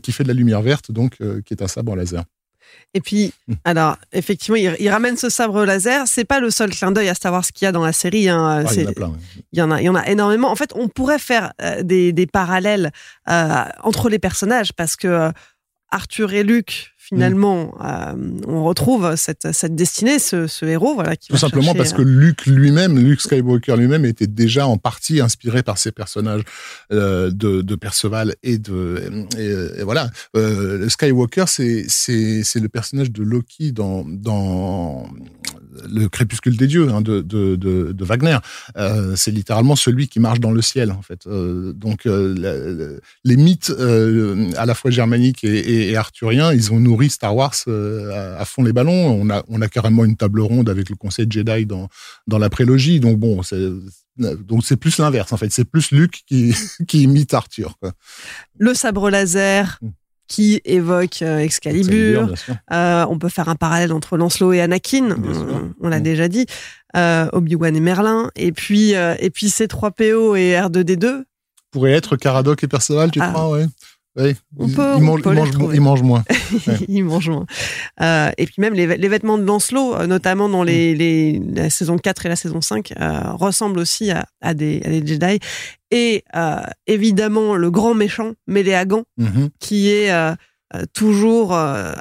qui 0.03 0.13
fait 0.13 0.23
de 0.23 0.29
la 0.29 0.35
lumière 0.35 0.63
verte, 0.63 0.93
donc 0.93 1.17
qui 1.45 1.55
est 1.55 1.63
un 1.63 1.69
sabre 1.69 1.97
laser. 1.97 2.25
Et 2.95 3.01
puis, 3.01 3.33
Hmm. 3.49 3.55
alors, 3.65 3.97
effectivement, 4.13 4.57
il, 4.57 4.77
il 4.79 4.89
ramène 4.91 5.17
ce 5.17 5.29
sabre 5.31 5.65
laser. 5.65 6.07
C'est 6.07 6.25
pas 6.25 6.41
le 6.41 6.51
seul 6.51 6.71
clin 6.71 6.93
d'œil 6.93 7.09
à 7.09 7.15
savoir 7.15 7.45
ce 7.45 7.51
qu'il 7.53 7.65
y 7.65 7.69
a 7.69 7.73
dans 7.73 7.85
la 7.85 7.93
série. 7.93 8.29
Hein. 8.29 8.65
Ah, 8.67 8.73
il 8.75 8.83
y 8.83 8.87
en 8.87 8.91
a 8.91 8.93
plein. 8.93 9.09
ouais. 9.09 9.19
il 9.53 9.59
y 9.59 9.63
en 9.63 9.71
a, 9.71 9.81
il 9.81 9.85
y 9.85 9.89
en 9.89 9.95
a 9.95 10.07
énormément. 10.09 10.51
En 10.51 10.57
fait, 10.57 10.71
on 10.75 10.89
pourrait 10.89 11.19
faire 11.19 11.53
euh, 11.63 11.83
des, 11.83 12.13
des 12.13 12.27
parallèles 12.27 12.93
euh, 13.29 13.65
entre 13.83 14.09
les 14.09 14.19
personnages 14.19 14.73
parce 14.75 14.97
que 14.97 15.09
euh, 15.09 15.31
Arthur 15.91 16.33
et 16.33 16.43
Luc, 16.43 16.92
finalement, 17.13 17.75
euh, 17.85 18.15
on 18.47 18.65
retrouve 18.65 19.17
cette, 19.17 19.53
cette 19.53 19.75
destinée, 19.75 20.19
ce, 20.19 20.47
ce 20.47 20.65
héros, 20.65 20.95
voilà, 20.95 21.17
qui 21.17 21.29
Tout 21.29 21.35
va 21.35 21.41
simplement 21.41 21.63
chercher, 21.65 21.79
parce 21.79 21.93
euh, 21.93 21.97
que 21.97 22.03
Luke 22.03 22.47
lui-même, 22.47 22.99
Luke 22.99 23.21
Skywalker 23.21 23.77
lui-même, 23.77 24.05
était 24.05 24.27
déjà 24.27 24.67
en 24.67 24.79
partie 24.79 25.21
inspiré 25.21 25.63
par 25.63 25.79
ces 25.79 25.93
personnages 25.93 26.43
euh, 26.93 27.31
de, 27.31 27.63
de 27.63 27.75
Perceval 27.75 28.35
et 28.43 28.59
de 28.59 29.27
et, 29.39 29.81
et 29.81 29.83
voilà. 29.83 30.11
Euh, 30.37 30.89
Skywalker, 30.89 31.45
c'est 31.49 31.85
c'est 31.89 32.43
c'est 32.45 32.61
le 32.61 32.69
personnage 32.69 33.11
de 33.11 33.23
Loki 33.23 33.73
dans 33.73 34.05
dans 34.07 35.07
le 35.91 36.09
crépuscule 36.09 36.57
des 36.57 36.67
dieux 36.67 36.89
hein, 36.91 37.01
de, 37.01 37.21
de, 37.21 37.57
de, 37.57 37.93
de, 37.93 38.05
Wagner. 38.05 38.39
Euh, 38.77 39.15
c'est 39.17 39.31
littéralement 39.31 39.77
celui 39.77 40.09
qui 40.09 40.21
marche 40.21 40.41
dans 40.41 40.53
le 40.53 40.63
ciel, 40.63 40.91
en 40.91 41.03
fait. 41.03 41.27
Euh, 41.27 41.73
donc, 41.73 42.07
euh, 42.07 42.99
les 43.25 43.37
mythes 43.37 43.73
à 44.57 44.67
la 44.67 44.75
fois 44.75 44.91
germaniques 44.91 45.45
et, 45.45 45.59
et, 45.59 45.91
et, 45.91 45.97
arthuriens, 45.97 46.53
ils 46.53 46.73
ont 46.73 46.81
nourri 46.81 47.11
Star 47.11 47.35
Wars 47.35 47.55
à, 47.67 48.41
à, 48.41 48.45
fond 48.45 48.63
les 48.63 48.73
ballons. 48.73 48.93
On 48.93 49.31
a, 49.31 49.43
on 49.49 49.61
a 49.61 49.69
carrément 49.69 50.05
une 50.05 50.17
table 50.17 50.41
ronde 50.41 50.69
avec 50.69 50.91
le 50.91 50.97
Conseil 50.97 51.27
Jedi 51.29 51.67
dans, 51.67 51.89
dans 52.27 52.39
la 52.39 52.51
prélogie. 52.51 53.01
Donc, 53.01 53.19
bon, 53.19 53.43
c'est 53.43 53.71
donc 54.19 54.63
c'est 54.63 54.77
plus 54.77 54.99
l'inverse 54.99 55.33
en 55.33 55.39
fait, 55.39 55.51
c'est 55.51 55.65
plus 55.65 55.91
Luke 55.91 56.23
qui, 56.27 56.55
qui 56.87 57.03
imite 57.05 57.33
Arthur. 57.33 57.79
Quoi. 57.81 57.93
Le 58.59 58.75
sabre 58.75 59.09
laser, 59.09 59.79
mm 59.81 59.89
qui 60.33 60.63
évoque 60.65 61.21
euh, 61.21 61.41
Excalibur. 61.41 62.33
Euh, 62.73 63.05
on 63.11 63.19
peut 63.19 63.29
faire 63.29 63.51
un 63.51 63.55
parallèle 63.55 63.93
entre 63.93 64.17
Lancelot 64.17 64.55
et 64.55 64.63
Anakin, 64.63 65.15
on, 65.79 65.89
l'a 65.89 66.01
mmh. 66.01 66.03
déjà 66.03 66.29
dit. 66.29 66.47
Euh, 66.97 67.29
Obi-Wan 67.33 67.77
et 67.77 67.81
Merlin. 67.81 68.31
Et 68.35 68.51
puis, 68.51 68.93
et 68.93 69.31
puis 69.31 69.49
C3PO 69.49 70.35
et 70.39 70.55
R2D2. 70.55 71.25
Pourrait 71.71 71.93
être 71.93 72.17
Caradoc 72.17 72.65
et 72.65 72.69
Perceval, 72.69 73.11
tu 73.11 73.21
ah. 73.21 73.29
crois, 73.29 73.51
ouais. 73.51 73.67
Oui, 74.17 74.35
on 74.59 74.69
peut, 74.69 74.95
il, 74.99 75.03
mange, 75.03 75.23
peut 75.23 75.31
il, 75.33 75.37
mange, 75.37 75.49
il, 75.75 75.81
mange, 75.81 76.03
moins. 76.03 76.23
Ouais. 76.67 76.79
il 76.87 77.05
mange 77.05 77.31
moins. 77.31 77.47
Euh, 78.03 78.31
et 78.37 78.45
puis 78.45 78.57
même 78.59 78.75
les, 78.75 78.87
les, 78.87 79.09
vêtements 79.09 79.39
de 79.39 79.45
Lancelot, 79.45 79.95
euh, 79.95 80.07
notamment 80.07 80.51
dans 80.51 80.63
les, 80.63 80.95
les, 80.95 81.41
la 81.55 81.71
saison 81.71 81.97
4 81.97 82.27
et 82.27 82.29
la 82.29 82.37
saison 82.37 82.61
5, 82.61 82.93
euh, 83.01 83.33
ressemblent 83.33 83.79
aussi 83.79 84.11
à, 84.11 84.27
à, 84.43 84.53
des, 84.53 84.83
à 84.85 84.91
des 84.91 85.07
Jedi. 85.07 85.39
Et 85.91 86.25
euh, 86.37 86.61
évidemment, 86.87 87.55
le 87.57 87.71
grand 87.71 87.95
méchant, 87.95 88.33
Méléagan, 88.47 89.05
mm 89.17 89.27
-hmm. 89.27 89.49
qui 89.61 89.91
est 89.91 90.11
toujours 90.93 91.55
euh, 91.55 91.93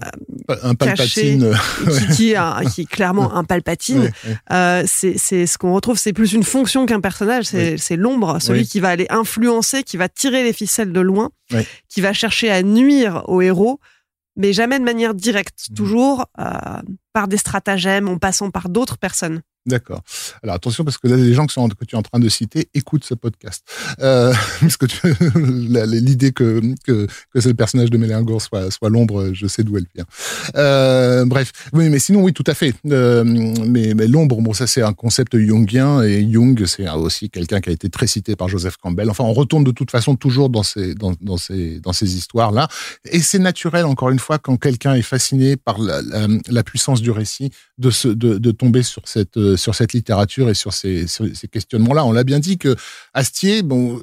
un 0.48 0.76
palpatine 0.76 1.52
caché, 1.52 2.08
qui, 2.08 2.16
qui, 2.16 2.32
est, 2.32 2.70
qui, 2.74 2.82
est, 2.82 2.90
clairement 2.90 3.34
un 3.36 3.44
palpatine. 3.44 4.12
Euh, 4.52 4.84
c'est 4.86 5.18
ce 5.18 5.58
qu'on 5.58 5.74
retrouve, 5.74 5.98
c'est 5.98 6.14
plus 6.14 6.34
une 6.34 6.44
fonction 6.44 6.86
qu'un 6.86 7.02
personnage, 7.02 7.46
c'est 7.46 7.76
oui. 7.90 7.98
l'ombre, 7.98 8.40
celui 8.40 8.68
qui 8.68 8.80
va 8.80 8.90
aller 8.90 9.08
influencer, 9.10 9.84
qui 9.84 9.98
va 9.98 10.10
tirer 10.10 10.44
les 10.44 10.54
ficelles 10.54 10.92
de 10.92 11.02
loin, 11.02 11.30
qui 11.90 12.02
va 12.02 12.14
chercher 12.14 12.50
à 12.50 12.64
nuire 12.64 13.24
au 13.28 13.42
héros, 13.42 13.80
mais 14.38 14.54
jamais 14.54 14.80
de 14.80 14.86
manière 14.86 15.14
directe, 15.14 15.68
mmh. 15.70 15.74
toujours 15.74 16.26
euh, 16.40 16.46
par 17.14 17.28
des 17.28 17.38
stratagèmes, 17.38 18.08
en 18.08 18.18
passant 18.18 18.50
par 18.50 18.70
d'autres 18.70 18.98
personnes. 18.98 19.42
D'accord. 19.68 20.02
Alors 20.42 20.56
attention 20.56 20.84
parce 20.84 20.98
que 20.98 21.08
là, 21.08 21.16
les 21.16 21.34
gens 21.36 21.46
que, 21.46 21.54
sont, 21.54 21.70
tu 21.70 21.96
es 21.96 21.98
en 21.98 22.02
train 22.02 22.20
de 22.20 22.30
citer 22.30 22.70
écoutent 22.74 23.04
ce 23.04 23.14
podcast. 23.14 23.64
Euh, 24.00 24.34
parce 24.62 24.78
que 24.78 24.88
l'idée 25.86 26.32
que, 26.32 26.62
que, 26.84 27.06
que 27.06 27.48
le 27.48 27.54
personnage 27.54 27.92
de 27.92 27.98
Mélingour 27.98 28.42
soit, 28.42 28.72
soit 28.72 28.90
l'ombre, 28.90 29.32
je 29.34 29.46
sais 29.46 29.64
d'où 29.64 29.78
elle 29.78 29.86
vient. 29.94 30.06
Euh, 30.56 31.26
bref, 31.26 31.52
oui, 31.74 31.90
mais 31.90 32.00
sinon, 32.00 32.24
oui, 32.24 32.34
tout 32.34 32.44
à 32.48 32.56
fait. 32.56 32.74
Euh, 32.88 33.24
mais 33.24 33.94
l'ombre, 34.08 34.42
bon, 34.42 34.54
ça 34.54 34.66
c'est 34.66 34.82
un 34.82 34.94
concept 34.94 35.38
jungien 35.38 36.02
et 36.02 36.28
Jung, 36.32 36.66
c'est 36.66 36.90
aussi 36.90 37.30
quelqu'un 37.30 37.62
qui 37.62 37.70
a 37.70 37.74
été 37.74 37.90
très 37.90 38.08
cité 38.08 38.36
par 38.36 38.48
Joseph 38.48 38.78
Campbell. 38.78 39.12
Enfin, 39.12 39.26
on 39.26 39.34
retourne 39.34 39.64
de 39.64 39.72
toute 39.72 39.92
façon 39.92 40.16
toujours 40.16 40.50
dans 40.50 40.64
ces, 40.64 40.96
dans, 40.96 41.38
ces, 41.38 41.80
dans 41.80 41.94
ces 41.94 42.16
histoires-là. 42.18 42.68
Et 43.12 43.20
c'est 43.20 43.40
naturel, 43.40 43.86
encore 43.86 44.10
une 44.10 44.20
fois, 44.20 44.40
quand 44.40 44.58
quelqu'un 44.58 44.96
est 44.96 45.04
fasciné 45.04 45.56
par 45.56 45.78
la, 45.80 46.64
puissance 46.64 47.02
du 47.02 47.12
récit, 47.12 47.52
de, 47.78 47.92
se, 47.92 48.08
de 48.08 48.52
tomber 48.52 48.82
sur 48.82 49.08
cette 49.08 49.38
sur 49.56 49.76
cette 49.76 49.94
littérature 49.94 50.50
et 50.50 50.54
sur 50.54 50.74
ces, 50.74 51.06
questionnements-là. 51.52 52.06
On 52.06 52.12
l'a 52.12 52.24
bien 52.24 52.40
dit 52.40 52.58
que 52.58 52.76
Astier, 53.14 53.62
bon, 53.62 54.02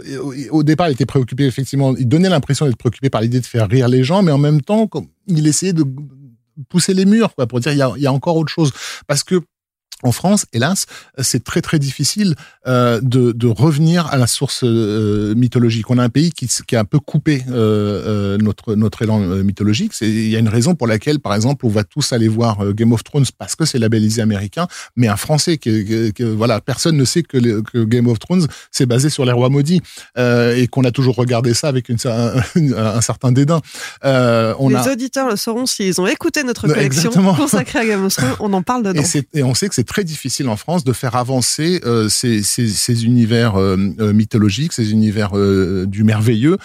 au 0.50 0.62
départ, 0.62 0.88
il 0.88 0.92
était 0.92 1.06
préoccupé 1.06 1.44
effectivement, 1.44 1.94
il 1.96 2.08
donnait 2.08 2.28
l'impression 2.28 2.66
d'être 2.66 2.76
préoccupé 2.76 3.10
par 3.10 3.20
l'idée 3.20 3.40
de 3.40 3.46
faire 3.46 3.68
rire 3.68 3.88
les 3.88 4.04
gens, 4.04 4.22
mais 4.22 4.32
en 4.32 4.38
même 4.38 4.60
temps, 4.60 4.88
il 5.26 5.46
essayait 5.46 5.72
de 5.72 5.84
pousser 6.68 6.94
les 6.94 7.04
murs, 7.04 7.34
quoi, 7.34 7.46
pour 7.46 7.60
dire 7.60 7.72
y 7.72 7.82
a, 7.82 7.92
il 7.96 8.02
y 8.02 8.06
a 8.06 8.12
encore 8.12 8.36
autre 8.36 8.52
chose. 8.52 8.72
Parce 9.06 9.22
que 9.22 9.40
en 10.04 10.12
France, 10.12 10.46
hélas, 10.52 10.86
c'est 11.18 11.42
très 11.42 11.60
très 11.60 11.80
difficile 11.80 12.36
euh, 12.68 13.00
de, 13.02 13.32
de, 13.32 13.48
revenir 13.48 14.06
à 14.06 14.16
la 14.16 14.28
source 14.28 14.60
euh, 14.62 15.34
mythologique. 15.34 15.90
On 15.90 15.98
a 15.98 16.04
un 16.04 16.08
pays 16.08 16.30
qui, 16.30 16.48
qui 16.66 16.76
a 16.76 16.80
un 16.80 16.84
peu 16.84 17.00
coupé 17.00 17.42
euh, 17.50 18.34
euh 18.34 18.38
notre 18.38 18.76
notre 18.76 19.02
élan 19.02 19.20
euh, 19.22 19.42
mythologique. 19.42 19.92
Il 20.00 20.28
y 20.28 20.36
a 20.36 20.38
une 20.38 20.48
raison 20.48 20.76
pour 20.76 20.86
laquelle, 20.86 21.18
par 21.18 21.34
exemple, 21.34 21.66
on 21.66 21.68
va 21.68 21.82
tous 21.82 22.12
aller 22.12 22.28
voir 22.28 22.60
euh, 22.60 22.72
Game 22.72 22.92
of 22.92 23.02
Thrones 23.02 23.24
parce 23.38 23.56
que 23.56 23.64
c'est 23.64 23.78
labellisé 23.78 24.22
américain, 24.22 24.68
mais 24.94 25.08
un 25.08 25.16
Français 25.16 25.58
qui, 25.58 26.12
voilà, 26.20 26.60
personne 26.60 26.96
ne 26.96 27.04
sait 27.04 27.24
que, 27.24 27.36
le, 27.36 27.62
que 27.62 27.82
Game 27.82 28.06
of 28.06 28.20
Thrones 28.20 28.46
c'est 28.70 28.86
basé 28.86 29.10
sur 29.10 29.24
les 29.24 29.32
rois 29.32 29.48
maudits 29.48 29.80
et 30.16 30.68
qu'on 30.68 30.84
a 30.84 30.92
toujours 30.92 31.16
regardé 31.16 31.54
ça 31.54 31.68
avec 31.68 31.88
une, 31.88 31.98
un, 32.04 32.76
un 32.76 33.00
certain 33.00 33.32
dédain. 33.32 33.60
on 34.04 34.68
les 34.68 34.76
a... 34.76 34.92
auditeurs 34.92 35.28
le 35.28 35.36
sauront 35.36 35.66
s'ils 35.66 36.00
ont 36.00 36.06
écouté 36.06 36.44
notre 36.44 36.68
collection 36.68 37.10
Exactement. 37.10 37.34
consacrée 37.34 37.80
à 37.80 37.86
Game 37.86 38.04
of 38.04 38.14
Thrones. 38.14 38.36
On 38.38 38.52
en 38.52 38.62
parle 38.62 38.82
dedans. 38.84 39.02
Et, 39.02 39.38
et 39.38 39.42
on 39.42 39.54
sait 39.54 39.68
que 39.68 39.74
c'est 39.74 39.87
très 39.88 40.04
difficile 40.04 40.48
en 40.48 40.56
France 40.56 40.84
de 40.84 40.92
faire 40.92 41.16
avancer 41.16 41.80
euh, 41.84 42.08
ces, 42.08 43.04
univers 43.04 43.56
euh, 43.56 43.76
euh, 43.98 44.12
mythologiques, 44.12 44.72
ces 44.72 44.92
univers 44.92 45.32
du 45.86 46.04
merveilleux, 46.04 46.58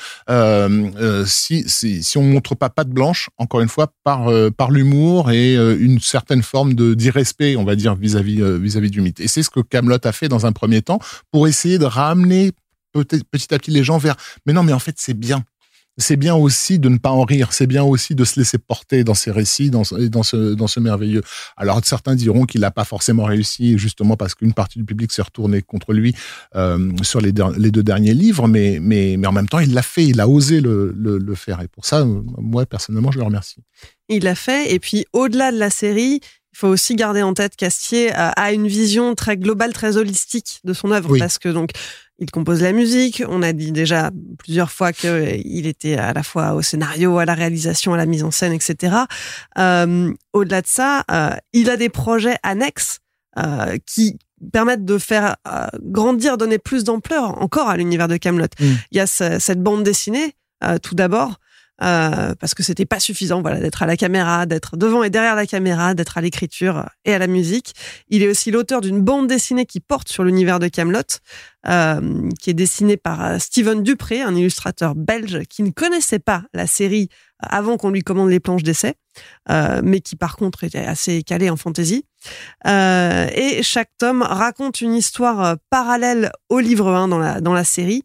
si, 1.25 1.63
si, 1.67 2.03
si 2.03 2.17
on 2.17 2.23
montre 2.23 2.53
pas 2.53 2.69
patte 2.69 2.89
blanche, 2.89 3.29
encore 3.37 3.61
une 3.61 3.69
fois, 3.69 3.91
par, 4.03 4.29
par 4.55 4.69
l'humour 4.69 5.31
et 5.31 5.55
une 5.55 5.99
certaine 5.99 6.43
forme 6.43 6.73
d'irrespect, 6.75 7.55
on 7.55 7.63
va 7.63 7.75
dire, 7.75 7.95
vis-à-vis 7.95 8.41
vis-à-vis 8.59 8.91
du 8.91 9.01
mythe. 9.01 9.19
Et 9.21 9.27
c'est 9.27 9.41
ce 9.41 9.49
que 9.49 9.61
Camelot 9.61 9.97
a 10.03 10.11
fait 10.11 10.27
dans 10.27 10.45
un 10.45 10.51
premier 10.51 10.81
temps 10.81 10.99
pour 11.31 11.47
essayer 11.47 11.79
de 11.79 11.85
ramener 11.85 12.51
petit 12.93 13.53
à 13.53 13.57
petit 13.57 13.71
les 13.71 13.83
gens 13.83 13.97
vers 13.97 14.15
mais 14.45 14.53
non 14.53 14.61
mais 14.61 14.73
en 14.73 14.79
fait 14.79 14.95
c'est 14.97 15.15
bien 15.15 15.43
c'est 15.97 16.15
bien 16.15 16.35
aussi 16.35 16.79
de 16.79 16.89
ne 16.89 16.97
pas 16.97 17.11
en 17.11 17.23
rire, 17.23 17.53
c'est 17.53 17.67
bien 17.67 17.83
aussi 17.83 18.15
de 18.15 18.23
se 18.23 18.39
laisser 18.39 18.57
porter 18.57 19.03
dans 19.03 19.13
ces 19.13 19.31
récits, 19.31 19.69
dans, 19.69 19.83
ce, 19.83 20.79
merveilleux. 20.79 21.21
Alors 21.55 21.81
certains 21.83 22.15
diront 22.15 22.45
qu'il 22.45 22.61
n'a 22.61 22.71
pas 22.71 22.85
forcément 22.85 23.25
réussi, 23.25 23.77
justement 23.77 24.17
parce 24.17 24.33
qu'une 24.33 24.53
partie 24.53 24.79
du 24.79 24.85
public 24.85 25.11
s'est 25.11 25.21
retournée 25.21 25.61
contre 25.61 25.93
lui 25.93 26.15
euh, 26.55 26.91
sur 27.03 27.21
les, 27.21 27.31
deux 27.31 27.83
derniers 27.83 28.13
livres, 28.13 28.47
mais, 28.47 28.79
en 29.25 29.31
même 29.31 29.47
temps, 29.47 29.59
il 29.59 29.73
l'a 29.73 29.83
fait, 29.83 30.05
il 30.05 30.19
a 30.19 30.27
osé 30.27 30.61
le, 30.61 31.35
faire. 31.35 31.61
Et 31.61 31.67
pour 31.67 31.85
ça, 31.85 32.05
moi, 32.05 32.65
personnellement, 32.65 33.11
je 33.11 33.17
le 33.17 33.23
remercie. 33.23 33.61
Il 34.09 34.23
l'a 34.23 34.35
fait, 34.35 34.73
et 34.73 34.79
puis 34.79 35.05
au-delà 35.13 35.51
de 35.51 35.57
la 35.57 35.69
série, 35.69 36.21
il 36.53 36.57
faut 36.57 36.67
aussi 36.67 36.95
garder 36.95 37.23
en 37.23 37.33
tête 37.33 37.55
qu'Astier 37.55 38.11
a 38.13 38.53
une 38.53 38.67
vision 38.67 39.15
très 39.15 39.37
globale, 39.37 39.73
très 39.73 39.97
holistique 39.97 40.61
de 40.63 40.73
son 40.73 40.91
œuvre, 40.91 41.09
oui. 41.11 41.19
parce 41.19 41.39
que 41.39 41.49
donc 41.49 41.71
il 42.19 42.31
compose 42.31 42.61
la 42.61 42.71
musique. 42.71 43.23
On 43.27 43.41
a 43.41 43.53
dit 43.53 43.71
déjà 43.71 44.11
plusieurs 44.37 44.71
fois 44.71 44.93
qu'il 44.93 45.67
était 45.67 45.95
à 45.95 46.13
la 46.13 46.23
fois 46.23 46.53
au 46.53 46.61
scénario, 46.61 47.17
à 47.17 47.25
la 47.25 47.33
réalisation, 47.33 47.93
à 47.93 47.97
la 47.97 48.05
mise 48.05 48.23
en 48.23 48.31
scène, 48.31 48.53
etc. 48.53 48.95
Euh, 49.57 50.13
Au-delà 50.31 50.61
de 50.61 50.67
ça, 50.67 51.03
euh, 51.11 51.35
il 51.53 51.69
a 51.69 51.77
des 51.77 51.89
projets 51.89 52.37
annexes 52.43 52.99
euh, 53.37 53.77
qui 53.85 54.17
permettent 54.51 54.85
de 54.85 54.97
faire 54.97 55.37
euh, 55.47 55.67
grandir, 55.81 56.37
donner 56.37 56.59
plus 56.59 56.83
d'ampleur 56.83 57.41
encore 57.41 57.69
à 57.69 57.77
l'univers 57.77 58.07
de 58.07 58.17
Camelot. 58.17 58.45
Mm. 58.59 58.65
Il 58.91 58.97
y 58.97 58.99
a 58.99 59.07
ce, 59.07 59.39
cette 59.39 59.61
bande 59.61 59.83
dessinée, 59.83 60.35
euh, 60.63 60.77
tout 60.77 60.95
d'abord, 60.95 61.39
euh, 61.81 62.35
parce 62.39 62.53
que 62.53 62.61
c'était 62.61 62.85
pas 62.85 62.99
suffisant, 62.99 63.41
voilà, 63.41 63.59
d'être 63.59 63.81
à 63.81 63.85
la 63.85 63.97
caméra, 63.97 64.45
d'être 64.45 64.77
devant 64.77 65.03
et 65.03 65.09
derrière 65.09 65.35
la 65.35 65.47
caméra, 65.47 65.93
d'être 65.93 66.17
à 66.17 66.21
l'écriture 66.21 66.87
et 67.03 67.13
à 67.13 67.17
la 67.17 67.27
musique. 67.27 67.73
Il 68.09 68.21
est 68.21 68.27
aussi 68.27 68.51
l'auteur 68.51 68.81
d'une 68.81 69.01
bande 69.01 69.27
dessinée 69.27 69.65
qui 69.65 69.79
porte 69.79 70.07
sur 70.07 70.23
l'univers 70.23 70.59
de 70.59 70.67
Camelot, 70.67 71.01
euh, 71.67 72.29
qui 72.39 72.51
est 72.51 72.53
dessinée 72.53 72.97
par 72.97 73.25
euh, 73.25 73.39
Steven 73.39 73.81
Dupré, 73.81 74.21
un 74.21 74.35
illustrateur 74.35 74.95
belge 74.95 75.43
qui 75.49 75.63
ne 75.63 75.71
connaissait 75.71 76.19
pas 76.19 76.43
la 76.53 76.67
série 76.67 77.09
avant 77.39 77.77
qu'on 77.77 77.89
lui 77.89 78.03
commande 78.03 78.29
les 78.29 78.39
planches 78.39 78.63
d'essai, 78.63 78.95
euh, 79.49 79.81
mais 79.83 79.99
qui 79.99 80.15
par 80.15 80.37
contre 80.37 80.63
était 80.63 80.85
assez 80.85 81.23
calé 81.23 81.49
en 81.49 81.57
fantasy. 81.57 82.05
Euh, 82.67 83.27
et 83.33 83.63
chaque 83.63 83.89
tome 83.97 84.21
raconte 84.21 84.79
une 84.79 84.93
histoire 84.93 85.57
parallèle 85.69 86.31
au 86.49 86.59
livre 86.59 86.89
1 86.89 87.07
dans 87.09 87.19
la, 87.19 87.41
dans 87.41 87.53
la 87.53 87.63
série 87.63 88.03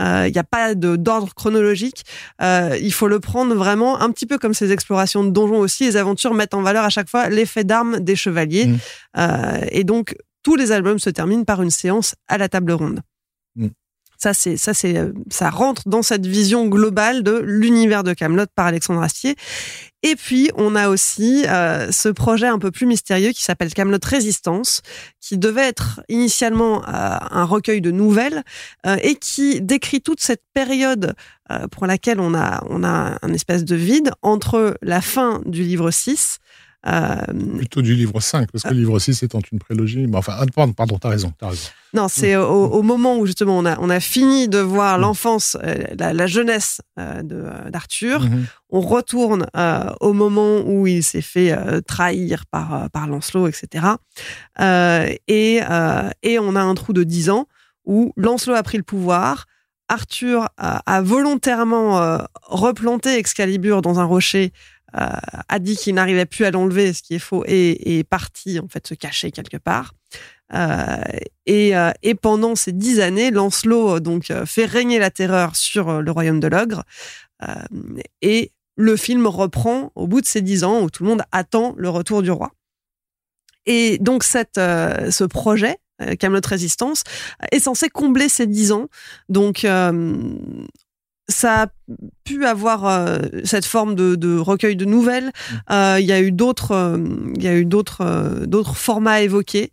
il 0.00 0.06
euh, 0.06 0.30
n'y 0.30 0.38
a 0.38 0.44
pas 0.44 0.74
d'ordre 0.74 1.34
chronologique. 1.34 2.04
Euh, 2.40 2.76
il 2.80 2.92
faut 2.92 3.06
le 3.06 3.20
prendre 3.20 3.54
vraiment 3.54 4.00
un 4.00 4.10
petit 4.10 4.26
peu 4.26 4.38
comme 4.38 4.54
ces 4.54 4.72
explorations 4.72 5.22
de 5.24 5.30
donjons 5.30 5.58
aussi. 5.58 5.84
Les 5.84 5.96
aventures 5.98 6.32
mettent 6.32 6.54
en 6.54 6.62
valeur 6.62 6.84
à 6.84 6.88
chaque 6.88 7.08
fois 7.08 7.28
l'effet 7.28 7.64
d'armes 7.64 8.00
des 8.00 8.16
chevaliers. 8.16 8.66
Mmh. 8.66 8.78
Euh, 9.18 9.66
et 9.70 9.84
donc, 9.84 10.16
tous 10.42 10.56
les 10.56 10.72
albums 10.72 10.98
se 10.98 11.10
terminent 11.10 11.44
par 11.44 11.60
une 11.60 11.70
séance 11.70 12.14
à 12.28 12.38
la 12.38 12.48
table 12.48 12.72
ronde. 12.72 13.00
Mmh. 13.56 13.68
Ça, 14.22 14.34
c'est, 14.34 14.58
ça, 14.58 14.74
c'est, 14.74 15.12
ça 15.30 15.48
rentre 15.48 15.82
dans 15.86 16.02
cette 16.02 16.26
vision 16.26 16.66
globale 16.66 17.22
de 17.22 17.38
l'univers 17.38 18.04
de 18.04 18.12
Camelot 18.12 18.44
par 18.54 18.66
Alexandre 18.66 19.02
Astier. 19.02 19.34
Et 20.02 20.14
puis, 20.14 20.50
on 20.56 20.76
a 20.76 20.90
aussi 20.90 21.46
euh, 21.46 21.90
ce 21.90 22.10
projet 22.10 22.46
un 22.46 22.58
peu 22.58 22.70
plus 22.70 22.84
mystérieux 22.84 23.30
qui 23.30 23.42
s'appelle 23.42 23.72
Camelot 23.72 23.98
Résistance, 24.02 24.82
qui 25.20 25.38
devait 25.38 25.66
être 25.66 26.02
initialement 26.10 26.82
euh, 26.86 27.16
un 27.30 27.44
recueil 27.44 27.80
de 27.80 27.90
nouvelles 27.90 28.42
euh, 28.86 28.96
et 29.02 29.14
qui 29.14 29.62
décrit 29.62 30.02
toute 30.02 30.20
cette 30.20 30.42
période 30.52 31.14
euh, 31.50 31.66
pour 31.68 31.86
laquelle 31.86 32.20
on 32.20 32.34
a, 32.34 32.62
on 32.68 32.84
a 32.84 33.18
un 33.22 33.32
espèce 33.32 33.64
de 33.64 33.76
vide 33.76 34.10
entre 34.20 34.76
la 34.82 35.00
fin 35.00 35.40
du 35.46 35.62
livre 35.62 35.90
6 35.90 36.40
Euh, 36.86 37.16
Plutôt 37.58 37.82
du 37.82 37.94
livre 37.94 38.20
5, 38.20 38.50
parce 38.50 38.64
que 38.64 38.70
le 38.70 38.76
livre 38.80 38.98
6 38.98 39.22
étant 39.22 39.40
une 39.52 39.58
prélogie. 39.58 40.06
Mais 40.06 40.16
enfin, 40.16 40.34
ah, 40.38 40.44
pardon, 40.54 40.72
pardon 40.72 40.98
t'as 40.98 41.10
raison, 41.10 41.32
t'as 41.38 41.48
raison. 41.50 41.68
Non, 41.92 42.08
c'est 42.08 42.36
au, 42.36 42.66
au 42.68 42.82
moment 42.82 43.18
où 43.18 43.26
justement 43.26 43.58
on 43.58 43.66
a, 43.66 43.78
on 43.80 43.90
a 43.90 44.00
fini 44.00 44.48
de 44.48 44.58
voir 44.58 44.96
l'enfance, 44.96 45.56
euh, 45.62 45.74
la, 45.98 46.12
la 46.14 46.26
jeunesse 46.26 46.80
euh, 46.98 47.22
euh, 47.30 47.68
d'Arthur. 47.70 48.22
Mhm. 48.22 48.46
On 48.70 48.80
retourne 48.80 49.46
euh, 49.56 49.90
au 50.00 50.12
moment 50.14 50.60
où 50.64 50.86
il 50.86 51.02
s'est 51.02 51.20
fait 51.20 51.52
euh, 51.52 51.80
trahir 51.80 52.46
par, 52.46 52.74
euh, 52.74 52.88
par 52.88 53.06
Lancelot, 53.08 53.48
etc. 53.48 53.86
Euh, 54.60 55.12
et, 55.28 55.60
euh, 55.68 56.08
et 56.22 56.38
on 56.38 56.56
a 56.56 56.60
un 56.62 56.74
trou 56.74 56.92
de 56.92 57.02
10 57.04 57.28
ans 57.30 57.46
où 57.84 58.12
Lancelot 58.16 58.54
a 58.54 58.62
pris 58.62 58.78
le 58.78 58.84
pouvoir. 58.84 59.46
Arthur 59.88 60.48
a, 60.56 60.82
a 60.86 61.02
volontairement 61.02 62.00
euh, 62.00 62.18
replanté 62.44 63.16
Excalibur 63.18 63.82
dans 63.82 63.98
un 63.98 64.04
rocher, 64.04 64.52
euh, 64.52 64.79
a 64.92 65.58
dit 65.58 65.76
qu'il 65.76 65.94
n'arrivait 65.94 66.26
plus 66.26 66.44
à 66.44 66.50
l'enlever, 66.50 66.92
ce 66.92 67.02
qui 67.02 67.14
est 67.14 67.20
faux, 67.20 67.44
et, 67.46 67.98
est 67.98 68.04
parti 68.04 68.58
en 68.58 68.68
fait 68.68 68.86
se 68.86 68.94
cacher 68.94 69.30
quelque 69.30 69.56
part. 69.56 69.94
Euh, 70.52 70.96
et, 71.46 71.76
euh, 71.76 71.92
et 72.02 72.14
pendant 72.14 72.56
ces 72.56 72.72
dix 72.72 73.00
années, 73.00 73.30
Lancelot 73.30 73.96
euh, 73.96 74.00
donc 74.00 74.30
euh, 74.30 74.46
fait 74.46 74.64
régner 74.64 74.98
la 74.98 75.10
terreur 75.10 75.54
sur 75.54 75.88
euh, 75.88 76.00
le 76.00 76.10
royaume 76.10 76.40
de 76.40 76.48
l'ogre. 76.48 76.82
Euh, 77.42 77.54
et 78.20 78.52
le 78.76 78.96
film 78.96 79.26
reprend 79.26 79.92
au 79.94 80.06
bout 80.06 80.20
de 80.20 80.26
ces 80.26 80.42
dix 80.42 80.64
ans 80.64 80.82
où 80.82 80.90
tout 80.90 81.04
le 81.04 81.10
monde 81.10 81.22
attend 81.32 81.74
le 81.76 81.88
retour 81.88 82.22
du 82.22 82.30
roi. 82.30 82.50
Et 83.66 83.98
donc 83.98 84.24
cette, 84.24 84.58
euh, 84.58 85.10
ce 85.10 85.24
projet, 85.24 85.78
euh, 86.02 86.16
Camelot 86.16 86.40
Résistance, 86.44 87.04
est 87.52 87.60
censé 87.60 87.88
combler 87.88 88.28
ces 88.28 88.46
dix 88.46 88.72
ans. 88.72 88.88
Donc 89.28 89.64
euh, 89.64 90.34
ça 91.30 91.62
a 91.62 91.66
pu 92.24 92.44
avoir 92.44 92.86
euh, 92.86 93.18
cette 93.44 93.64
forme 93.64 93.94
de, 93.94 94.14
de 94.14 94.38
recueil 94.38 94.76
de 94.76 94.84
nouvelles. 94.84 95.32
Euh, 95.70 95.98
Il 96.00 96.06
y 96.06 96.12
a 96.12 96.20
eu 96.20 96.32
d'autres, 96.32 96.72
euh, 96.72 96.98
il 97.36 97.42
y 97.42 97.48
a 97.48 97.54
eu 97.56 97.64
d'autres, 97.64 98.44
d'autres 98.46 98.76
formats 98.76 99.22
évoqués. 99.22 99.72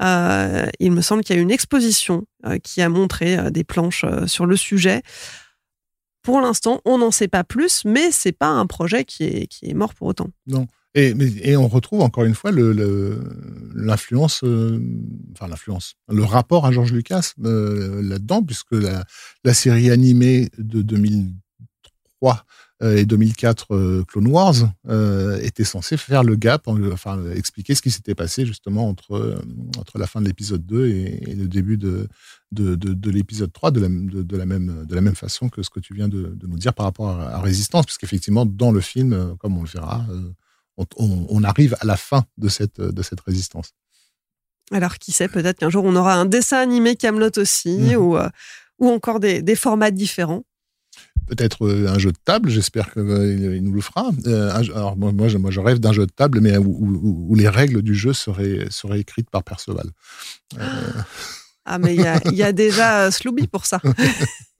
Il 0.00 0.92
me 0.92 1.00
semble 1.00 1.24
qu'il 1.24 1.34
y 1.34 1.38
a 1.38 1.40
eu 1.40 1.44
une 1.44 1.50
exposition 1.50 2.24
qui 2.62 2.82
a 2.82 2.88
montré 2.88 3.50
des 3.50 3.64
planches 3.64 4.04
sur 4.26 4.46
le 4.46 4.56
sujet. 4.56 5.02
Pour 6.22 6.40
l'instant, 6.40 6.80
on 6.84 6.98
n'en 6.98 7.10
sait 7.10 7.26
pas 7.26 7.42
plus, 7.42 7.84
mais 7.84 8.10
c'est 8.12 8.32
pas 8.32 8.48
un 8.48 8.66
projet 8.66 9.04
qui 9.04 9.24
est, 9.24 9.46
qui 9.48 9.68
est 9.68 9.74
mort 9.74 9.94
pour 9.94 10.06
autant. 10.06 10.28
Et, 10.94 11.56
on 11.56 11.68
retrouve 11.68 12.00
encore 12.00 12.24
une 12.24 12.34
fois 12.34 12.50
l'influence, 12.50 14.40
euh, 14.42 14.80
enfin 15.32 15.46
l'influence, 15.46 15.94
le 16.08 16.24
rapport 16.24 16.66
à 16.66 16.72
George 16.72 16.92
Lucas 16.92 17.34
euh, 17.44 18.02
là-dedans, 18.02 18.42
puisque 18.42 18.72
la, 18.72 19.04
série 19.54 19.90
animée 19.90 20.48
de 20.56 20.80
2003 20.82 22.44
euh, 22.82 22.96
et 22.96 23.04
2004, 23.04 23.74
euh, 23.74 24.04
Clone 24.08 24.28
Wars, 24.28 24.54
était 25.42 25.64
censée 25.64 25.98
faire 25.98 26.24
le 26.24 26.36
gap, 26.36 26.66
en- 26.66 26.82
enfin 26.90 27.22
expliquer 27.32 27.74
ce 27.74 27.82
qui 27.82 27.90
s'était 27.90 28.14
passé 28.14 28.46
justement 28.46 28.88
entre, 28.88 29.40
entre 29.78 29.98
la 29.98 30.06
fin 30.06 30.22
de 30.22 30.26
l'épisode 30.26 30.64
2 30.64 30.86
et, 30.88 31.34
le 31.34 31.48
début 31.48 31.76
de, 31.76 32.08
de, 32.50 32.76
de, 32.76 32.94
de 32.94 33.10
l'épisode 33.10 33.52
3 33.52 33.72
de 33.72 33.80
la, 33.80 33.88
de, 33.88 34.36
la 34.36 34.46
même, 34.46 34.86
de 34.86 34.94
la 34.94 35.02
même 35.02 35.14
façon 35.16 35.50
que 35.50 35.62
ce 35.62 35.68
que 35.68 35.80
tu 35.80 35.92
viens 35.92 36.08
de, 36.08 36.34
nous 36.46 36.58
dire 36.58 36.72
par 36.72 36.86
rapport 36.86 37.10
à, 37.10 37.34
à 37.34 37.40
Résistance, 37.40 37.84
puisqu'effectivement, 37.84 38.46
dans 38.46 38.72
le 38.72 38.80
film, 38.80 39.36
comme 39.38 39.58
on 39.58 39.62
le 39.62 39.68
verra, 39.68 40.06
on, 40.78 40.86
on- 40.96 41.26
on 41.28 41.44
arrive 41.44 41.76
à 41.80 41.84
la 41.84 41.96
fin 41.98 42.24
de 42.38 42.48
cette, 42.48 42.80
de 42.80 43.02
cette 43.02 43.20
résistance. 43.20 43.72
Alors 44.72 44.96
qui 44.98 45.12
sait, 45.12 45.28
peut-être 45.28 45.58
qu'un 45.58 45.70
jour 45.70 45.84
on 45.84 45.94
aura 45.96 46.14
un 46.14 46.24
dessin 46.24 46.58
animé 46.58 46.96
Camelot 46.96 47.30
aussi, 47.36 47.76
Mhm. 47.76 47.96
ou, 47.96 48.16
euh, 48.16 48.28
ou 48.78 48.88
encore 48.88 49.20
des, 49.20 49.42
des 49.42 49.56
formats 49.56 49.90
différents. 49.90 50.44
Peut-être 51.26 51.66
euh, 51.66 51.88
un 51.88 51.98
jeu 51.98 52.10
de 52.12 52.16
table, 52.24 52.48
j'espère 52.48 52.90
qu'il 52.92 53.02
il 53.56 53.62
nous 53.62 53.72
le 53.74 53.82
fera. 53.82 54.10
Euh, 54.26 54.50
alors 54.74 54.96
moi, 54.96 55.12
moi, 55.12 55.28
je, 55.28 55.60
rêve 55.60 55.78
d'un 55.78 55.92
jeu 55.92 56.06
de 56.06 56.10
table, 56.12 56.40
mais 56.40 56.56
où, 56.56 56.64
où- 56.70 57.26
où 57.30 57.34
les 57.34 57.48
règles 57.50 57.82
du 57.82 57.94
jeu 57.94 58.14
seraient, 58.14 58.66
seraient 58.70 59.00
écrites 59.00 59.28
par 59.30 59.44
Perceval. 59.44 59.90
Euh, 60.58 60.62
Ah, 61.66 61.78
mais 61.78 61.94
il 61.94 62.00
y 62.00 62.06
a, 62.06 62.18
il 62.26 62.34
y 62.34 62.42
a 62.42 62.52
déjà 62.64 63.02
euh, 63.02 63.10
Slooby 63.10 63.46
pour 63.46 63.66
ça. 63.66 63.78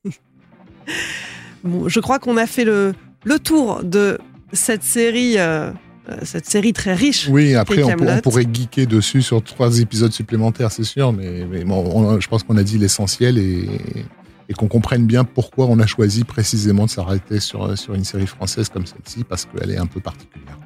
bon, 1.64 1.89
je 1.89 2.01
crois 2.01 2.19
qu'on 2.19 2.37
a 2.37 2.47
fait 2.47 2.64
le, 2.64 2.95
le 3.25 3.39
tour 3.39 3.83
de 3.85 4.19
cette 4.53 4.83
série, 4.83 5.39
euh, 5.39 5.71
euh, 5.71 5.73
cette 6.23 6.47
série 6.49 6.73
très 6.73 6.95
riche. 6.95 7.29
oui, 7.31 7.55
après, 7.55 7.83
on, 7.83 8.21
pourrait 8.21 8.47
geeker 8.53 8.87
dessus 8.87 9.23
sur 9.23 9.43
trois 9.43 9.79
épisodes 9.81 10.13
supplémentaires, 10.13 10.73
c'est 10.73 10.85
sûr, 10.85 11.13
mais, 11.13 11.45
mais 11.51 11.65
bon, 11.65 11.85
on- 11.95 12.21
je 12.21 12.29
pense 12.29 12.43
qu'on 12.43 12.57
a 12.57 12.63
dit 12.63 12.79
l'essentiel 12.79 13.39
et, 13.39 13.69
et 14.49 14.53
qu'on 14.55 14.69
comprenne 14.69 15.07
bien 15.07 15.25
pourquoi 15.25 15.67
on 15.67 15.79
a 15.79 15.87
choisi 15.87 16.25
précisément 16.25 16.87
de 16.87 16.91
s'arrêter 16.91 17.41
sur, 17.41 17.77
sur 17.79 17.95
une 17.95 18.05
série 18.05 18.27
française 18.27 18.69
comme 18.69 18.87
celle-ci, 18.87 19.25
parce 19.25 19.47
qu'elle 19.47 19.71
est 19.71 19.77
un 19.79 19.87
peu 19.87 20.01
particulière. 20.01 20.59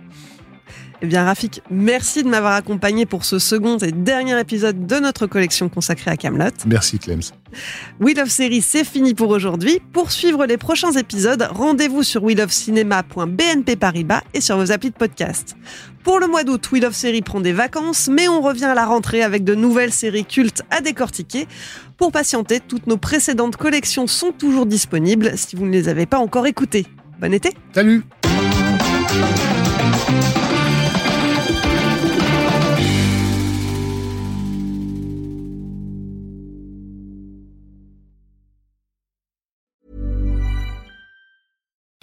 Eh 1.04 1.06
bien, 1.08 1.24
Rafik, 1.24 1.62
merci 1.68 2.22
de 2.22 2.28
m'avoir 2.28 2.52
accompagné 2.52 3.06
pour 3.06 3.24
ce 3.24 3.40
second 3.40 3.76
et 3.78 3.90
dernier 3.90 4.38
épisode 4.38 4.86
de 4.86 5.00
notre 5.00 5.26
collection 5.26 5.68
consacrée 5.68 6.12
à 6.12 6.16
Camelot. 6.16 6.52
Merci 6.64 7.00
Clems. 7.00 7.22
We 8.00 8.16
Love 8.16 8.28
Series, 8.28 8.62
c'est 8.62 8.84
fini 8.84 9.12
pour 9.12 9.30
aujourd'hui. 9.30 9.80
Pour 9.92 10.12
suivre 10.12 10.46
les 10.46 10.56
prochains 10.56 10.92
épisodes, 10.92 11.44
rendez-vous 11.50 12.04
sur 12.04 12.22
WeLoveCinema.bnp 12.22 13.76
Paribas 13.80 14.22
et 14.32 14.40
sur 14.40 14.56
vos 14.56 14.70
applis 14.70 14.90
de 14.90 14.94
podcast. 14.94 15.56
Pour 16.04 16.20
le 16.20 16.28
mois 16.28 16.44
d'août, 16.44 16.70
We 16.70 16.80
Love 16.80 16.94
Series 16.94 17.22
prend 17.22 17.40
des 17.40 17.52
vacances, 17.52 18.08
mais 18.08 18.28
on 18.28 18.40
revient 18.40 18.66
à 18.66 18.74
la 18.74 18.86
rentrée 18.86 19.24
avec 19.24 19.42
de 19.42 19.56
nouvelles 19.56 19.92
séries 19.92 20.24
cultes 20.24 20.62
à 20.70 20.80
décortiquer. 20.80 21.48
Pour 21.96 22.12
patienter, 22.12 22.60
toutes 22.60 22.86
nos 22.86 22.96
précédentes 22.96 23.56
collections 23.56 24.06
sont 24.06 24.30
toujours 24.30 24.66
disponibles 24.66 25.32
si 25.34 25.56
vous 25.56 25.66
ne 25.66 25.72
les 25.72 25.88
avez 25.88 26.06
pas 26.06 26.18
encore 26.18 26.46
écoutées. 26.46 26.86
Bon 27.20 27.32
été 27.34 27.50
Salut 27.74 28.04